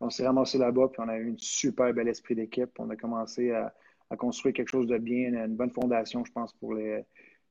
On 0.00 0.10
s'est 0.10 0.26
ramassé 0.26 0.58
là-bas, 0.58 0.88
puis 0.92 1.00
on 1.04 1.08
a 1.08 1.16
eu 1.16 1.32
un 1.32 1.36
super 1.38 1.92
bel 1.92 2.08
esprit 2.08 2.34
d'équipe. 2.34 2.70
On 2.78 2.90
a 2.90 2.96
commencé 2.96 3.50
à, 3.52 3.72
construire 4.16 4.54
quelque 4.54 4.68
chose 4.68 4.86
de 4.86 4.96
bien, 4.96 5.44
une 5.44 5.56
bonne 5.56 5.72
fondation, 5.72 6.24
je 6.24 6.30
pense, 6.30 6.52
pour 6.52 6.74
les, 6.74 7.04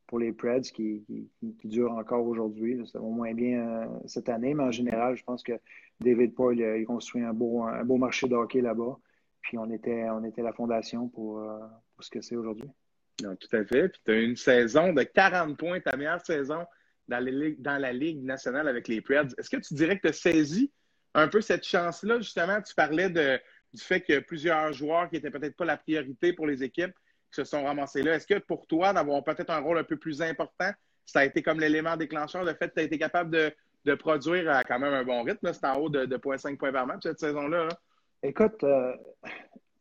pour 0.08 0.18
les 0.18 0.32
Preds 0.32 0.62
qui, 0.62 1.04
qui, 1.06 1.68
dure 1.68 1.92
encore 1.92 2.26
aujourd'hui. 2.26 2.82
Ça 2.88 3.00
va 3.00 3.06
moins 3.06 3.34
bien 3.34 3.90
cette 4.06 4.30
année, 4.30 4.54
mais 4.54 4.64
en 4.64 4.72
général, 4.72 5.18
je 5.18 5.24
pense 5.26 5.44
que 5.44 5.60
David 6.00 6.34
Paul 6.34 6.62
a, 6.62 6.82
construit 6.86 7.22
un 7.22 7.34
beau, 7.34 7.64
un 7.64 7.84
beau 7.84 7.98
marché 7.98 8.30
de 8.30 8.36
hockey 8.36 8.62
là-bas. 8.62 8.98
Puis 9.44 9.58
on 9.58 9.70
était, 9.70 10.10
on 10.10 10.24
était 10.24 10.42
la 10.42 10.54
fondation 10.54 11.10
pour, 11.10 11.40
euh, 11.40 11.60
ce 12.00 12.10
que 12.10 12.22
c'est 12.22 12.36
aujourd'hui. 12.36 12.70
Tout 13.17 13.55
à 13.55 13.63
fait. 13.65 13.89
Puis 13.89 14.01
tu 14.05 14.12
as 14.12 14.20
une 14.20 14.36
saison 14.36 14.93
de 14.93 15.03
40 15.03 15.58
points, 15.58 15.79
ta 15.79 15.96
meilleure 15.96 16.24
saison 16.25 16.65
dans, 17.08 17.20
la 17.20 17.93
Ligue 17.93 18.24
nationale 18.24 18.67
avec 18.67 18.88
les 18.88 19.01
Preds. 19.01 19.34
Est-ce 19.38 19.50
que 19.50 19.58
tu 19.58 19.74
dirais 19.74 19.98
que 19.98 20.03
tu 20.03 20.08
as 20.08 20.13
saisi 20.13 20.72
un 21.13 21.27
peu 21.27 21.41
cette 21.41 21.65
chance-là? 21.65 22.20
Justement, 22.20 22.62
tu 22.62 22.74
parlais 22.74 23.10
du 23.10 23.82
fait 23.82 24.10
a 24.12 24.22
plusieurs 24.22 24.74
joueurs 24.74 25.10
qui 25.10 25.15
n'étaient 25.15 25.32
peut-être 25.32 25.55
pas 25.55 25.65
la 25.65 25.77
priorité 25.77 26.34
pour 26.34 26.48
les 26.48 26.63
équipes 26.63 26.93
qui 27.32 27.41
se 27.41 27.43
sont 27.43 27.63
ramassés 27.63 28.03
là. 28.03 28.15
Est-ce 28.15 28.27
que 28.27 28.39
pour 28.39 28.67
toi, 28.67 28.93
d'avoir 28.93 29.24
peut-être 29.24 29.50
un 29.50 29.60
rôle 29.60 29.79
un 29.79 29.84
peu 29.84 29.98
plus 29.98 30.22
important, 30.22 30.72
ça 31.05 31.20
a 31.20 31.25
été 31.25 31.41
comme 31.41 31.60
l'élément 31.60 31.98
déclencheur, 31.98 32.43
le 32.43 32.53
fait 32.53 32.70
que 32.70 32.75
tu 32.75 32.79
as 32.79 32.84
été 32.84 32.98
capable 32.98 33.32
de, 33.32 33.96
produire 33.96 34.50
à 34.50 34.63
quand 34.63 34.79
même 34.79 34.93
un 34.93 35.03
bon 35.03 35.24
rythme? 35.24 35.51
C'est 35.51 35.65
en 35.65 35.75
haut 35.75 35.89
de, 35.89 36.05
de 36.05 36.17
0.5 36.17 36.58
points 36.58 36.72
par 36.72 36.88
match 36.88 37.01
cette 37.03 37.20
saison-là. 37.20 37.65
là 37.65 37.79
Écoute, 38.22 38.63
euh, 38.63 38.96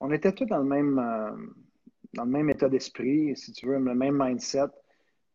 on 0.01 0.11
était 0.11 0.33
tous 0.33 0.47
dans 0.47 0.59
le 0.59 0.65
même, 0.65 0.99
euh, 0.99 1.31
dans 2.15 2.25
le 2.25 2.31
même 2.31 2.51
état 2.51 2.69
d'esprit, 2.69 3.37
si 3.37 3.53
tu 3.53 3.67
veux, 3.67 3.79
le 3.79 3.95
même 3.95 4.19
mindset. 4.19 4.69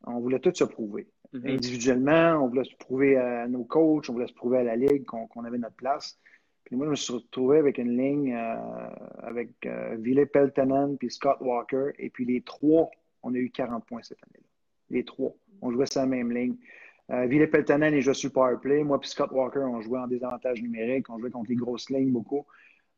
On 0.06 0.20
voulait 0.20 0.40
tous 0.40 0.54
se 0.54 0.64
prouver. 0.64 1.08
Mm-hmm. 1.34 1.56
Individuellement, 1.56 2.44
on 2.44 2.48
voulait 2.48 2.64
se 2.64 2.76
prouver 2.76 3.18
à 3.18 3.48
nos 3.48 3.64
coachs, 3.64 4.10
on 4.10 4.14
voulait 4.14 4.28
se 4.28 4.34
prouver 4.34 4.60
à 4.60 4.64
la 4.64 4.76
ligue 4.76 5.06
qu'on 5.06 5.44
avait 5.44 5.58
notre 5.58 5.76
place. 5.76 6.20
Puis 6.64 6.76
moi, 6.76 6.86
je 6.86 6.92
me 6.92 6.96
suis 6.96 7.14
retrouvé 7.14 7.60
avec 7.60 7.78
une 7.78 7.98
ligne 7.98 8.36
euh, 8.36 8.90
avec 9.24 9.50
Ville 10.00 10.26
Peltonen 10.28 10.98
puis 10.98 11.10
Scott 11.10 11.38
Walker. 11.40 11.92
Et 11.98 12.10
puis 12.10 12.26
les 12.26 12.42
trois, 12.42 12.90
on 13.24 13.34
a 13.34 13.38
eu 13.38 13.50
40 13.50 13.86
points 13.86 14.02
cette 14.04 14.20
année-là. 14.24 14.48
Les 14.90 15.04
trois. 15.04 15.34
On 15.62 15.72
jouait 15.72 15.86
sur 15.86 16.02
la 16.02 16.08
même 16.08 16.32
ligne. 16.32 16.56
Euh, 17.12 17.26
Ville 17.26 17.50
Peltonen 17.50 17.94
et 17.94 18.02
je 18.02 18.12
suis 18.12 18.30
powerplay. 18.30 18.84
Moi 18.84 19.00
puis 19.00 19.10
Scott 19.10 19.32
Walker, 19.32 19.60
on 19.60 19.82
jouait 19.82 20.00
en 20.00 20.08
désavantage 20.08 20.62
numérique. 20.62 21.10
On 21.10 21.18
jouait 21.20 21.32
contre 21.32 21.50
les 21.50 21.56
grosses 21.56 21.90
lignes 21.90 22.12
beaucoup. 22.12 22.46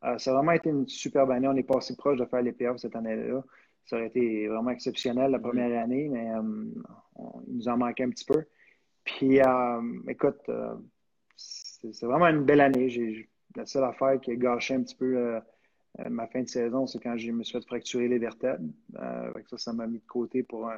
Euh, 0.04 0.18
ça 0.18 0.32
a 0.32 0.36
vraiment 0.36 0.54
été 0.54 0.70
une 0.70 0.88
superbe 0.88 1.32
année. 1.32 1.48
On 1.48 1.56
est 1.56 1.64
passé 1.64 1.96
proche 1.96 2.18
de 2.18 2.26
faire 2.26 2.42
les 2.42 2.52
playoffs 2.52 2.78
cette 2.78 2.96
année-là. 2.96 3.44
Ça 3.90 3.96
aurait 3.96 4.06
été 4.06 4.48
vraiment 4.48 4.70
exceptionnel 4.70 5.32
la 5.32 5.40
première 5.40 5.82
année, 5.82 6.08
mais 6.10 6.30
euh, 6.30 6.66
il 7.48 7.56
nous 7.58 7.68
en 7.68 7.78
manquait 7.78 8.04
un 8.04 8.12
petit 8.12 8.26
peu. 8.26 8.46
Puis, 9.04 9.42
euh, 9.42 9.82
écoute, 10.08 10.48
c'est 11.36 12.06
vraiment 12.06 12.28
une 12.28 12.44
belle 12.44 12.62
année. 12.62 13.28
La 13.56 13.66
seule 13.66 13.86
affaire 13.86 14.22
qui 14.22 14.30
a 14.30 14.36
gâché 14.36 14.76
un 14.76 14.84
petit 14.84 14.96
peu 14.96 15.40
ma 16.08 16.28
fin 16.28 16.44
de 16.44 16.48
saison, 16.48 16.86
c'est 16.86 17.00
quand 17.02 17.18
je 17.18 17.32
me 17.32 17.42
suis 17.42 17.58
fait 17.58 17.66
fracturer 17.66 18.08
les 18.08 18.20
vertèbres. 18.20 18.64
ça, 18.94 19.58
ça 19.58 19.74
m'a 19.74 19.88
mis 19.88 19.98
de 19.98 20.06
côté 20.06 20.44
pour 20.44 20.70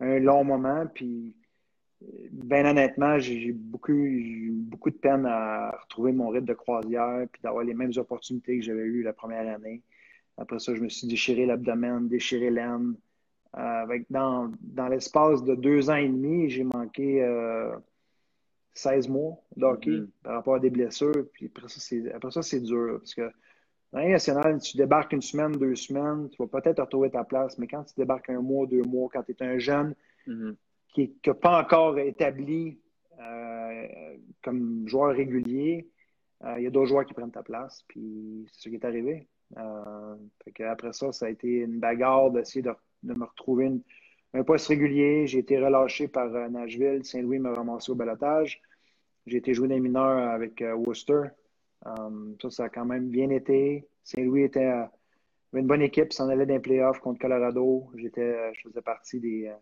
un 0.00 0.18
long 0.18 0.42
moment. 0.42 0.86
Puis, 0.94 1.36
ben 2.32 2.66
honnêtement, 2.66 3.18
j'ai 3.18 3.52
beaucoup, 3.52 3.92
eu 3.92 4.50
beaucoup 4.52 4.90
de 4.90 4.96
peine 4.96 5.26
à 5.26 5.70
retrouver 5.82 6.12
mon 6.12 6.28
rythme 6.28 6.46
de 6.46 6.54
croisière 6.54 7.26
puis 7.30 7.42
d'avoir 7.42 7.64
les 7.64 7.74
mêmes 7.74 7.92
opportunités 7.96 8.58
que 8.58 8.64
j'avais 8.64 8.82
eues 8.82 9.02
la 9.02 9.12
première 9.12 9.54
année. 9.54 9.82
Après 10.36 10.58
ça, 10.58 10.74
je 10.74 10.80
me 10.80 10.88
suis 10.88 11.06
déchiré 11.06 11.46
l'abdomen, 11.46 12.08
déchiré 12.08 12.50
l'aine. 12.50 12.94
Euh, 13.56 13.98
dans, 14.10 14.52
dans 14.60 14.88
l'espace 14.88 15.42
de 15.42 15.54
deux 15.54 15.88
ans 15.88 15.96
et 15.96 16.08
demi, 16.08 16.50
j'ai 16.50 16.64
manqué 16.64 17.26
16 18.74 19.08
euh, 19.08 19.12
mois 19.12 19.42
d'hockey 19.56 19.90
mm-hmm. 19.90 20.08
par 20.22 20.34
rapport 20.34 20.54
à 20.56 20.60
des 20.60 20.70
blessures. 20.70 21.24
Puis 21.32 21.50
après 22.14 22.30
ça, 22.30 22.42
c'est 22.42 22.60
dur. 22.60 22.98
Parce 22.98 23.14
que 23.14 23.30
dans 23.92 24.00
les 24.00 24.10
nationale, 24.10 24.60
tu 24.60 24.76
débarques 24.76 25.12
une 25.12 25.22
semaine, 25.22 25.52
deux 25.52 25.74
semaines, 25.74 26.28
tu 26.28 26.42
vas 26.42 26.60
peut-être 26.60 26.80
retrouver 26.80 27.10
ta 27.10 27.24
place. 27.24 27.56
Mais 27.58 27.66
quand 27.66 27.84
tu 27.84 27.94
débarques 27.96 28.28
un 28.28 28.42
mois, 28.42 28.66
deux 28.66 28.82
mois, 28.82 29.08
quand 29.10 29.22
tu 29.22 29.32
es 29.32 29.42
un 29.42 29.58
jeune, 29.58 29.94
mm-hmm 30.26 30.54
qui 30.96 31.14
n'est 31.26 31.34
pas 31.34 31.60
encore 31.62 31.98
établi 31.98 32.78
euh, 33.20 33.86
comme 34.42 34.88
joueur 34.88 35.14
régulier, 35.14 35.86
euh, 36.44 36.54
il 36.56 36.64
y 36.64 36.66
a 36.66 36.70
d'autres 36.70 36.88
joueurs 36.88 37.04
qui 37.04 37.12
prennent 37.12 37.30
ta 37.30 37.42
place, 37.42 37.84
puis 37.86 38.46
c'est 38.50 38.62
ce 38.62 38.68
qui 38.70 38.76
est 38.76 38.84
arrivé. 38.84 39.28
Euh, 39.56 40.16
après 40.68 40.92
ça, 40.92 41.12
ça 41.12 41.26
a 41.26 41.30
été 41.30 41.48
une 41.48 41.78
bagarre 41.78 42.30
d'essayer 42.30 42.62
de, 42.62 42.72
me 43.02 43.24
retrouver 43.24 43.70
un 44.34 44.42
poste 44.42 44.68
régulier. 44.68 45.26
J'ai 45.26 45.38
été 45.38 45.58
relâché 45.58 46.08
par 46.08 46.28
Nashville. 46.50 47.04
Saint-Louis 47.04 47.38
m'a 47.38 47.52
ramassé 47.52 47.92
au 47.92 47.94
balotage. 47.94 48.60
J'ai 49.26 49.38
été 49.38 49.54
joué 49.54 49.68
des 49.68 49.80
mineurs 49.80 50.30
avec 50.30 50.62
Worcester. 50.74 51.22
ça, 51.84 52.50
ça 52.50 52.64
a 52.64 52.68
quand 52.68 52.84
même 52.84 53.08
bien 53.08 53.30
été. 53.30 53.86
Saint-Louis 54.04 54.42
était 54.42 54.72
une 55.52 55.66
bonne 55.66 55.82
équipe, 55.82 56.12
s'en 56.12 56.28
allait 56.28 56.46
d'un 56.46 56.60
playoff 56.60 56.98
contre 57.00 57.20
Colorado. 57.20 57.88
J'étais, 57.96 58.52
je 58.54 58.68
faisais 58.68 58.82
partie 58.82 59.20
des, 59.20 59.52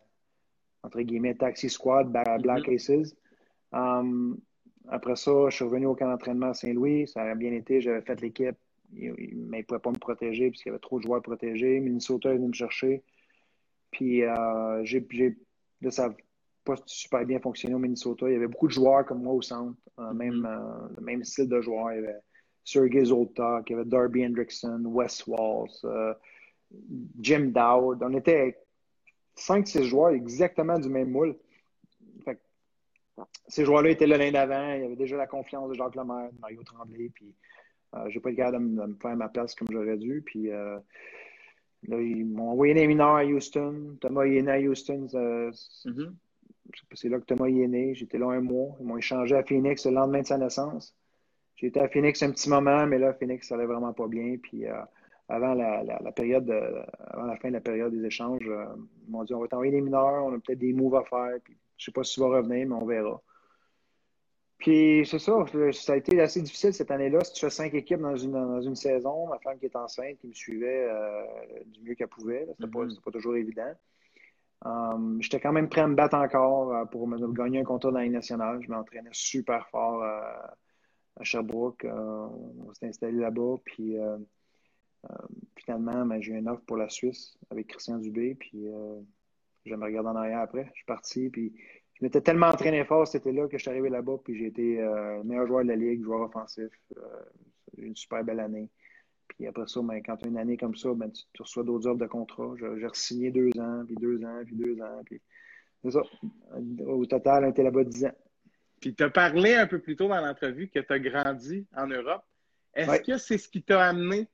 entre 0.84 1.00
guillemets, 1.00 1.34
Taxi 1.34 1.70
Squad, 1.70 2.10
Black 2.10 2.68
mm-hmm. 2.68 2.74
Aces. 2.74 3.16
Um, 3.72 4.38
après 4.88 5.16
ça, 5.16 5.48
je 5.48 5.56
suis 5.56 5.64
revenu 5.64 5.86
au 5.86 5.94
camp 5.94 6.08
d'entraînement 6.08 6.50
à 6.50 6.54
Saint-Louis. 6.54 7.08
Ça 7.08 7.22
a 7.22 7.34
bien 7.34 7.52
été. 7.52 7.80
J'avais 7.80 8.02
fait 8.02 8.20
l'équipe, 8.20 8.56
mais 8.92 9.12
ils 9.18 9.50
ne 9.50 9.62
pouvaient 9.62 9.80
pas 9.80 9.90
me 9.90 9.98
protéger 9.98 10.50
puisqu'il 10.50 10.68
y 10.68 10.70
avait 10.70 10.78
trop 10.78 10.98
de 10.98 11.04
joueurs 11.04 11.22
protégés. 11.22 11.80
Minnesota 11.80 12.30
est 12.30 12.36
venu 12.36 12.48
me 12.48 12.52
chercher. 12.52 13.02
Puis, 13.94 14.24
euh, 14.24 14.84
j'ai, 14.84 15.06
là, 15.80 15.90
ça 15.90 16.08
n'a 16.08 16.14
pas 16.64 16.74
super 16.84 17.24
bien 17.24 17.38
fonctionné 17.38 17.74
au 17.74 17.78
Minnesota. 17.78 18.28
Il 18.28 18.32
y 18.32 18.36
avait 18.36 18.48
beaucoup 18.48 18.66
de 18.66 18.72
joueurs 18.72 19.06
comme 19.06 19.22
moi 19.22 19.34
au 19.34 19.42
centre, 19.42 19.78
euh, 19.98 20.02
mm-hmm. 20.02 20.16
même, 20.16 20.46
euh, 20.46 20.88
le 20.96 21.02
même 21.02 21.24
style 21.24 21.48
de 21.48 21.60
joueur. 21.60 21.92
Il 21.92 22.02
y 22.02 22.04
avait 22.04 22.18
Sergei 22.64 23.04
Zoltak, 23.04 23.70
il 23.70 23.72
y 23.72 23.76
avait 23.76 23.84
Darby 23.84 24.26
Hendrickson, 24.26 24.82
Wes 24.84 25.26
Walls, 25.28 26.16
Jim 27.20 27.52
Dowd. 27.54 28.02
On 28.02 28.14
était 28.14 28.58
5-6 29.36 29.84
joueurs 29.84 30.10
exactement 30.10 30.78
du 30.78 30.88
même 30.88 31.10
moule. 31.10 31.36
ces 33.46 33.64
joueurs-là 33.64 33.90
étaient 33.90 34.08
là 34.08 34.16
l'année 34.16 34.32
d'avant. 34.32 34.72
Il 34.74 34.82
y 34.82 34.84
avait 34.86 34.96
déjà 34.96 35.16
la 35.16 35.28
confiance 35.28 35.68
de 35.68 35.74
Jacques 35.74 35.94
Lemaire, 35.94 36.32
de 36.32 36.40
Mario 36.40 36.64
Tremblay. 36.64 37.10
Puis, 37.14 37.32
euh, 37.96 38.08
je 38.08 38.14
n'ai 38.14 38.20
pas 38.20 38.30
le 38.30 38.36
cas 38.36 38.50
de, 38.52 38.58
me 38.58 38.94
faire 39.00 39.16
ma 39.16 39.28
place 39.28 39.54
comme 39.54 39.68
j'aurais 39.70 39.96
dû. 39.96 40.22
Puis, 40.24 40.50
euh, 40.50 40.78
là, 41.88 42.00
ils 42.00 42.24
m'ont 42.24 42.50
envoyé 42.50 42.74
des 42.74 42.86
mineurs 42.86 43.16
à 43.16 43.24
Houston. 43.24 43.96
Thomas 44.00 44.24
est 44.24 44.42
né 44.42 44.50
à 44.50 44.58
Houston. 44.58 45.06
Mm-hmm. 45.06 46.12
C'est 46.94 47.08
là 47.08 47.20
que 47.20 47.24
Thomas 47.24 47.46
est 47.46 47.68
né. 47.68 47.94
J'étais 47.94 48.18
là 48.18 48.30
un 48.30 48.40
mois. 48.40 48.76
Ils 48.80 48.86
m'ont 48.86 48.96
échangé 48.96 49.36
à 49.36 49.44
Phoenix 49.44 49.86
le 49.86 49.92
lendemain 49.92 50.22
de 50.22 50.26
sa 50.26 50.38
naissance. 50.38 50.96
J'étais 51.56 51.80
à 51.80 51.88
Phoenix 51.88 52.22
un 52.22 52.32
petit 52.32 52.48
moment, 52.48 52.86
mais 52.86 52.98
là, 52.98 53.14
Phoenix, 53.14 53.46
ça 53.46 53.54
allait 53.54 53.66
vraiment 53.66 53.92
pas 53.92 54.08
bien. 54.08 54.36
Puis, 54.42 54.66
euh, 54.66 54.74
avant 55.28 55.54
la, 55.54 56.12
période 56.12 56.50
avant 56.98 57.26
la 57.26 57.36
fin 57.36 57.48
de 57.48 57.54
la 57.54 57.60
période 57.60 57.94
des 57.94 58.04
échanges, 58.04 58.44
ils 58.44 59.10
m'ont 59.10 59.24
dit 59.24 59.32
on 59.32 59.40
va 59.40 59.48
t'envoyer 59.48 59.72
des 59.72 59.80
mineurs, 59.80 60.24
on 60.24 60.34
a 60.34 60.38
peut-être 60.38 60.58
des 60.58 60.72
moves 60.72 60.96
à 60.96 61.04
faire. 61.04 61.38
Puis, 61.44 61.56
je 61.76 61.82
ne 61.82 61.84
sais 61.86 61.92
pas 61.92 62.02
si 62.02 62.14
tu 62.14 62.20
vas 62.20 62.28
revenir, 62.28 62.66
mais 62.66 62.74
on 62.74 62.84
verra. 62.84 63.22
Puis 64.64 65.04
c'est 65.04 65.18
ça, 65.18 65.44
ça 65.72 65.92
a 65.92 65.96
été 65.96 66.18
assez 66.22 66.40
difficile 66.40 66.72
cette 66.72 66.90
année-là. 66.90 67.22
Si 67.22 67.34
tu 67.34 67.40
fais 67.40 67.50
cinq 67.50 67.74
équipes 67.74 68.00
dans 68.00 68.16
une, 68.16 68.32
dans 68.32 68.62
une 68.62 68.74
saison, 68.74 69.28
ma 69.28 69.38
femme 69.40 69.58
qui 69.58 69.66
est 69.66 69.76
enceinte, 69.76 70.16
qui 70.20 70.28
me 70.28 70.32
suivait 70.32 70.88
euh, 70.88 71.22
du 71.66 71.82
mieux 71.82 71.94
qu'elle 71.94 72.08
pouvait, 72.08 72.46
c'était 72.48 72.70
pas, 72.70 72.86
mm-hmm. 72.86 73.02
pas, 73.02 73.10
toujours 73.10 73.36
évident. 73.36 73.74
Um, 74.64 75.20
j'étais 75.20 75.38
quand 75.38 75.52
même 75.52 75.68
prêt 75.68 75.82
à 75.82 75.86
me 75.86 75.94
battre 75.94 76.16
encore 76.16 76.74
euh, 76.74 76.86
pour 76.86 77.06
me 77.06 77.30
gagner 77.34 77.60
un 77.60 77.64
contrat 77.64 77.90
dans 77.90 77.98
la 77.98 78.08
nationale. 78.08 78.62
Je 78.62 78.70
m'entraînais 78.70 79.10
super 79.12 79.68
fort 79.68 80.02
euh, 80.02 80.22
à 81.20 81.24
Sherbrooke. 81.24 81.84
on 81.84 82.72
s'est 82.72 82.86
installé 82.86 83.18
là-bas. 83.18 83.56
Puis 83.66 83.98
finalement, 85.56 86.06
ben, 86.06 86.22
j'ai 86.22 86.32
eu 86.32 86.38
une 86.38 86.48
offre 86.48 86.64
pour 86.64 86.78
la 86.78 86.88
Suisse 86.88 87.36
avec 87.50 87.66
Christian 87.66 87.98
Dubé. 87.98 88.34
Puis 88.34 88.64
je 89.66 89.74
me 89.74 89.84
regarde 89.84 90.06
en 90.06 90.16
arrière 90.16 90.40
après. 90.40 90.64
Je 90.72 90.76
suis 90.76 90.86
parti. 90.86 91.28
Puis 91.28 91.52
je 91.94 92.04
m'étais 92.04 92.20
tellement 92.20 92.48
entraîné 92.48 92.84
fort 92.84 93.06
c'était 93.06 93.32
là 93.32 93.46
que 93.46 93.56
je 93.56 93.62
suis 93.62 93.70
arrivé 93.70 93.88
là-bas, 93.88 94.18
puis 94.24 94.36
j'ai 94.36 94.46
été 94.46 94.80
euh, 94.80 95.22
meilleur 95.22 95.46
joueur 95.46 95.62
de 95.62 95.68
la 95.68 95.76
Ligue, 95.76 96.02
joueur 96.02 96.22
offensif. 96.22 96.70
Euh, 96.96 97.00
une 97.78 97.96
super 97.96 98.24
belle 98.24 98.40
année. 98.40 98.70
Puis 99.28 99.46
après 99.46 99.66
ça, 99.66 99.80
ben, 99.82 100.00
quand 100.02 100.16
tu 100.16 100.26
as 100.26 100.28
une 100.28 100.38
année 100.38 100.56
comme 100.56 100.74
ça, 100.74 100.92
ben, 100.94 101.10
tu, 101.10 101.42
reçois 101.42 101.64
d'autres 101.64 101.88
offres 101.88 101.98
de 101.98 102.06
contrat. 102.06 102.54
J'ai 102.58 102.86
signé 102.92 103.30
deux 103.30 103.50
ans, 103.58 103.84
puis 103.86 103.96
deux 103.96 104.22
ans, 104.24 104.42
puis 104.44 104.56
deux 104.56 104.80
ans. 104.80 105.02
Puis 105.04 105.20
c'est 105.82 105.90
ça. 105.90 106.02
Au 106.86 107.04
total, 107.06 107.44
on 107.44 107.50
était 107.50 107.62
là-bas 107.62 107.84
dix 107.84 108.04
ans. 108.06 108.14
Puis 108.80 108.94
tu 108.94 109.02
as 109.02 109.10
parlé 109.10 109.54
un 109.54 109.66
peu 109.66 109.80
plus 109.80 109.96
tôt 109.96 110.08
dans 110.08 110.20
l'entrevue 110.20 110.68
que 110.68 110.78
tu 110.78 110.92
as 110.92 110.98
grandi 110.98 111.66
en 111.76 111.86
Europe. 111.86 112.22
Est-ce 112.74 113.00
que 113.00 113.18
c'est 113.18 113.38
ce 113.38 113.48
qui 113.48 113.62
t'a 113.62 113.82
amené 113.86 114.28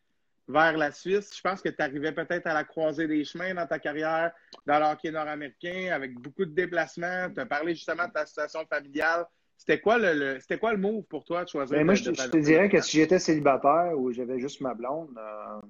vers 0.50 0.76
la 0.76 0.90
Suisse. 0.90 1.34
Je 1.36 1.40
pense 1.40 1.62
que 1.62 1.68
tu 1.68 1.80
arrivais 1.82 2.12
peut-être 2.12 2.46
à 2.46 2.54
la 2.54 2.64
croisée 2.64 3.06
des 3.06 3.24
chemins 3.24 3.54
dans 3.54 3.66
ta 3.66 3.78
carrière 3.78 4.32
dans 4.66 4.78
le 4.78 4.84
hockey 4.86 5.10
nord-américain 5.10 5.90
avec 5.92 6.14
beaucoup 6.14 6.44
de 6.44 6.52
déplacements. 6.52 7.30
Tu 7.32 7.40
as 7.40 7.46
parlé 7.46 7.74
justement 7.74 8.06
de 8.06 8.12
ta 8.12 8.26
situation 8.26 8.64
familiale. 8.66 9.26
C'était 9.56 9.80
quoi 9.80 9.98
le, 9.98 10.40
c'était 10.40 10.58
quoi 10.58 10.72
le 10.72 10.78
move 10.78 11.04
pour 11.04 11.24
toi 11.24 11.44
de 11.44 11.48
choisir? 11.48 11.76
Ben, 11.76 11.84
moi, 11.84 11.94
je, 11.94 12.10
te 12.10 12.36
dirais 12.38 12.68
que 12.68 12.80
si 12.80 12.96
j'étais 12.96 13.18
célibataire 13.18 13.92
ou 13.96 14.10
j'avais 14.10 14.38
juste 14.38 14.60
ma 14.62 14.74
blonde, 14.74 15.10
euh, 15.18 15.60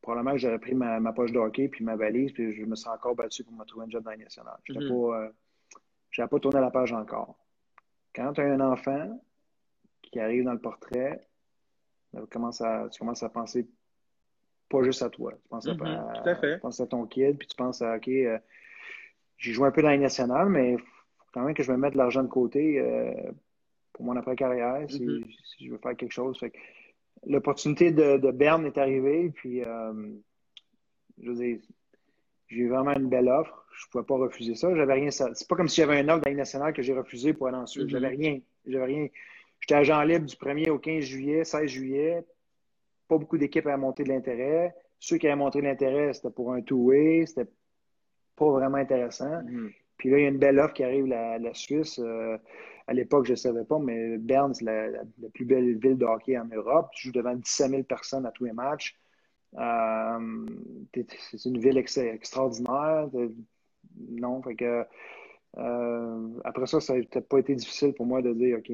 probablement 0.00 0.32
que 0.32 0.38
j'aurais 0.38 0.58
pris 0.58 0.74
ma, 0.74 1.12
poche 1.12 1.30
de 1.30 1.38
hockey 1.38 1.68
puis 1.68 1.84
ma 1.84 1.96
valise, 1.96 2.32
puis 2.32 2.52
je 2.52 2.64
me 2.64 2.74
serais 2.74 2.94
encore 2.94 3.14
battu 3.14 3.44
pour 3.44 3.52
me 3.52 3.64
trouver 3.64 3.86
un 3.86 3.90
job 3.90 4.02
dans 4.02 4.12
les 4.12 4.16
nationales. 4.16 4.58
Je 4.64 4.72
n'avais 4.72 4.86
mm-hmm. 4.86 5.10
pas, 6.16 6.24
euh, 6.24 6.26
pas 6.26 6.38
tourné 6.38 6.60
la 6.60 6.70
page 6.70 6.92
encore. 6.92 7.36
Quand 8.14 8.32
tu 8.32 8.40
as 8.40 8.44
un 8.44 8.60
enfant 8.60 9.22
qui 10.02 10.18
arrive 10.18 10.44
dans 10.44 10.54
le 10.54 10.60
portrait, 10.60 11.20
commences 12.30 12.60
à, 12.60 12.88
tu 12.90 12.98
commences 12.98 13.22
à 13.22 13.28
penser 13.28 13.68
pas 14.70 14.82
juste 14.82 15.02
à 15.02 15.10
toi. 15.10 15.32
Tu 15.32 15.48
penses, 15.48 15.66
à, 15.66 16.82
à, 16.82 16.86
ton 16.86 17.04
kid, 17.06 17.36
puis 17.36 17.48
tu 17.48 17.56
penses 17.56 17.82
à 17.82 17.96
OK, 17.96 18.08
euh, 18.08 18.38
j'ai 19.36 19.52
joué 19.52 19.66
un 19.66 19.72
peu 19.72 19.82
dans 19.82 19.90
les 19.90 19.98
nationales, 19.98 20.48
mais 20.48 20.72
il 20.74 20.78
faut 20.78 20.84
quand 21.34 21.42
même 21.42 21.54
que 21.54 21.62
je 21.62 21.72
me 21.72 21.76
mette 21.76 21.92
de 21.92 21.98
l'argent 21.98 22.22
de 22.22 22.28
côté 22.28 22.78
euh, 22.78 23.12
pour 23.92 24.04
mon 24.04 24.16
après-carrière 24.16 24.86
mm-hmm. 24.86 25.24
si, 25.44 25.66
je 25.66 25.72
veux 25.72 25.78
faire 25.78 25.96
quelque 25.96 26.12
chose. 26.12 26.38
L'opportunité 27.26 27.90
de, 27.90 28.16
de, 28.16 28.30
Berne 28.30 28.64
est 28.64 28.78
arrivée, 28.78 29.30
puis 29.30 29.62
euh, 29.64 29.92
je 31.20 31.30
veux 31.30 31.60
j'ai 32.46 32.56
eu 32.56 32.68
vraiment 32.68 32.92
une 32.92 33.08
belle 33.08 33.28
offre. 33.28 33.64
Je 33.72 33.86
ne 33.86 33.90
pouvais 33.90 34.04
pas 34.04 34.16
refuser 34.16 34.54
ça. 34.56 34.74
J'avais 34.74 34.94
rien. 34.94 35.10
C'est 35.10 35.48
pas 35.48 35.56
comme 35.56 35.68
si 35.68 35.80
j'avais 35.80 36.00
un 36.00 36.08
offre 36.08 36.22
dans 36.22 36.30
les 36.30 36.36
nationales 36.36 36.72
que 36.72 36.82
j'ai 36.82 36.92
refusé 36.92 37.32
pour 37.32 37.46
aller 37.46 37.56
en 37.56 37.66
Suisse. 37.66 37.84
Mm-hmm. 37.84 37.90
J'avais 37.90 38.08
rien. 38.08 38.40
J'avais 38.66 38.84
rien. 38.84 39.08
J'étais 39.60 39.74
agent 39.74 40.02
libre 40.02 40.26
du 40.26 40.36
1er 40.36 40.70
au 40.70 40.78
15 40.78 41.04
juillet, 41.04 41.44
16 41.44 41.66
juillet. 41.66 42.24
Pas 43.08 43.18
beaucoup 43.18 43.38
d'équipes 43.38 43.66
à 43.66 43.76
monter 43.76 44.04
de 44.04 44.08
l'intérêt. 44.08 44.74
Ceux 44.98 45.18
qui 45.18 45.26
avaient 45.26 45.36
montré 45.36 45.60
de 45.60 45.66
l'intérêt, 45.66 46.12
c'était 46.12 46.30
pour 46.30 46.52
un 46.52 46.60
two-way. 46.60 47.26
C'était 47.26 47.50
pas 48.36 48.50
vraiment 48.50 48.78
intéressant. 48.78 49.42
Mm-hmm. 49.42 49.72
Puis 49.96 50.10
là, 50.10 50.18
il 50.18 50.22
y 50.22 50.26
a 50.26 50.28
une 50.28 50.38
belle 50.38 50.58
offre 50.58 50.72
qui 50.72 50.82
arrive, 50.82 51.06
la, 51.06 51.38
la 51.38 51.52
Suisse. 51.52 51.98
Euh, 51.98 52.38
à 52.86 52.94
l'époque, 52.94 53.26
je 53.26 53.32
ne 53.32 53.36
savais 53.36 53.64
pas, 53.64 53.78
mais 53.78 54.18
Berne, 54.18 54.54
c'est 54.54 54.64
la, 54.64 55.02
plus 55.32 55.44
belle 55.44 55.78
ville 55.78 55.96
de 55.96 56.04
hockey 56.04 56.38
en 56.38 56.46
Europe. 56.46 56.88
Tu 56.92 57.08
joues 57.08 57.12
devant 57.12 57.34
17 57.34 57.70
000 57.70 57.82
personnes 57.84 58.26
à 58.26 58.32
tous 58.32 58.46
les 58.46 58.52
matchs. 58.52 58.96
Euh, 59.58 60.46
c'est 60.92 61.44
une 61.44 61.58
ville 61.58 61.78
extraordinaire. 61.78 63.08
Non, 64.08 64.42
fait 64.42 64.56
que, 64.56 64.84
euh, 65.58 66.28
après 66.44 66.66
ça, 66.66 66.80
ça 66.80 66.94
n'a 66.96 67.20
pas 67.20 67.38
été 67.38 67.54
difficile 67.54 67.92
pour 67.92 68.06
moi 68.06 68.22
de 68.22 68.32
dire, 68.32 68.58
OK, 68.58 68.72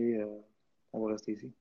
on 0.97 1.07
va 1.07 1.13
rester 1.13 1.33
ici. 1.33 1.53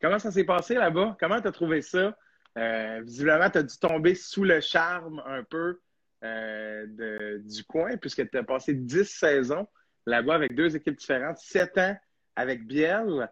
Comment 0.00 0.18
ça 0.18 0.30
s'est 0.30 0.44
passé 0.44 0.74
là-bas? 0.74 1.16
Comment 1.20 1.40
tu 1.40 1.48
as 1.48 1.52
trouvé 1.52 1.82
ça? 1.82 2.16
Euh, 2.58 3.00
visiblement, 3.02 3.50
tu 3.50 3.58
as 3.58 3.62
dû 3.62 3.76
tomber 3.78 4.14
sous 4.14 4.44
le 4.44 4.60
charme 4.60 5.22
un 5.26 5.44
peu 5.44 5.80
euh, 6.24 7.38
du 7.38 7.64
coin, 7.64 7.96
puisque 7.96 8.28
tu 8.28 8.38
as 8.38 8.42
passé 8.42 8.74
10 8.74 9.04
saisons 9.04 9.68
là-bas 10.06 10.34
avec 10.34 10.54
deux 10.54 10.74
équipes 10.74 10.96
différentes, 10.96 11.38
7 11.38 11.78
ans 11.78 11.96
avec 12.36 12.66
Biel. 12.66 13.30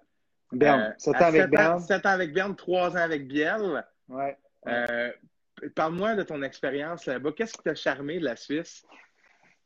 Berne. 0.53 0.95
7 0.99 1.15
euh, 1.15 1.19
ans 1.19 1.25
avec 1.25 1.51
Berne. 1.51 1.81
7 1.81 2.07
ans 2.07 2.11
avec 2.11 2.33
Berne, 2.33 2.55
3 2.55 2.93
ans 2.93 2.97
avec 2.97 3.27
Biel. 3.27 3.85
Ouais. 4.09 4.37
Parle-moi 5.75 6.15
de 6.15 6.23
ton 6.23 6.43
expérience 6.43 7.07
là-bas. 7.07 7.33
Qu'est-ce 7.37 7.55
qui 7.55 7.63
t'a 7.63 7.75
charmé 7.75 8.21
de 8.21 8.25
la 8.25 8.37
Suisse? 8.37 8.87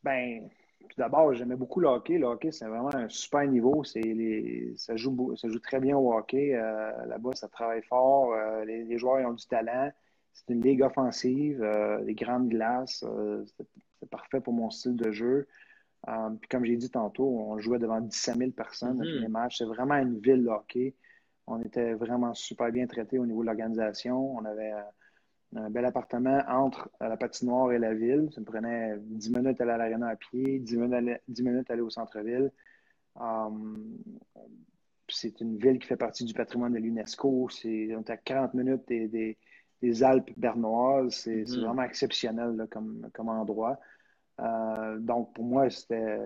Ben, 0.03 0.49
d'abord, 0.97 1.35
j'aimais 1.35 1.57
beaucoup 1.57 1.81
le 1.81 1.89
hockey. 1.89 2.19
Le 2.19 2.27
hockey, 2.27 2.53
c'est 2.53 2.67
vraiment 2.67 2.95
un 2.95 3.09
super 3.09 3.47
niveau. 3.47 3.83
Les, 3.95 4.75
ça, 4.77 4.97
joue, 4.97 5.35
ça 5.37 5.49
joue 5.49 5.59
très 5.59 5.81
bien 5.81 5.97
au 5.97 6.13
hockey. 6.13 6.55
Euh, 6.55 7.07
là-bas, 7.07 7.33
ça 7.35 7.49
travaille 7.49 7.83
fort. 7.83 8.33
Euh, 8.35 8.65
les, 8.65 8.99
joueurs 8.99 9.29
ont 9.29 9.35
du 9.35 9.47
talent. 9.47 9.91
C'est 10.33 10.53
une 10.53 10.63
ligue 10.63 10.83
offensive, 10.83 11.63
euh, 11.63 12.03
des 12.05 12.15
grandes 12.15 12.49
glaces. 12.49 13.05
c'est 14.01 14.11
parfait 14.11 14.41
pour 14.41 14.53
mon 14.53 14.71
style 14.71 14.97
de 14.97 15.13
jeu. 15.13 15.47
puis 16.41 16.49
comme 16.49 16.65
j'ai 16.65 16.77
dit 16.77 16.91
tantôt, 16.91 17.29
on 17.29 17.59
jouait 17.59 17.79
devant 17.79 18.01
17 18.01 18.37
000 18.37 18.51
personnes 18.51 18.99
dans 18.99 19.05
tous 19.05 19.11
les 19.11 19.27
mm-hmm. 19.27 19.31
matchs. 19.31 19.59
C'est 19.59 19.67
vraiment 19.67 19.97
une 19.97 20.19
ville 20.19 20.43
de 20.43 20.49
hockey. 20.49 20.95
On 21.47 21.61
était 21.61 21.95
vraiment 21.95 22.35
super 22.35 22.71
bien 22.71 22.87
traités 22.87 23.19
au 23.19 23.27
niveau 23.27 23.43
de 23.43 23.47
l'organisation. 23.47 24.35
On 24.35 24.45
avait 24.45 24.73
un 25.55 25.71
bel 25.71 25.85
appartement 25.85 26.43
entre 26.49 26.91
la 27.01 27.17
patinoire 27.17 27.73
et 27.73 27.79
la 27.79 27.95
ville. 27.95 28.29
Ça 28.35 28.41
me 28.41 28.47
prenait 28.47 28.97
10 28.99 29.31
minutes 29.31 29.61
à 29.61 29.65
aller 29.65 29.73
à 29.73 29.77
l'aréna 29.77 30.09
à 30.09 30.17
pied, 30.17 30.59
10 30.59 30.77
minutes 30.77 31.71
à 31.71 31.73
aller, 31.73 31.83
au 31.83 31.91
centre-ville. 31.91 32.51
Um, 33.21 33.99
c'est 35.09 35.41
une 35.41 35.59
ville 35.59 35.79
qui 35.79 35.87
fait 35.87 35.97
partie 35.97 36.25
du 36.25 36.33
patrimoine 36.33 36.73
de 36.73 36.79
l'UNESCO. 36.79 37.49
C'est, 37.51 37.95
on 37.95 38.01
est 38.01 38.11
à 38.11 38.17
40 38.17 38.55
minutes 38.55 38.89
des, 38.89 39.37
Alpes 40.03 40.31
bernoises. 40.37 41.15
C'est, 41.15 41.43
mm-hmm. 41.43 41.65
vraiment 41.65 41.83
exceptionnel 41.83 42.67
comme, 42.71 43.29
endroit. 43.29 43.79
Euh, 44.41 44.99
donc, 44.99 45.35
pour 45.35 45.45
moi, 45.45 45.69
c'était 45.69 46.19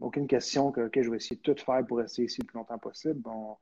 aucune 0.00 0.26
question 0.26 0.70
que 0.70 0.90
je 0.94 1.10
vais 1.10 1.16
essayer 1.16 1.36
de 1.36 1.40
tout 1.40 1.64
faire 1.64 1.86
pour 1.86 1.98
rester 1.98 2.24
ici 2.24 2.42
le 2.42 2.46
plus 2.46 2.58
longtemps 2.58 2.78
possible. 2.78 3.20
Bon, 3.20 3.52
euh, 3.52 3.54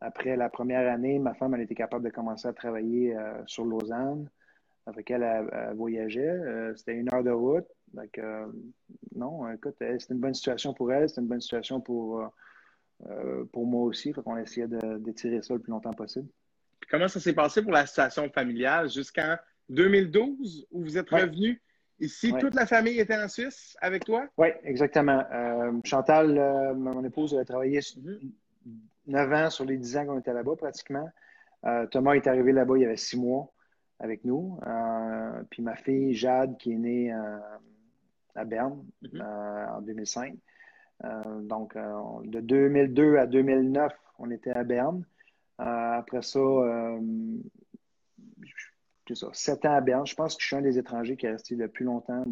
après 0.00 0.36
la 0.36 0.48
première 0.48 0.90
année, 0.92 1.18
ma 1.18 1.34
femme, 1.34 1.54
elle 1.54 1.62
était 1.62 1.74
capable 1.74 2.04
de 2.04 2.10
commencer 2.10 2.46
à 2.48 2.52
travailler 2.52 3.16
euh, 3.16 3.42
sur 3.46 3.64
Lausanne. 3.64 4.28
Avec 4.86 5.10
elle, 5.10 5.22
elle, 5.22 5.74
voyageait. 5.74 6.28
Euh, 6.28 6.74
c'était 6.76 6.94
une 6.94 7.12
heure 7.12 7.24
de 7.24 7.30
route. 7.30 7.66
Donc, 7.92 8.20
non, 9.14 9.50
écoute, 9.50 9.74
c'était 9.78 10.14
une 10.14 10.20
bonne 10.20 10.34
situation 10.34 10.74
pour 10.74 10.92
elle. 10.92 11.08
C'était 11.08 11.22
une 11.22 11.28
bonne 11.28 11.40
situation 11.40 11.80
pour, 11.80 12.30
pour 13.52 13.66
moi 13.66 13.84
aussi. 13.84 14.12
Fait 14.12 14.22
qu'on 14.22 14.36
essayait 14.36 14.68
d'étirer 14.98 15.40
ça 15.42 15.54
le 15.54 15.60
plus 15.60 15.70
longtemps 15.70 15.94
possible. 15.94 16.28
comment 16.90 17.08
ça 17.08 17.20
s'est 17.20 17.32
passé 17.32 17.62
pour 17.62 17.72
la 17.72 17.86
situation 17.86 18.28
familiale 18.30 18.90
jusqu'en 18.90 19.36
2012 19.70 20.66
où 20.70 20.82
vous 20.82 20.98
êtes 20.98 21.08
revenu 21.08 21.60
ici? 22.00 22.34
Toute 22.38 22.54
la 22.54 22.66
famille 22.66 23.00
était 23.00 23.16
en 23.16 23.28
Suisse 23.28 23.76
avec 23.80 24.04
toi? 24.04 24.28
Oui, 24.36 24.48
exactement. 24.62 25.24
Chantal, 25.84 26.74
mon 26.76 27.02
épouse, 27.02 27.34
avait 27.34 27.44
travaillé 27.44 27.80
mm-hmm. 27.80 28.30
9 29.06 29.32
ans 29.32 29.50
sur 29.50 29.64
les 29.64 29.76
10 29.76 29.96
ans 29.98 30.06
qu'on 30.06 30.18
était 30.18 30.32
là-bas 30.32 30.56
pratiquement. 30.56 31.08
Euh, 31.64 31.86
Thomas 31.86 32.14
est 32.14 32.26
arrivé 32.26 32.52
là-bas 32.52 32.76
il 32.76 32.82
y 32.82 32.84
avait 32.84 32.96
6 32.96 33.18
mois 33.18 33.52
avec 33.98 34.24
nous. 34.24 34.58
Euh, 34.66 35.42
puis 35.50 35.62
ma 35.62 35.76
fille 35.76 36.14
Jade 36.14 36.56
qui 36.58 36.72
est 36.72 36.76
née 36.76 37.12
euh, 37.12 37.38
à 38.34 38.44
Berne 38.44 38.84
mm-hmm. 39.02 39.76
en 39.76 39.80
2005. 39.80 40.34
donc 41.42 41.76
de 41.76 42.40
2002 42.40 43.16
à 43.16 43.26
2009, 43.26 43.92
on 44.18 44.30
était 44.30 44.50
à 44.50 44.64
Berne. 44.64 45.04
après 45.58 46.22
ça, 46.22 46.40
ça, 49.14 49.28
7 49.32 49.64
ans 49.64 49.74
à 49.74 49.80
Berne. 49.80 50.06
Je 50.06 50.14
pense 50.14 50.36
que 50.36 50.42
je 50.42 50.46
suis 50.48 50.56
un 50.56 50.62
des 50.62 50.78
étrangers 50.78 51.16
qui 51.16 51.26
est 51.26 51.32
resté 51.32 51.54
le 51.54 51.68
plus 51.68 51.84
longtemps 51.84 52.24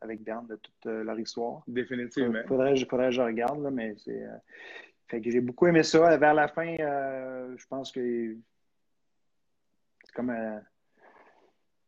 avec 0.00 0.22
Berne 0.22 0.46
de 0.46 0.56
toute 0.56 0.84
leur 0.84 1.18
histoire. 1.18 1.62
Définitivement. 1.66 2.40
Faudrait, 2.46 2.76
faudrait 2.84 3.08
que 3.08 3.14
je 3.14 3.22
regarde, 3.22 3.68
mais 3.72 3.94
c'est. 3.96 4.24
Fait 5.08 5.22
que 5.22 5.30
j'ai 5.30 5.40
beaucoup 5.40 5.66
aimé 5.66 5.82
ça. 5.82 6.16
Vers 6.18 6.34
la 6.34 6.48
fin, 6.48 6.76
euh, 6.80 7.54
je 7.56 7.66
pense 7.66 7.90
que 7.92 8.36
c'est 10.04 10.12
comme 10.14 10.30
euh, 10.30 10.58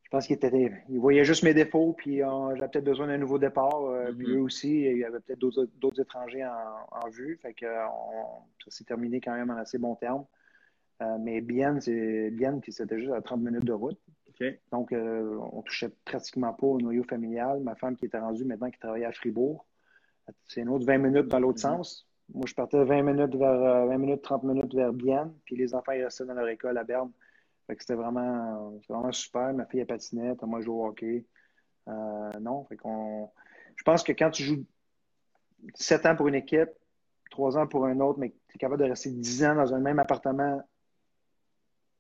je 0.03 0.09
pense 0.11 0.27
qu'il 0.27 0.37
était 0.37 0.73
il 0.89 0.99
voyait 0.99 1.25
juste 1.25 1.43
mes 1.43 1.53
défauts, 1.53 1.93
puis 1.93 2.23
euh, 2.23 2.57
j'avais 2.57 2.69
peut-être 2.69 2.85
besoin 2.85 3.09
d'un 3.09 3.19
nouveau 3.19 3.39
départ. 3.39 3.83
Mm-hmm. 3.83 4.17
Puis 4.17 4.31
eux 4.31 4.41
aussi, 4.41 4.81
il 4.81 4.99
y 4.99 5.05
avait 5.05 5.21
peut-être 5.21 5.39
d'autres 5.39 6.01
étrangers 6.01 6.45
en, 6.47 7.09
vue. 7.11 7.39
Fait 7.43 7.53
que 7.53 7.67
ça 7.67 8.71
s'est 8.71 8.85
terminé 8.85 9.21
quand 9.21 9.35
même 9.35 9.51
en 9.51 9.57
assez 9.57 9.79
bon 9.79 9.95
terme. 9.97 10.25
mais 11.21 11.43
bien, 11.43 11.79
c'est 11.79 12.31
bien, 12.31 12.59
puis 12.59 12.73
c'était 12.73 12.99
juste 12.99 13.13
à 13.13 13.21
30 13.21 13.43
minutes 13.43 13.65
de 13.65 13.73
route. 13.73 14.01
Donc, 14.73 14.93
on 14.93 15.61
touchait 15.61 15.91
pratiquement 16.07 16.55
pas 16.55 16.67
au 16.67 16.81
noyau 16.81 17.05
familial. 17.05 17.61
Ma 17.61 17.75
femme 17.75 17.97
qui 17.97 18.07
était 18.07 18.19
rendue 18.19 18.47
maintenant, 18.47 18.71
qui 18.71 18.79
travaillait 18.79 19.05
à 19.05 19.13
Fribourg, 19.13 19.67
c'est 20.47 20.63
une 20.63 20.71
autre 20.71 20.87
20 20.87 20.99
minutes 20.99 21.29
dans 21.29 21.39
l'autre 21.39 21.59
mm-hmm. 21.59 21.77
sens. 21.77 22.10
Moi, 22.35 22.45
je 22.47 22.55
partais 22.55 22.83
20 22.83 23.03
minutes 23.03 23.35
vers 23.35 23.87
20 23.87 23.99
minutes, 23.99 24.23
30 24.23 24.45
minutes 24.45 24.75
vers 24.75 24.93
Bienne, 24.93 25.33
puis 25.45 25.57
les 25.57 25.75
enfants 25.75 25.93
ils 25.93 26.05
restaient 26.05 26.25
dans 26.25 26.35
leur 26.35 26.49
école 26.49 26.79
à 26.79 26.85
Berne. 26.85 27.11
Fait 27.67 27.77
que 27.77 27.83
c'était 27.83 27.95
vraiment, 27.95 28.75
vraiment 28.89 29.13
super. 29.13 29.53
Ma 29.53 29.67
fille, 29.67 29.81
elle 29.81 29.87
patinait, 29.87 30.35
moi, 30.43 30.61
je 30.61 30.67
joue 30.67 30.81
au 30.81 30.87
hockey. 30.87 31.25
non, 31.87 32.65
fait 32.65 32.77
qu'on. 32.77 33.31
Je 33.77 33.83
pense 33.85 34.03
que 34.03 34.13
quand 34.13 34.31
tu 34.31 34.43
joues 34.43 34.65
7 35.75 36.07
ans 36.07 36.17
pour 36.17 36.29
une 36.29 36.35
équipe, 36.35 36.71
3 37.31 37.59
ans 37.59 37.67
pour 37.67 37.87
un 37.87 37.99
autre, 38.01 38.19
mais 38.19 38.31
tu 38.49 38.57
es 38.57 38.59
capable 38.59 38.83
de 38.83 38.89
rester 38.89 39.11
10 39.11 39.45
ans 39.45 39.55
dans 39.55 39.75
un 39.75 39.81
même 39.81 39.99
appartement 39.99 40.63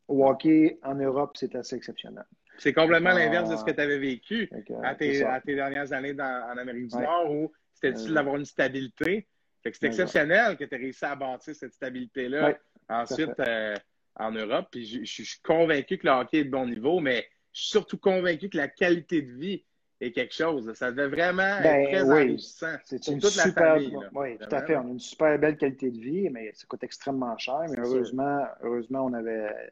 au 0.09 0.27
hockey 0.27 0.79
en 0.83 0.97
Europe, 0.97 1.37
c'est 1.37 1.55
assez 1.55 1.77
exceptionnel. 1.77 2.25
C'est 2.59 2.73
complètement 2.73 3.13
l'inverse 3.13 3.49
de 3.49 3.57
ce 3.57 3.65
que 3.65 3.71
tu 3.71 3.81
avais 3.81 3.99
vécu 3.99 4.51
à, 4.83 4.95
tes, 4.95 5.55
dernières 5.55 5.93
années 5.93 6.15
en 6.21 6.59
Amérique 6.59 6.89
du 6.89 6.97
Nord 6.97 7.31
où 7.31 7.53
c'était 7.73 7.93
difficile 7.93 8.15
d'avoir 8.15 8.37
une 8.37 8.45
stabilité. 8.45 9.29
C'est 9.63 9.85
exceptionnel 9.85 10.57
que 10.57 10.65
tu 10.65 10.75
aies 10.75 10.79
réussi 10.79 11.05
à 11.05 11.15
bâtir 11.15 11.55
cette 11.55 11.73
stabilité-là 11.73 12.59
ensuite 12.89 13.39
euh, 13.41 13.75
en 14.17 14.33
Europe. 14.33 14.69
Puis 14.71 15.05
je, 15.05 15.23
suis 15.23 15.41
convaincu 15.43 15.99
que 15.99 16.07
le 16.07 16.13
hockey 16.13 16.39
est 16.39 16.45
de 16.45 16.51
bon 16.51 16.67
niveau, 16.67 17.01
mais 17.01 17.27
je 17.53 17.61
suis 17.61 17.71
surtout 17.71 17.99
convaincu 17.99 18.49
que 18.49 18.57
la 18.57 18.69
qualité 18.69 19.23
de 19.23 19.33
vie 19.33 19.65
est 20.01 20.13
quelque 20.13 20.35
chose. 20.35 20.73
Ça 20.75 20.91
devait 20.91 21.09
vraiment 21.09 21.43
être 21.43 21.63
ben 21.63 21.87
très 21.87 22.11
enrichissant 22.11 22.75
c'est 22.85 23.07
une 23.09 23.21
toute 23.21 23.31
super, 23.31 23.75
la 23.75 23.81
famille. 23.81 23.97
Oui, 24.15 24.39
tout 24.39 24.55
à 24.55 24.65
fait. 24.65 24.77
On 24.77 24.87
a 24.87 24.91
une 24.91 24.99
super 24.99 25.39
belle 25.39 25.57
qualité 25.57 25.91
de 25.91 25.99
vie, 25.99 26.31
mais 26.31 26.53
ça 26.55 26.67
coûte 26.67 26.83
extrêmement 26.85 27.37
cher. 27.37 27.61
Mais 27.69 27.79
heureusement, 27.79 28.47
heureusement, 28.63 29.05
on 29.05 29.13
avait 29.13 29.71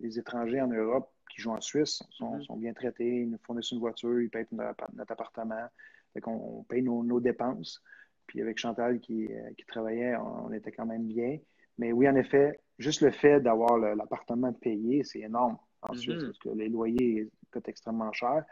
les 0.00 0.18
étrangers 0.18 0.60
en 0.60 0.68
Europe 0.68 1.10
qui 1.30 1.40
jouent 1.40 1.52
en 1.52 1.60
Suisse 1.60 2.02
sont, 2.10 2.38
mm-hmm. 2.38 2.58
bien 2.58 2.72
traités, 2.72 3.22
ils 3.22 3.30
nous 3.30 3.38
fournissent 3.42 3.70
une 3.70 3.78
voiture, 3.78 4.20
ils 4.20 4.30
payent 4.30 4.46
notre, 4.52 5.12
appartement. 5.12 5.66
Fait 6.12 6.20
on, 6.26 6.64
paye 6.64 6.82
nos, 6.82 7.20
dépenses. 7.20 7.82
Puis 8.30 8.40
avec 8.40 8.58
Chantal 8.58 9.00
qui, 9.00 9.26
euh, 9.26 9.50
travaillait, 9.66 10.14
on, 10.14 10.52
était 10.52 10.70
quand 10.70 10.86
même 10.86 11.04
bien. 11.04 11.36
Mais 11.78 11.90
oui, 11.90 12.08
en 12.08 12.14
effet, 12.14 12.60
juste 12.78 13.00
le 13.00 13.10
fait 13.10 13.40
d'avoir 13.40 13.76
l'appartement 13.76 14.52
payé, 14.52 15.02
c'est 15.02 15.18
énorme 15.18 15.58
en 15.82 15.94
Suisse 15.94 16.14
mm-hmm. 16.14 16.26
parce 16.26 16.38
que 16.38 16.48
les 16.50 16.68
loyers 16.68 17.28
coûtent 17.52 17.68
extrêmement 17.68 18.12
cher. 18.12 18.44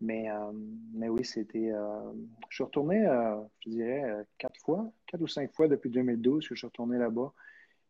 Mais, 0.00 0.30
euh, 0.30 0.52
mais 0.94 1.10
oui, 1.10 1.22
c'était. 1.22 1.70
Euh, 1.70 2.12
je 2.48 2.54
suis 2.54 2.64
retourné, 2.64 3.06
je 3.58 3.68
dirais, 3.68 4.24
quatre 4.38 4.58
fois, 4.64 4.90
quatre 5.06 5.20
ou 5.20 5.28
cinq 5.28 5.52
fois 5.52 5.68
depuis 5.68 5.90
2012 5.90 6.48
que 6.48 6.54
je 6.54 6.58
suis 6.58 6.66
retourné 6.66 6.96
là-bas. 6.96 7.34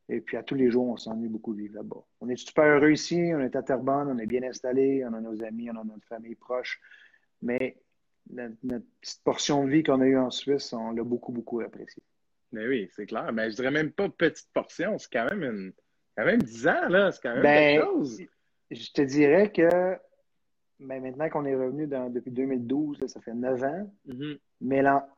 Et 0.09 0.21
puis 0.21 0.37
à 0.37 0.43
tous 0.43 0.57
les 0.57 0.69
jours, 0.69 0.89
on 0.89 0.97
s'ennuie 0.97 1.29
beaucoup 1.29 1.55
de 1.55 1.61
vivre 1.61 1.77
là-bas. 1.77 2.03
On 2.21 2.29
est 2.29 2.35
super 2.35 2.65
heureux 2.65 2.91
ici, 2.91 3.31
on 3.33 3.39
est 3.39 3.55
à 3.55 3.63
Terrebonne, 3.63 4.09
on 4.09 4.19
est 4.19 4.27
bien 4.27 4.43
installé, 4.43 5.05
on 5.09 5.15
a 5.15 5.21
nos 5.21 5.45
amis, 5.45 5.71
on 5.71 5.77
a 5.77 5.85
notre 5.85 6.09
famille 6.09 6.35
proche. 6.35 6.81
Mais 7.41 7.77
notre, 8.29 8.55
petite 9.01 9.23
portion 9.25 9.65
de 9.65 9.71
vie 9.71 9.83
qu'on 9.83 10.01
a 10.01 10.07
eue 10.07 10.19
en 10.19 10.31
Suisse, 10.31 10.73
on 10.73 10.93
l'a 10.93 11.03
beaucoup, 11.03 11.33
beaucoup 11.33 11.61
apprécié. 11.61 12.03
Mais 12.53 12.67
oui, 12.67 12.89
c'est 12.95 13.07
clair. 13.07 13.33
Mais 13.33 13.51
je 13.51 13.57
dirais 13.57 13.71
même 13.71 13.93
pas 13.93 14.09
petite 14.09 14.49
portion, 14.53 14.99
c'est 14.99 15.13
quand 15.13 15.29
même 15.31 15.43
une, 15.43 15.73
quand 16.17 16.25
même 16.25 16.43
10 16.43 16.69
ans, 16.69 16.89
là. 16.89 17.13
C'est 17.13 17.23
quand 17.23 17.35
même 17.35 17.43
ben, 17.43 17.79
quelque 17.79 17.87
chose. 17.87 18.23
Je 18.71 18.93
te 18.93 19.03
dirais 19.03 19.51
que 19.53 19.97
ben, 20.81 21.03
maintenant 21.03 21.29
qu'on 21.29 21.45
est 21.45 21.55
revenu 21.55 21.87
depuis 21.87 22.31
2012, 22.31 23.07
ça 23.07 23.21
fait 23.21 23.35
9 23.35 23.63
ans. 23.65 23.93
Mm-hmm. 24.09 24.39
Mais 24.63 24.83
là, 24.83 25.09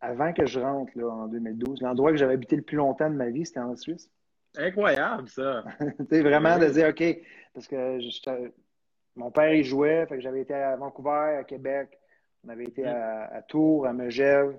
avant 0.00 0.32
que 0.32 0.46
je 0.46 0.60
rentre 0.60 0.92
là, 0.96 1.08
en 1.08 1.28
2012, 1.28 1.80
l'endroit 1.82 2.10
que 2.10 2.16
j'avais 2.16 2.34
habité 2.34 2.56
le 2.56 2.62
plus 2.62 2.76
longtemps 2.76 3.10
de 3.10 3.16
ma 3.16 3.30
vie, 3.30 3.46
c'était 3.46 3.60
en 3.60 3.76
Suisse. 3.76 4.10
Incroyable, 4.56 5.28
ça. 5.28 5.64
tu 6.10 6.20
vraiment 6.20 6.58
de 6.58 6.66
dire, 6.66 6.88
OK, 6.88 7.02
parce 7.52 7.66
que 7.66 7.98
mon 9.16 9.30
père, 9.30 9.52
il 9.52 9.64
jouait, 9.64 10.06
fait 10.06 10.16
que 10.16 10.20
j'avais 10.20 10.42
été 10.42 10.54
à 10.54 10.76
Vancouver, 10.76 11.36
à 11.38 11.44
Québec, 11.44 11.98
on 12.44 12.48
avait 12.48 12.64
été 12.64 12.86
à, 12.86 13.42
Tours, 13.48 13.86
à 13.86 13.92
Megève. 13.92 14.56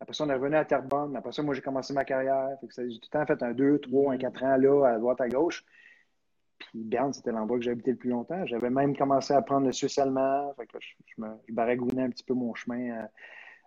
Après 0.00 0.12
ça, 0.12 0.24
on 0.24 0.30
est 0.30 0.34
revenu 0.34 0.56
à 0.56 0.64
Terrebonne. 0.64 1.16
Après 1.16 1.32
ça, 1.32 1.42
moi, 1.42 1.54
j'ai 1.54 1.60
commencé 1.60 1.92
ma 1.92 2.04
carrière. 2.04 2.50
Fait 2.60 2.68
que 2.68 2.72
j'ai 2.76 2.98
tout 2.98 3.08
le 3.12 3.18
temps 3.18 3.26
fait 3.26 3.42
un 3.42 3.52
2, 3.52 3.78
3, 3.80 4.14
un 4.14 4.18
4 4.18 4.42
ans 4.44 4.56
là, 4.56 4.86
à 4.86 4.98
droite, 4.98 5.20
à 5.20 5.28
gauche. 5.28 5.64
Puis 6.58 6.84
Berne, 6.84 7.12
c'était 7.12 7.32
l'endroit 7.32 7.58
que 7.58 7.64
j'ai 7.64 7.70
habité 7.70 7.92
le 7.92 7.96
plus 7.96 8.10
longtemps. 8.10 8.44
J'avais 8.46 8.70
même 8.70 8.96
commencé 8.96 9.32
à 9.32 9.38
apprendre 9.38 9.66
le 9.66 9.72
suisse 9.72 9.98
allemand. 9.98 10.54
Fait 10.56 10.66
que 10.66 10.78
je, 10.80 11.20
me, 11.20 11.28
je 11.48 11.52
baragouinais 11.52 12.02
un 12.02 12.10
petit 12.10 12.24
peu 12.24 12.34
mon 12.34 12.54
chemin 12.54 13.00
à, 13.00 13.10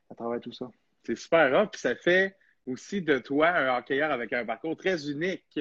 à 0.09 0.15
travers 0.15 0.39
tout 0.39 0.51
ça. 0.51 0.69
C'est 1.03 1.15
super 1.15 1.51
rare. 1.51 1.71
Puis 1.71 1.81
ça 1.81 1.95
fait 1.95 2.35
aussi 2.67 3.01
de 3.01 3.17
toi 3.17 3.49
un 3.49 3.77
hockeyeur 3.77 4.11
avec 4.11 4.33
un 4.33 4.45
parcours 4.45 4.77
très 4.77 5.09
unique. 5.09 5.59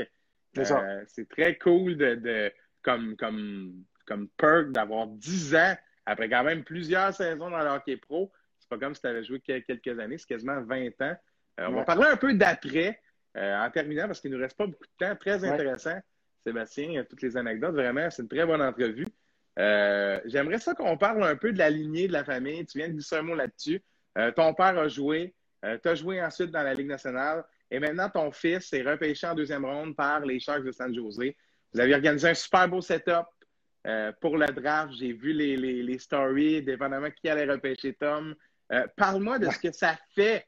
Euh, 0.59 1.05
c'est 1.07 1.29
très 1.29 1.57
cool 1.59 1.97
de, 1.97 2.53
comme, 2.83 3.17
comme, 3.17 3.85
comme 4.07 4.29
perk 4.37 4.73
d'avoir 4.73 5.07
10 5.07 5.55
ans 5.55 5.75
après 6.11 6.29
quand 6.29 6.43
même 6.43 6.65
plusieurs 6.65 7.15
saisons 7.15 7.51
dans 7.51 7.61
le 7.61 7.69
hockey 7.69 7.97
pro. 7.97 8.33
C'est 8.59 8.69
pas 8.69 8.79
comme 8.79 8.97
si 8.97 9.01
tu 9.01 9.07
avais 9.07 9.23
joué 9.23 9.39
quelques 9.41 9.99
années, 9.99 10.19
c'est 10.19 10.27
quasiment 10.27 10.61
20 10.61 10.89
ans. 11.03 11.17
Euh, 11.61 11.67
on 11.69 11.73
va 11.73 11.85
parler 11.85 12.07
un 12.07 12.17
peu 12.17 12.35
d'après 12.35 13.01
euh, 13.37 13.57
en 13.57 13.71
terminant 13.71 14.09
parce 14.09 14.21
qu'il 14.21 14.31
ne 14.33 14.37
nous 14.37 14.43
reste 14.43 14.57
pas 14.57 14.67
beaucoup 14.67 14.85
de 14.85 15.07
temps. 15.07 15.15
Très 15.15 15.45
intéressant, 15.45 15.99
Sébastien, 16.43 17.05
toutes 17.09 17.23
les 17.23 17.37
anecdotes. 17.37 17.75
Vraiment, 17.75 18.11
c'est 18.11 18.23
une 18.23 18.29
très 18.29 18.45
bonne 18.45 18.61
entrevue. 18.61 19.07
J'aimerais 19.57 20.59
ça 20.59 20.75
qu'on 20.75 20.97
parle 20.97 21.23
un 21.23 21.37
peu 21.37 21.53
de 21.53 21.59
la 21.59 21.71
lignée 21.71 22.09
de 22.09 22.13
la 22.13 22.25
famille. 22.25 22.67
Tu 22.67 22.79
viens 22.79 22.89
de 22.89 22.95
dire 22.95 23.19
un 23.19 23.23
mot 23.23 23.37
là-dessus. 23.37 23.81
ton 24.35 24.53
père 24.55 24.79
a 24.79 24.89
joué. 24.89 25.33
tu 25.63 25.89
as 25.89 25.95
joué 25.95 26.21
ensuite 26.21 26.51
dans 26.51 26.63
la 26.63 26.75
Ligue 26.75 26.89
nationale. 26.89 27.45
Et 27.71 27.79
maintenant, 27.79 28.09
ton 28.09 28.33
fils 28.33 28.73
est 28.73 28.83
repêché 28.83 29.29
en 29.29 29.35
deuxième 29.35 29.65
ronde 29.65 29.95
par 29.95 30.21
les 30.21 30.41
Sharks 30.41 30.65
de 30.65 30.73
San 30.73 30.93
Jose. 30.93 31.21
Vous 31.73 31.79
avez 31.81 31.95
organisé 31.95 32.31
un 32.31 32.35
super 32.35 32.69
beau 32.69 32.81
setup 32.81 33.27
euh, 33.87 34.13
pour 34.21 34.37
le 34.37 34.47
draft. 34.47 34.93
J'ai 34.95 35.13
vu 35.13 35.33
les, 35.33 35.57
les, 35.57 35.99
stories, 35.99 36.63
dépendamment 36.63 37.11
qui 37.11 37.29
allait 37.29 37.51
repêcher 37.51 37.95
Tom. 37.95 38.35
Euh, 38.73 38.87
parle-moi 38.97 39.39
de 39.39 39.49
ce 39.51 39.59
que 39.59 39.73
ça 39.73 39.99
fait 40.15 40.47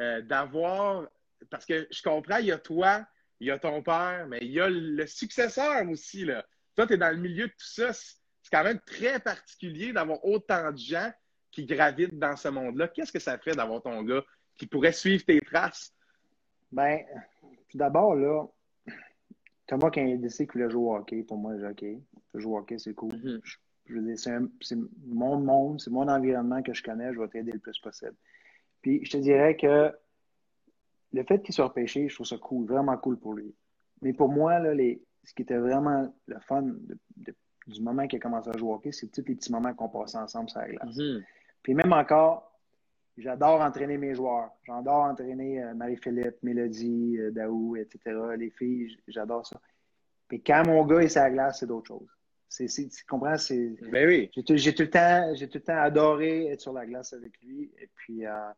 euh, 0.00 0.22
d'avoir. 0.22 1.06
Parce 1.50 1.66
que 1.66 1.86
je 1.90 2.02
comprends, 2.02 2.38
il 2.38 2.46
y 2.46 2.52
a 2.52 2.58
toi, 2.58 3.04
il 3.40 3.48
y 3.48 3.50
a 3.50 3.58
ton 3.58 3.82
père, 3.82 4.26
mais 4.28 4.38
il 4.40 4.52
y 4.52 4.60
a 4.60 4.68
le 4.70 5.06
successeur 5.06 5.88
aussi. 5.90 6.24
Là. 6.24 6.44
Toi, 6.74 6.86
tu 6.86 6.94
es 6.94 6.96
dans 6.96 7.10
le 7.10 7.18
milieu 7.20 7.46
de 7.46 7.52
tout 7.52 7.66
ça. 7.66 7.92
C'est 7.92 8.50
quand 8.50 8.64
même 8.64 8.80
très 8.80 9.18
particulier 9.20 9.92
d'avoir 9.92 10.24
autant 10.24 10.72
de 10.72 10.78
gens 10.78 11.12
qui 11.50 11.66
gravitent 11.66 12.18
dans 12.18 12.36
ce 12.36 12.48
monde-là. 12.48 12.88
Qu'est-ce 12.88 13.12
que 13.12 13.18
ça 13.18 13.38
fait 13.38 13.54
d'avoir 13.54 13.82
ton 13.82 14.02
gars 14.02 14.24
qui 14.56 14.66
pourrait 14.66 14.92
suivre 14.92 15.24
tes 15.24 15.40
traces? 15.40 15.92
Ben, 16.70 17.00
tout 17.68 17.76
d'abord, 17.76 18.14
là, 18.14 18.46
Thomas, 19.66 19.90
quand 19.90 20.02
il 20.02 20.14
a 20.14 20.16
décidé 20.16 20.46
qu'il 20.46 20.60
voulait 20.60 20.70
jouer 20.70 20.82
au 20.82 20.96
hockey, 20.96 21.22
pour 21.22 21.38
moi, 21.38 21.56
j'ai 21.58 21.66
OK. 21.66 21.84
Jouer 22.34 22.52
au 22.52 22.58
hockey, 22.58 22.78
c'est 22.78 22.94
cool. 22.94 23.12
Mm-hmm. 23.12 23.40
je, 23.84 23.94
veux 23.94 24.02
dire, 24.02 24.18
c'est 24.18 24.76
mon 25.06 25.36
monde, 25.38 25.80
c'est 25.80 25.90
mon 25.90 26.08
environnement 26.08 26.62
que 26.62 26.74
je 26.74 26.82
connais, 26.82 27.12
je 27.12 27.20
vais 27.20 27.28
t'aider 27.28 27.52
le 27.52 27.58
plus 27.58 27.78
possible. 27.78 28.14
Puis, 28.80 29.04
je 29.04 29.12
te 29.12 29.16
dirais 29.18 29.56
que 29.56 29.92
le 31.12 31.22
fait 31.24 31.42
qu'il 31.42 31.54
soit 31.54 31.66
repêché, 31.66 32.08
je 32.08 32.14
trouve 32.14 32.26
ça 32.26 32.38
cool, 32.38 32.66
vraiment 32.66 32.96
cool 32.96 33.18
pour 33.18 33.34
lui. 33.34 33.54
Mais 34.00 34.12
pour 34.12 34.28
moi, 34.28 34.58
là, 34.58 34.74
les, 34.74 35.02
ce 35.24 35.34
qui 35.34 35.42
était 35.42 35.58
vraiment 35.58 36.12
le 36.26 36.40
fun 36.40 36.64
du 37.66 37.80
moment 37.80 38.06
qu'il 38.08 38.16
a 38.16 38.20
commencé 38.20 38.50
à 38.50 38.56
jouer 38.56 38.70
au 38.70 38.74
hockey, 38.74 38.92
c'est 38.92 39.08
tous 39.08 39.24
les 39.26 39.36
petits 39.36 39.52
moments 39.52 39.72
qu'on 39.74 39.88
passait 39.88 40.18
ensemble 40.18 40.50
sur 40.50 40.60
la 40.60 40.68
glace. 40.68 40.96
Mm-hmm. 40.96 41.22
Puis 41.62 41.74
même 41.74 41.92
encore, 41.92 42.51
J'adore 43.18 43.60
entraîner 43.60 43.98
mes 43.98 44.14
joueurs. 44.14 44.50
J'adore 44.64 45.02
entraîner 45.02 45.62
euh, 45.62 45.74
Marie-Philippe, 45.74 46.42
Mélodie, 46.42 47.18
euh, 47.18 47.30
Daou, 47.30 47.76
etc. 47.76 48.16
Les 48.38 48.50
filles, 48.50 48.96
j'adore 49.06 49.46
ça. 49.46 49.60
Mais 50.30 50.38
quand 50.38 50.62
mon 50.66 50.86
gars 50.86 51.00
est 51.00 51.08
sur 51.08 51.20
la 51.20 51.30
glace, 51.30 51.60
c'est 51.60 51.66
d'autres 51.66 51.88
choses. 51.88 52.08
Tu 52.48 53.04
comprends? 53.08 53.34
Ben 53.90 54.06
oui. 54.06 54.30
J'ai 54.34 54.74
tout, 54.74 54.82
le 54.82 54.90
temps, 54.90 55.34
j'ai 55.34 55.48
tout 55.48 55.58
le 55.58 55.64
temps 55.64 55.78
adoré 55.78 56.46
être 56.48 56.60
sur 56.60 56.72
la 56.72 56.86
glace 56.86 57.12
avec 57.12 57.32
lui. 57.42 57.70
Et 57.78 57.88
puis, 57.94 58.26
euh, 58.26 58.50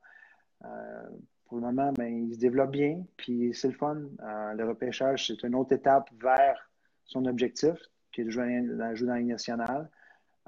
pour 1.46 1.58
le 1.58 1.62
moment, 1.62 1.92
ben, 1.92 2.28
il 2.28 2.34
se 2.34 2.40
développe 2.40 2.72
bien. 2.72 3.04
Puis 3.16 3.52
c'est 3.54 3.68
le 3.68 3.74
fun. 3.74 4.02
le 4.20 4.64
repêchage, 4.64 5.28
c'est 5.28 5.46
une 5.46 5.54
autre 5.54 5.74
étape 5.74 6.10
vers 6.20 6.70
son 7.04 7.24
objectif, 7.26 7.74
qui 8.12 8.22
est 8.22 8.24
de 8.24 8.30
jouer 8.30 8.62
dans, 8.62 8.94
jouer 8.96 9.06
dans 9.06 9.14
la 9.14 9.20
Ligue 9.20 9.28
nationale. 9.28 9.88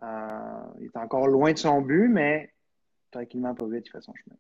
il 0.02 0.86
est 0.86 0.96
encore 0.96 1.28
loin 1.28 1.52
de 1.52 1.58
son 1.58 1.82
but, 1.82 2.08
mais 2.08 2.52
tranquillement, 3.16 3.54
pas 3.54 3.66
vite, 3.66 3.86
il 3.86 3.90
fait 3.90 4.00
son 4.00 4.14
chemin. 4.14 4.36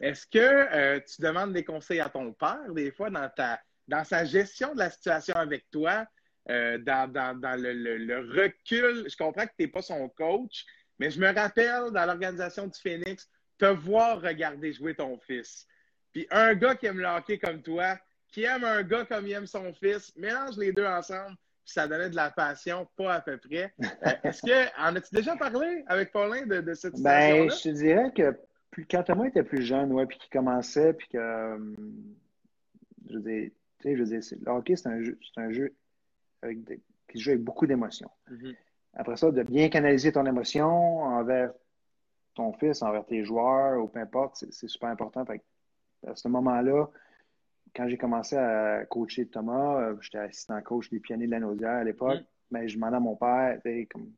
Est-ce 0.00 0.26
que 0.26 0.38
euh, 0.38 1.00
tu 1.00 1.20
demandes 1.20 1.52
des 1.52 1.64
conseils 1.64 2.00
à 2.00 2.08
ton 2.08 2.32
père, 2.32 2.72
des 2.72 2.90
fois, 2.90 3.10
dans, 3.10 4.04
sa 4.04 4.24
gestion 4.24 4.74
de 4.74 4.78
la 4.78 4.90
situation 4.90 5.34
avec 5.34 5.68
toi, 5.70 6.06
euh, 6.48 6.78
dans, 6.78 7.10
le, 7.12 8.40
recul? 8.40 9.08
Je 9.10 9.16
comprends 9.16 9.44
que 9.46 9.52
tu 9.58 9.64
n'es 9.64 9.68
pas 9.68 9.82
son 9.82 10.08
coach, 10.08 10.64
mais 10.98 11.10
je 11.10 11.20
me 11.20 11.32
rappelle, 11.32 11.90
dans 11.92 12.06
l'organisation 12.06 12.66
du 12.66 12.78
Phoenix, 12.80 13.28
te 13.58 13.66
voir 13.66 14.22
regarder 14.22 14.72
jouer 14.72 14.94
ton 14.94 15.18
fils. 15.18 15.66
Puis 16.12 16.26
un 16.30 16.54
gars 16.54 16.74
qui 16.74 16.86
aime 16.86 16.98
le 16.98 17.06
hockey 17.06 17.38
comme 17.38 17.62
toi, 17.62 17.98
qui 18.28 18.44
aime 18.44 18.64
un 18.64 18.82
gars 18.82 19.04
comme 19.04 19.26
il 19.26 19.32
aime 19.32 19.46
son 19.46 19.72
fils, 19.74 20.14
mélange 20.16 20.56
les 20.56 20.72
deux 20.72 20.86
ensemble, 20.86 21.36
ça 21.64 21.86
donnait 21.86 22.10
de 22.10 22.16
la 22.16 22.30
passion, 22.30 22.86
pas 22.96 23.14
à 23.14 23.20
peu 23.20 23.38
près. 23.38 23.72
Euh, 23.80 24.10
est-ce 24.24 24.42
que, 24.42 24.80
en 24.80 24.96
as-tu 24.96 25.14
déjà 25.14 25.36
parlé 25.36 25.84
avec 25.86 26.12
Paulin 26.12 26.46
de, 26.46 26.60
de 26.60 26.74
cette 26.74 26.96
situation-là? 26.96 27.44
Ben, 27.44 27.50
je 27.50 27.62
te 27.62 27.68
dirais 27.68 28.12
que 28.12 28.38
plus, 28.70 28.86
quand 28.86 29.02
Thomas 29.02 29.26
était 29.26 29.42
plus 29.42 29.62
jeune, 29.62 29.92
ouais, 29.92 30.06
puis 30.06 30.18
qu'il 30.18 30.30
commençait, 30.30 30.92
puis 30.94 31.08
que, 31.08 31.18
euh, 31.18 31.58
je 33.08 33.14
veux 33.14 33.20
dire, 33.20 33.50
tu 33.78 33.88
sais, 33.88 33.96
je 33.96 34.02
veux 34.02 34.08
dire, 34.08 34.38
le 34.44 34.52
hockey, 34.52 34.76
c'est 34.76 34.88
un 34.88 35.02
jeu, 35.02 35.18
c'est 35.22 35.40
un 35.40 35.52
jeu 35.52 35.74
avec 36.42 36.58
qui 37.08 37.18
se 37.18 37.24
joue 37.24 37.30
avec 37.30 37.42
beaucoup 37.42 37.66
d'émotions. 37.66 38.10
Mm-hmm. 38.30 38.56
Après 38.94 39.16
ça, 39.16 39.30
de 39.30 39.42
bien 39.42 39.68
canaliser 39.68 40.12
ton 40.12 40.26
émotion 40.26 41.02
envers 41.02 41.52
ton 42.34 42.52
fils, 42.52 42.82
envers 42.82 43.04
tes 43.04 43.24
joueurs, 43.24 43.82
ou 43.82 43.88
peu 43.88 44.00
importe, 44.00 44.44
c'est, 44.50 44.68
super 44.68 44.88
important. 44.88 45.24
à 46.06 46.14
ce 46.14 46.28
moment-là, 46.28 46.88
quand 47.74 47.88
j'ai 47.88 47.96
commencé 47.96 48.36
à 48.36 48.84
coacher 48.86 49.26
Thomas, 49.26 49.94
j'étais 50.00 50.18
assistant 50.18 50.60
coach 50.62 50.90
des 50.90 51.00
pionniers 51.00 51.26
de 51.26 51.32
la 51.32 51.40
Naudière 51.40 51.70
à 51.70 51.84
l'époque, 51.84 52.20
mm. 52.20 52.24
mais 52.50 52.68
je 52.68 52.74
demandais 52.74 52.96
à 52.96 53.00
mon 53.00 53.16
père, 53.16 53.60
comme, 53.90 54.12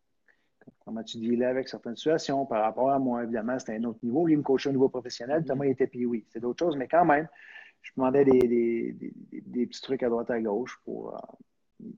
comment 0.84 1.02
tu 1.02 1.18
dealais 1.18 1.46
avec 1.46 1.68
certaines 1.68 1.96
situations 1.96 2.46
par 2.46 2.62
rapport 2.62 2.90
à 2.90 2.98
moi. 2.98 3.24
Évidemment, 3.24 3.58
c'était 3.58 3.76
un 3.76 3.84
autre 3.84 3.98
niveau. 4.02 4.26
Lui, 4.26 4.34
il 4.34 4.38
me 4.38 4.42
coachait 4.42 4.68
au 4.68 4.72
niveau 4.72 4.88
professionnel. 4.88 5.42
Mm. 5.42 5.44
Thomas, 5.44 5.64
il 5.66 5.70
était 5.70 5.86
puis 5.86 6.06
oui, 6.06 6.24
c'est 6.28 6.40
d'autres 6.40 6.64
choses, 6.64 6.76
mais 6.76 6.88
quand 6.88 7.04
même, 7.04 7.28
je 7.82 7.90
demandais 7.96 8.24
des, 8.24 8.96
des, 9.32 9.66
petits 9.66 9.82
trucs 9.82 10.02
à 10.02 10.08
droite 10.08 10.30
à 10.30 10.40
gauche 10.40 10.80
pour. 10.84 11.14
Euh, 11.14 11.18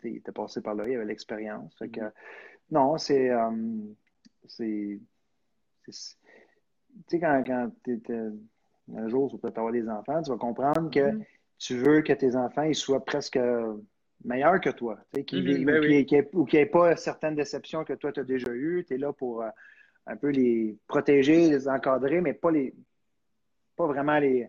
il 0.02 0.16
était 0.16 0.32
passé 0.32 0.62
par 0.62 0.74
là, 0.74 0.88
il 0.88 0.94
avait 0.94 1.04
l'expérience. 1.04 1.74
que, 1.92 2.00
non, 2.70 2.96
c'est. 2.96 3.30
Euh, 3.30 3.50
c'est. 4.46 4.98
Tu 5.84 5.92
sais, 5.92 7.20
quand, 7.20 7.42
quand 7.46 7.70
tu 7.84 8.00
un 8.94 9.08
jour, 9.08 9.30
tu 9.30 9.36
vas 9.38 9.48
avoir 9.48 9.72
des 9.72 9.88
enfants, 9.88 10.22
tu 10.22 10.30
vas 10.30 10.36
comprendre 10.36 10.90
que 10.90 11.00
mm-hmm. 11.00 11.24
Tu 11.58 11.76
veux 11.76 12.02
que 12.02 12.12
tes 12.12 12.36
enfants 12.36 12.62
ils 12.62 12.74
soient 12.74 13.04
presque 13.04 13.38
meilleurs 14.24 14.60
que 14.60 14.70
toi. 14.70 14.98
Mm-hmm, 15.14 15.64
ben 15.64 16.26
ou 16.32 16.44
qu'il 16.44 16.58
n'y 16.58 16.62
ait 16.62 16.66
pas 16.66 16.96
certaines 16.96 17.34
déceptions 17.34 17.84
que 17.84 17.92
toi, 17.92 18.12
tu 18.12 18.20
as 18.20 18.24
déjà 18.24 18.50
eues. 18.50 18.84
Tu 18.86 18.94
es 18.94 18.98
là 18.98 19.12
pour 19.12 19.42
euh, 19.42 19.48
un 20.06 20.16
peu 20.16 20.28
les 20.28 20.76
protéger, 20.86 21.48
les 21.48 21.68
encadrer, 21.68 22.20
mais 22.20 22.32
pas 22.32 22.50
les. 22.50 22.74
Pas 23.76 23.86
vraiment 23.86 24.18
les 24.18 24.48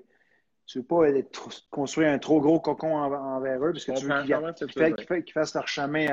tu 0.67 0.79
ne 0.79 0.83
veux 0.83 0.87
pas 0.87 1.29
construire 1.69 2.09
un 2.09 2.17
trop 2.17 2.41
gros 2.41 2.59
cocon 2.59 2.95
envers 2.95 3.63
eux 3.63 3.71
parce 3.71 3.85
que 3.85 3.91
tu 3.99 4.07
veux 4.07 5.21
qu'ils 5.21 5.33
fassent 5.33 5.53
leur 5.53 5.67
chemin 5.67 6.07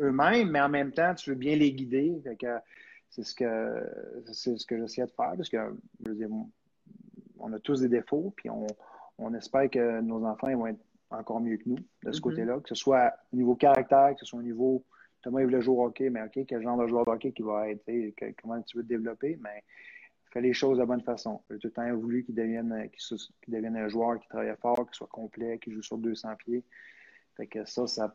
eux-mêmes, 0.00 0.50
mais 0.50 0.60
en 0.60 0.68
même 0.68 0.92
temps, 0.92 1.14
tu 1.14 1.30
veux 1.30 1.36
bien 1.36 1.54
les 1.54 1.72
guider. 1.72 2.20
C'est 3.10 3.22
ce 3.22 3.34
que 3.34 3.86
c'est 4.32 4.58
ce 4.58 4.66
que 4.66 4.76
j'essaie 4.76 5.06
de 5.06 5.10
faire 5.12 5.34
parce 5.36 5.48
que 5.48 5.56
on 7.38 7.52
a 7.52 7.58
tous 7.60 7.80
des 7.80 7.88
défauts, 7.88 8.32
puis 8.36 8.50
on, 8.50 8.66
espère 9.34 9.70
que 9.70 10.00
nos 10.00 10.24
enfants 10.24 10.54
vont 10.56 10.66
être 10.66 10.80
encore 11.10 11.40
mieux 11.40 11.56
que 11.56 11.68
nous 11.68 11.76
de 11.76 12.12
ce 12.12 12.18
mm-hmm. 12.18 12.20
côté-là, 12.20 12.60
que 12.60 12.68
ce 12.68 12.74
soit 12.74 13.12
au 13.32 13.36
niveau 13.36 13.54
caractère, 13.54 14.14
que 14.14 14.20
ce 14.20 14.26
soit 14.26 14.38
au 14.38 14.42
niveau 14.42 14.84
Thomas 15.22 15.40
il 15.40 15.46
veut 15.46 15.60
jouer 15.60 15.76
au 15.76 15.84
hockey, 15.84 16.10
mais 16.10 16.22
OK, 16.22 16.44
quel 16.46 16.62
genre 16.62 16.76
de 16.76 16.86
joueur 16.86 17.04
de 17.04 17.10
hockey 17.10 17.32
qui 17.32 17.42
va 17.42 17.68
être, 17.68 17.84
comment 18.40 18.60
tu 18.62 18.76
veux 18.76 18.82
te 18.82 18.88
développer, 18.88 19.38
mais 19.40 19.62
fait 20.32 20.40
les 20.40 20.52
choses 20.52 20.78
de 20.78 20.82
la 20.82 20.86
bonne 20.86 21.02
façon. 21.02 21.40
J'ai 21.50 21.58
tout 21.58 21.68
le 21.68 21.72
temps 21.72 21.94
voulu 21.94 22.24
qu'il 22.24 22.34
devienne, 22.34 22.72
un 22.72 23.88
joueur 23.88 24.18
qui 24.18 24.28
travaille 24.28 24.54
fort, 24.60 24.90
qui 24.90 24.96
soit 24.96 25.08
complet, 25.08 25.58
qui 25.58 25.70
joue 25.70 25.82
sur 25.82 25.98
200 25.98 26.36
pieds. 26.36 26.64
Fait 27.36 27.46
que 27.46 27.64
ça, 27.64 27.86
ça, 27.86 28.14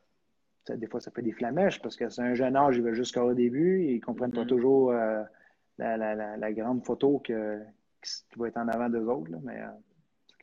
des 0.68 0.88
fois, 0.88 1.00
ça 1.00 1.12
fait 1.12 1.22
des 1.22 1.32
flamèches 1.32 1.82
parce 1.82 1.96
que 1.96 2.10
c'est 2.10 2.22
un 2.22 2.34
jeune 2.34 2.56
âge, 2.56 2.78
il 2.78 2.84
va 2.84 2.94
jusqu'au 2.94 3.22
au 3.22 3.34
début, 3.34 3.84
ils 3.84 3.96
ne 3.96 4.02
comprennent 4.02 4.32
pas 4.32 4.44
mm-hmm. 4.44 4.48
toujours 4.48 4.92
euh, 4.92 5.24
la, 5.78 6.52
grande 6.54 6.84
photo 6.84 7.20
que, 7.20 7.62
qui 8.02 8.40
va 8.40 8.48
être 8.48 8.58
en 8.58 8.68
avant 8.68 8.90
d'eux 8.90 9.06
autres, 9.06 9.32
mais 9.44 9.62
euh, 9.62 9.68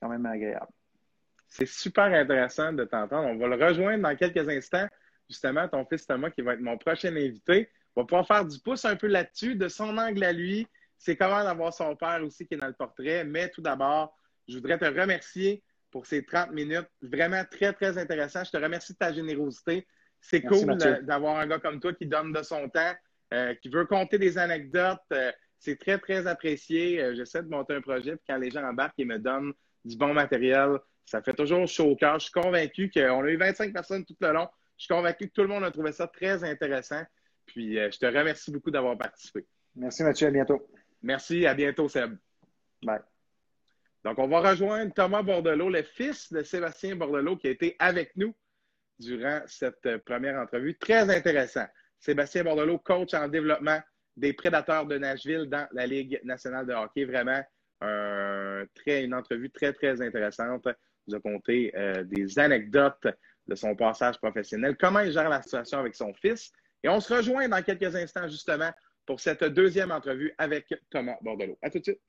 quand 0.05 0.11
même 0.11 0.27
agréable. 0.27 0.73
C'est 1.49 1.67
super 1.67 2.05
intéressant 2.05 2.73
de 2.73 2.85
t'entendre. 2.85 3.29
On 3.29 3.37
va 3.37 3.57
le 3.57 3.65
rejoindre 3.65 4.03
dans 4.03 4.17
quelques 4.17 4.49
instants. 4.49 4.87
Justement, 5.31 5.67
ton 5.69 5.87
fils 5.87 6.07
Thomas, 6.07 6.31
qui 6.31 6.43
va 6.43 6.55
être 6.55 6.61
mon 6.61 6.77
prochain 6.77 7.17
invité, 7.17 7.71
va 7.97 8.05
pouvoir 8.05 8.27
faire 8.27 8.45
du 8.45 8.59
pouce 8.61 8.85
un 8.85 8.97
peu 8.97 9.07
là-dessus, 9.07 9.55
de 9.55 9.69
son 9.69 9.97
angle 9.97 10.25
à 10.25 10.33
lui, 10.33 10.67
c'est 10.99 11.17
comment 11.17 11.43
d'avoir 11.43 11.73
son 11.73 11.97
père 11.97 12.21
aussi 12.23 12.47
qui 12.47 12.55
est 12.55 12.59
dans 12.59 12.67
le 12.67 12.75
portrait. 12.75 13.25
Mais 13.25 13.49
tout 13.49 13.63
d'abord, 13.63 14.17
je 14.49 14.57
voudrais 14.57 14.79
te 14.79 14.85
remercier 14.85 15.63
pour 15.91 16.07
ces 16.07 16.25
30 16.25 16.53
minutes. 16.53 16.89
Vraiment 17.01 17.43
très, 17.51 17.73
très 17.73 17.97
intéressant. 17.97 18.45
Je 18.45 18.51
te 18.51 18.57
remercie 18.57 18.93
de 18.93 18.99
ta 18.99 19.13
générosité. 19.13 19.87
C'est 20.21 20.43
cool 20.43 20.77
d'avoir 21.03 21.39
un 21.39 21.47
gars 21.47 21.59
comme 21.59 21.81
toi 21.81 21.95
qui 21.95 22.07
donne 22.07 22.33
de 22.33 22.43
son 22.43 22.69
temps, 22.69 22.95
euh, 23.33 23.55
qui 23.57 23.69
veut 23.69 23.87
compter 23.87 24.19
des 24.19 24.37
anecdotes. 24.39 25.01
Euh, 25.13 25.31
c'est 25.59 25.79
très, 25.79 25.99
très 25.99 26.27
apprécié. 26.27 27.01
Euh, 27.01 27.15
j'essaie 27.15 27.43
de 27.43 27.49
monter 27.49 27.75
un 27.75 27.81
projet, 27.81 28.17
puis 28.17 28.25
quand 28.29 28.39
les 28.39 28.51
gens 28.51 28.65
embarquent 28.65 28.99
et 28.99 29.05
me 29.05 29.19
donnent 29.19 29.53
du 29.85 29.97
bon 29.97 30.15
matériel, 30.15 30.79
ça 31.05 31.23
fait 31.23 31.35
toujours 31.35 31.67
chaud 31.67 31.91
au 31.91 31.97
cœur. 31.97 32.19
Je 32.19 32.25
suis 32.25 32.33
convaincu 32.33 32.91
qu'on 32.91 33.23
a 33.23 33.29
eu 33.29 33.37
25 33.37 33.73
personnes 33.73 34.05
tout 34.05 34.17
le 34.21 34.33
long. 34.33 34.49
Je 34.79 34.85
suis 34.85 34.95
convaincu 34.95 35.29
que 35.29 35.33
tout 35.33 35.43
le 35.43 35.49
monde 35.49 35.65
a 35.65 35.71
trouvé 35.71 35.93
ça 35.93 36.07
très 36.07 36.43
intéressant. 36.45 37.03
Puis, 37.47 37.75
je 37.75 37.99
te 37.99 38.07
remercie 38.07 38.51
beaucoup 38.51 38.71
d'avoir 38.71 38.97
participé. 38.97 39.47
Merci 39.77 40.03
Mathieu, 40.03 40.29
à 40.29 40.31
bientôt. 40.31 40.67
Merci, 41.03 41.47
à 41.47 41.55
bientôt, 41.55 41.89
Seb. 41.89 42.17
Bye. 42.83 43.01
Donc, 44.05 44.19
on 44.19 44.29
va 44.29 44.51
rejoindre 44.51 44.93
Thomas 44.95 45.23
Bordelot, 45.23 45.71
le 45.71 45.83
fils 45.83 46.33
de 46.33 46.43
Sébastien 46.43 46.97
Bordelot, 46.97 47.37
qui 47.37 47.49
a 47.49 47.51
été 47.51 47.77
avec 47.79 48.17
nous 48.17 48.35
durant 48.99 49.41
cette 49.47 49.99
première 50.05 50.41
entrevue. 50.41 50.77
Très 50.79 51.15
intéressant. 51.15 51.67
Sébastien 51.99 52.45
Bordelot, 52.45 52.79
coach 52.79 53.15
en 53.15 53.29
développement 53.29 53.81
des 54.17 54.33
prédateurs 54.33 54.87
de 54.87 54.97
Nashville 54.99 55.47
dans 55.47 55.67
la 55.73 55.87
Ligue 55.87 56.21
nationale 56.25 56.67
de 56.67 56.73
hockey. 56.73 57.05
Vraiment, 57.05 57.43
une 57.83 59.15
entrevue 59.15 59.51
très, 59.51 59.73
très 59.73 60.01
intéressante. 60.01 60.67
Il 60.67 61.11
nous 61.11 61.17
a 61.17 61.21
conté 61.21 61.73
euh, 61.77 62.03
des 62.05 62.39
anecdotes 62.39 63.07
de 63.47 63.55
son 63.55 63.77
passage 63.77 64.19
professionnel, 64.19 64.77
comment 64.79 65.01
il 65.01 65.13
gère 65.13 65.29
la 65.29 65.43
situation 65.43 65.79
avec 65.79 65.95
son 65.95 66.15
fils. 66.15 66.51
Et 66.83 66.89
on 66.89 67.01
se 67.01 67.13
rejoint 67.13 67.49
dans 67.49 67.63
quelques 67.63 67.95
instants, 67.95 68.29
justement, 68.29 68.71
pour 69.07 69.21
cette 69.21 69.45
deuxième 69.45 69.91
entrevue 69.91 70.33
avec 70.39 70.73
Thomas 70.91 71.17
Bordelot. 71.21 71.59
À 71.63 71.71
tout 71.71 71.79
de 71.79 71.85
suite. 71.85 72.01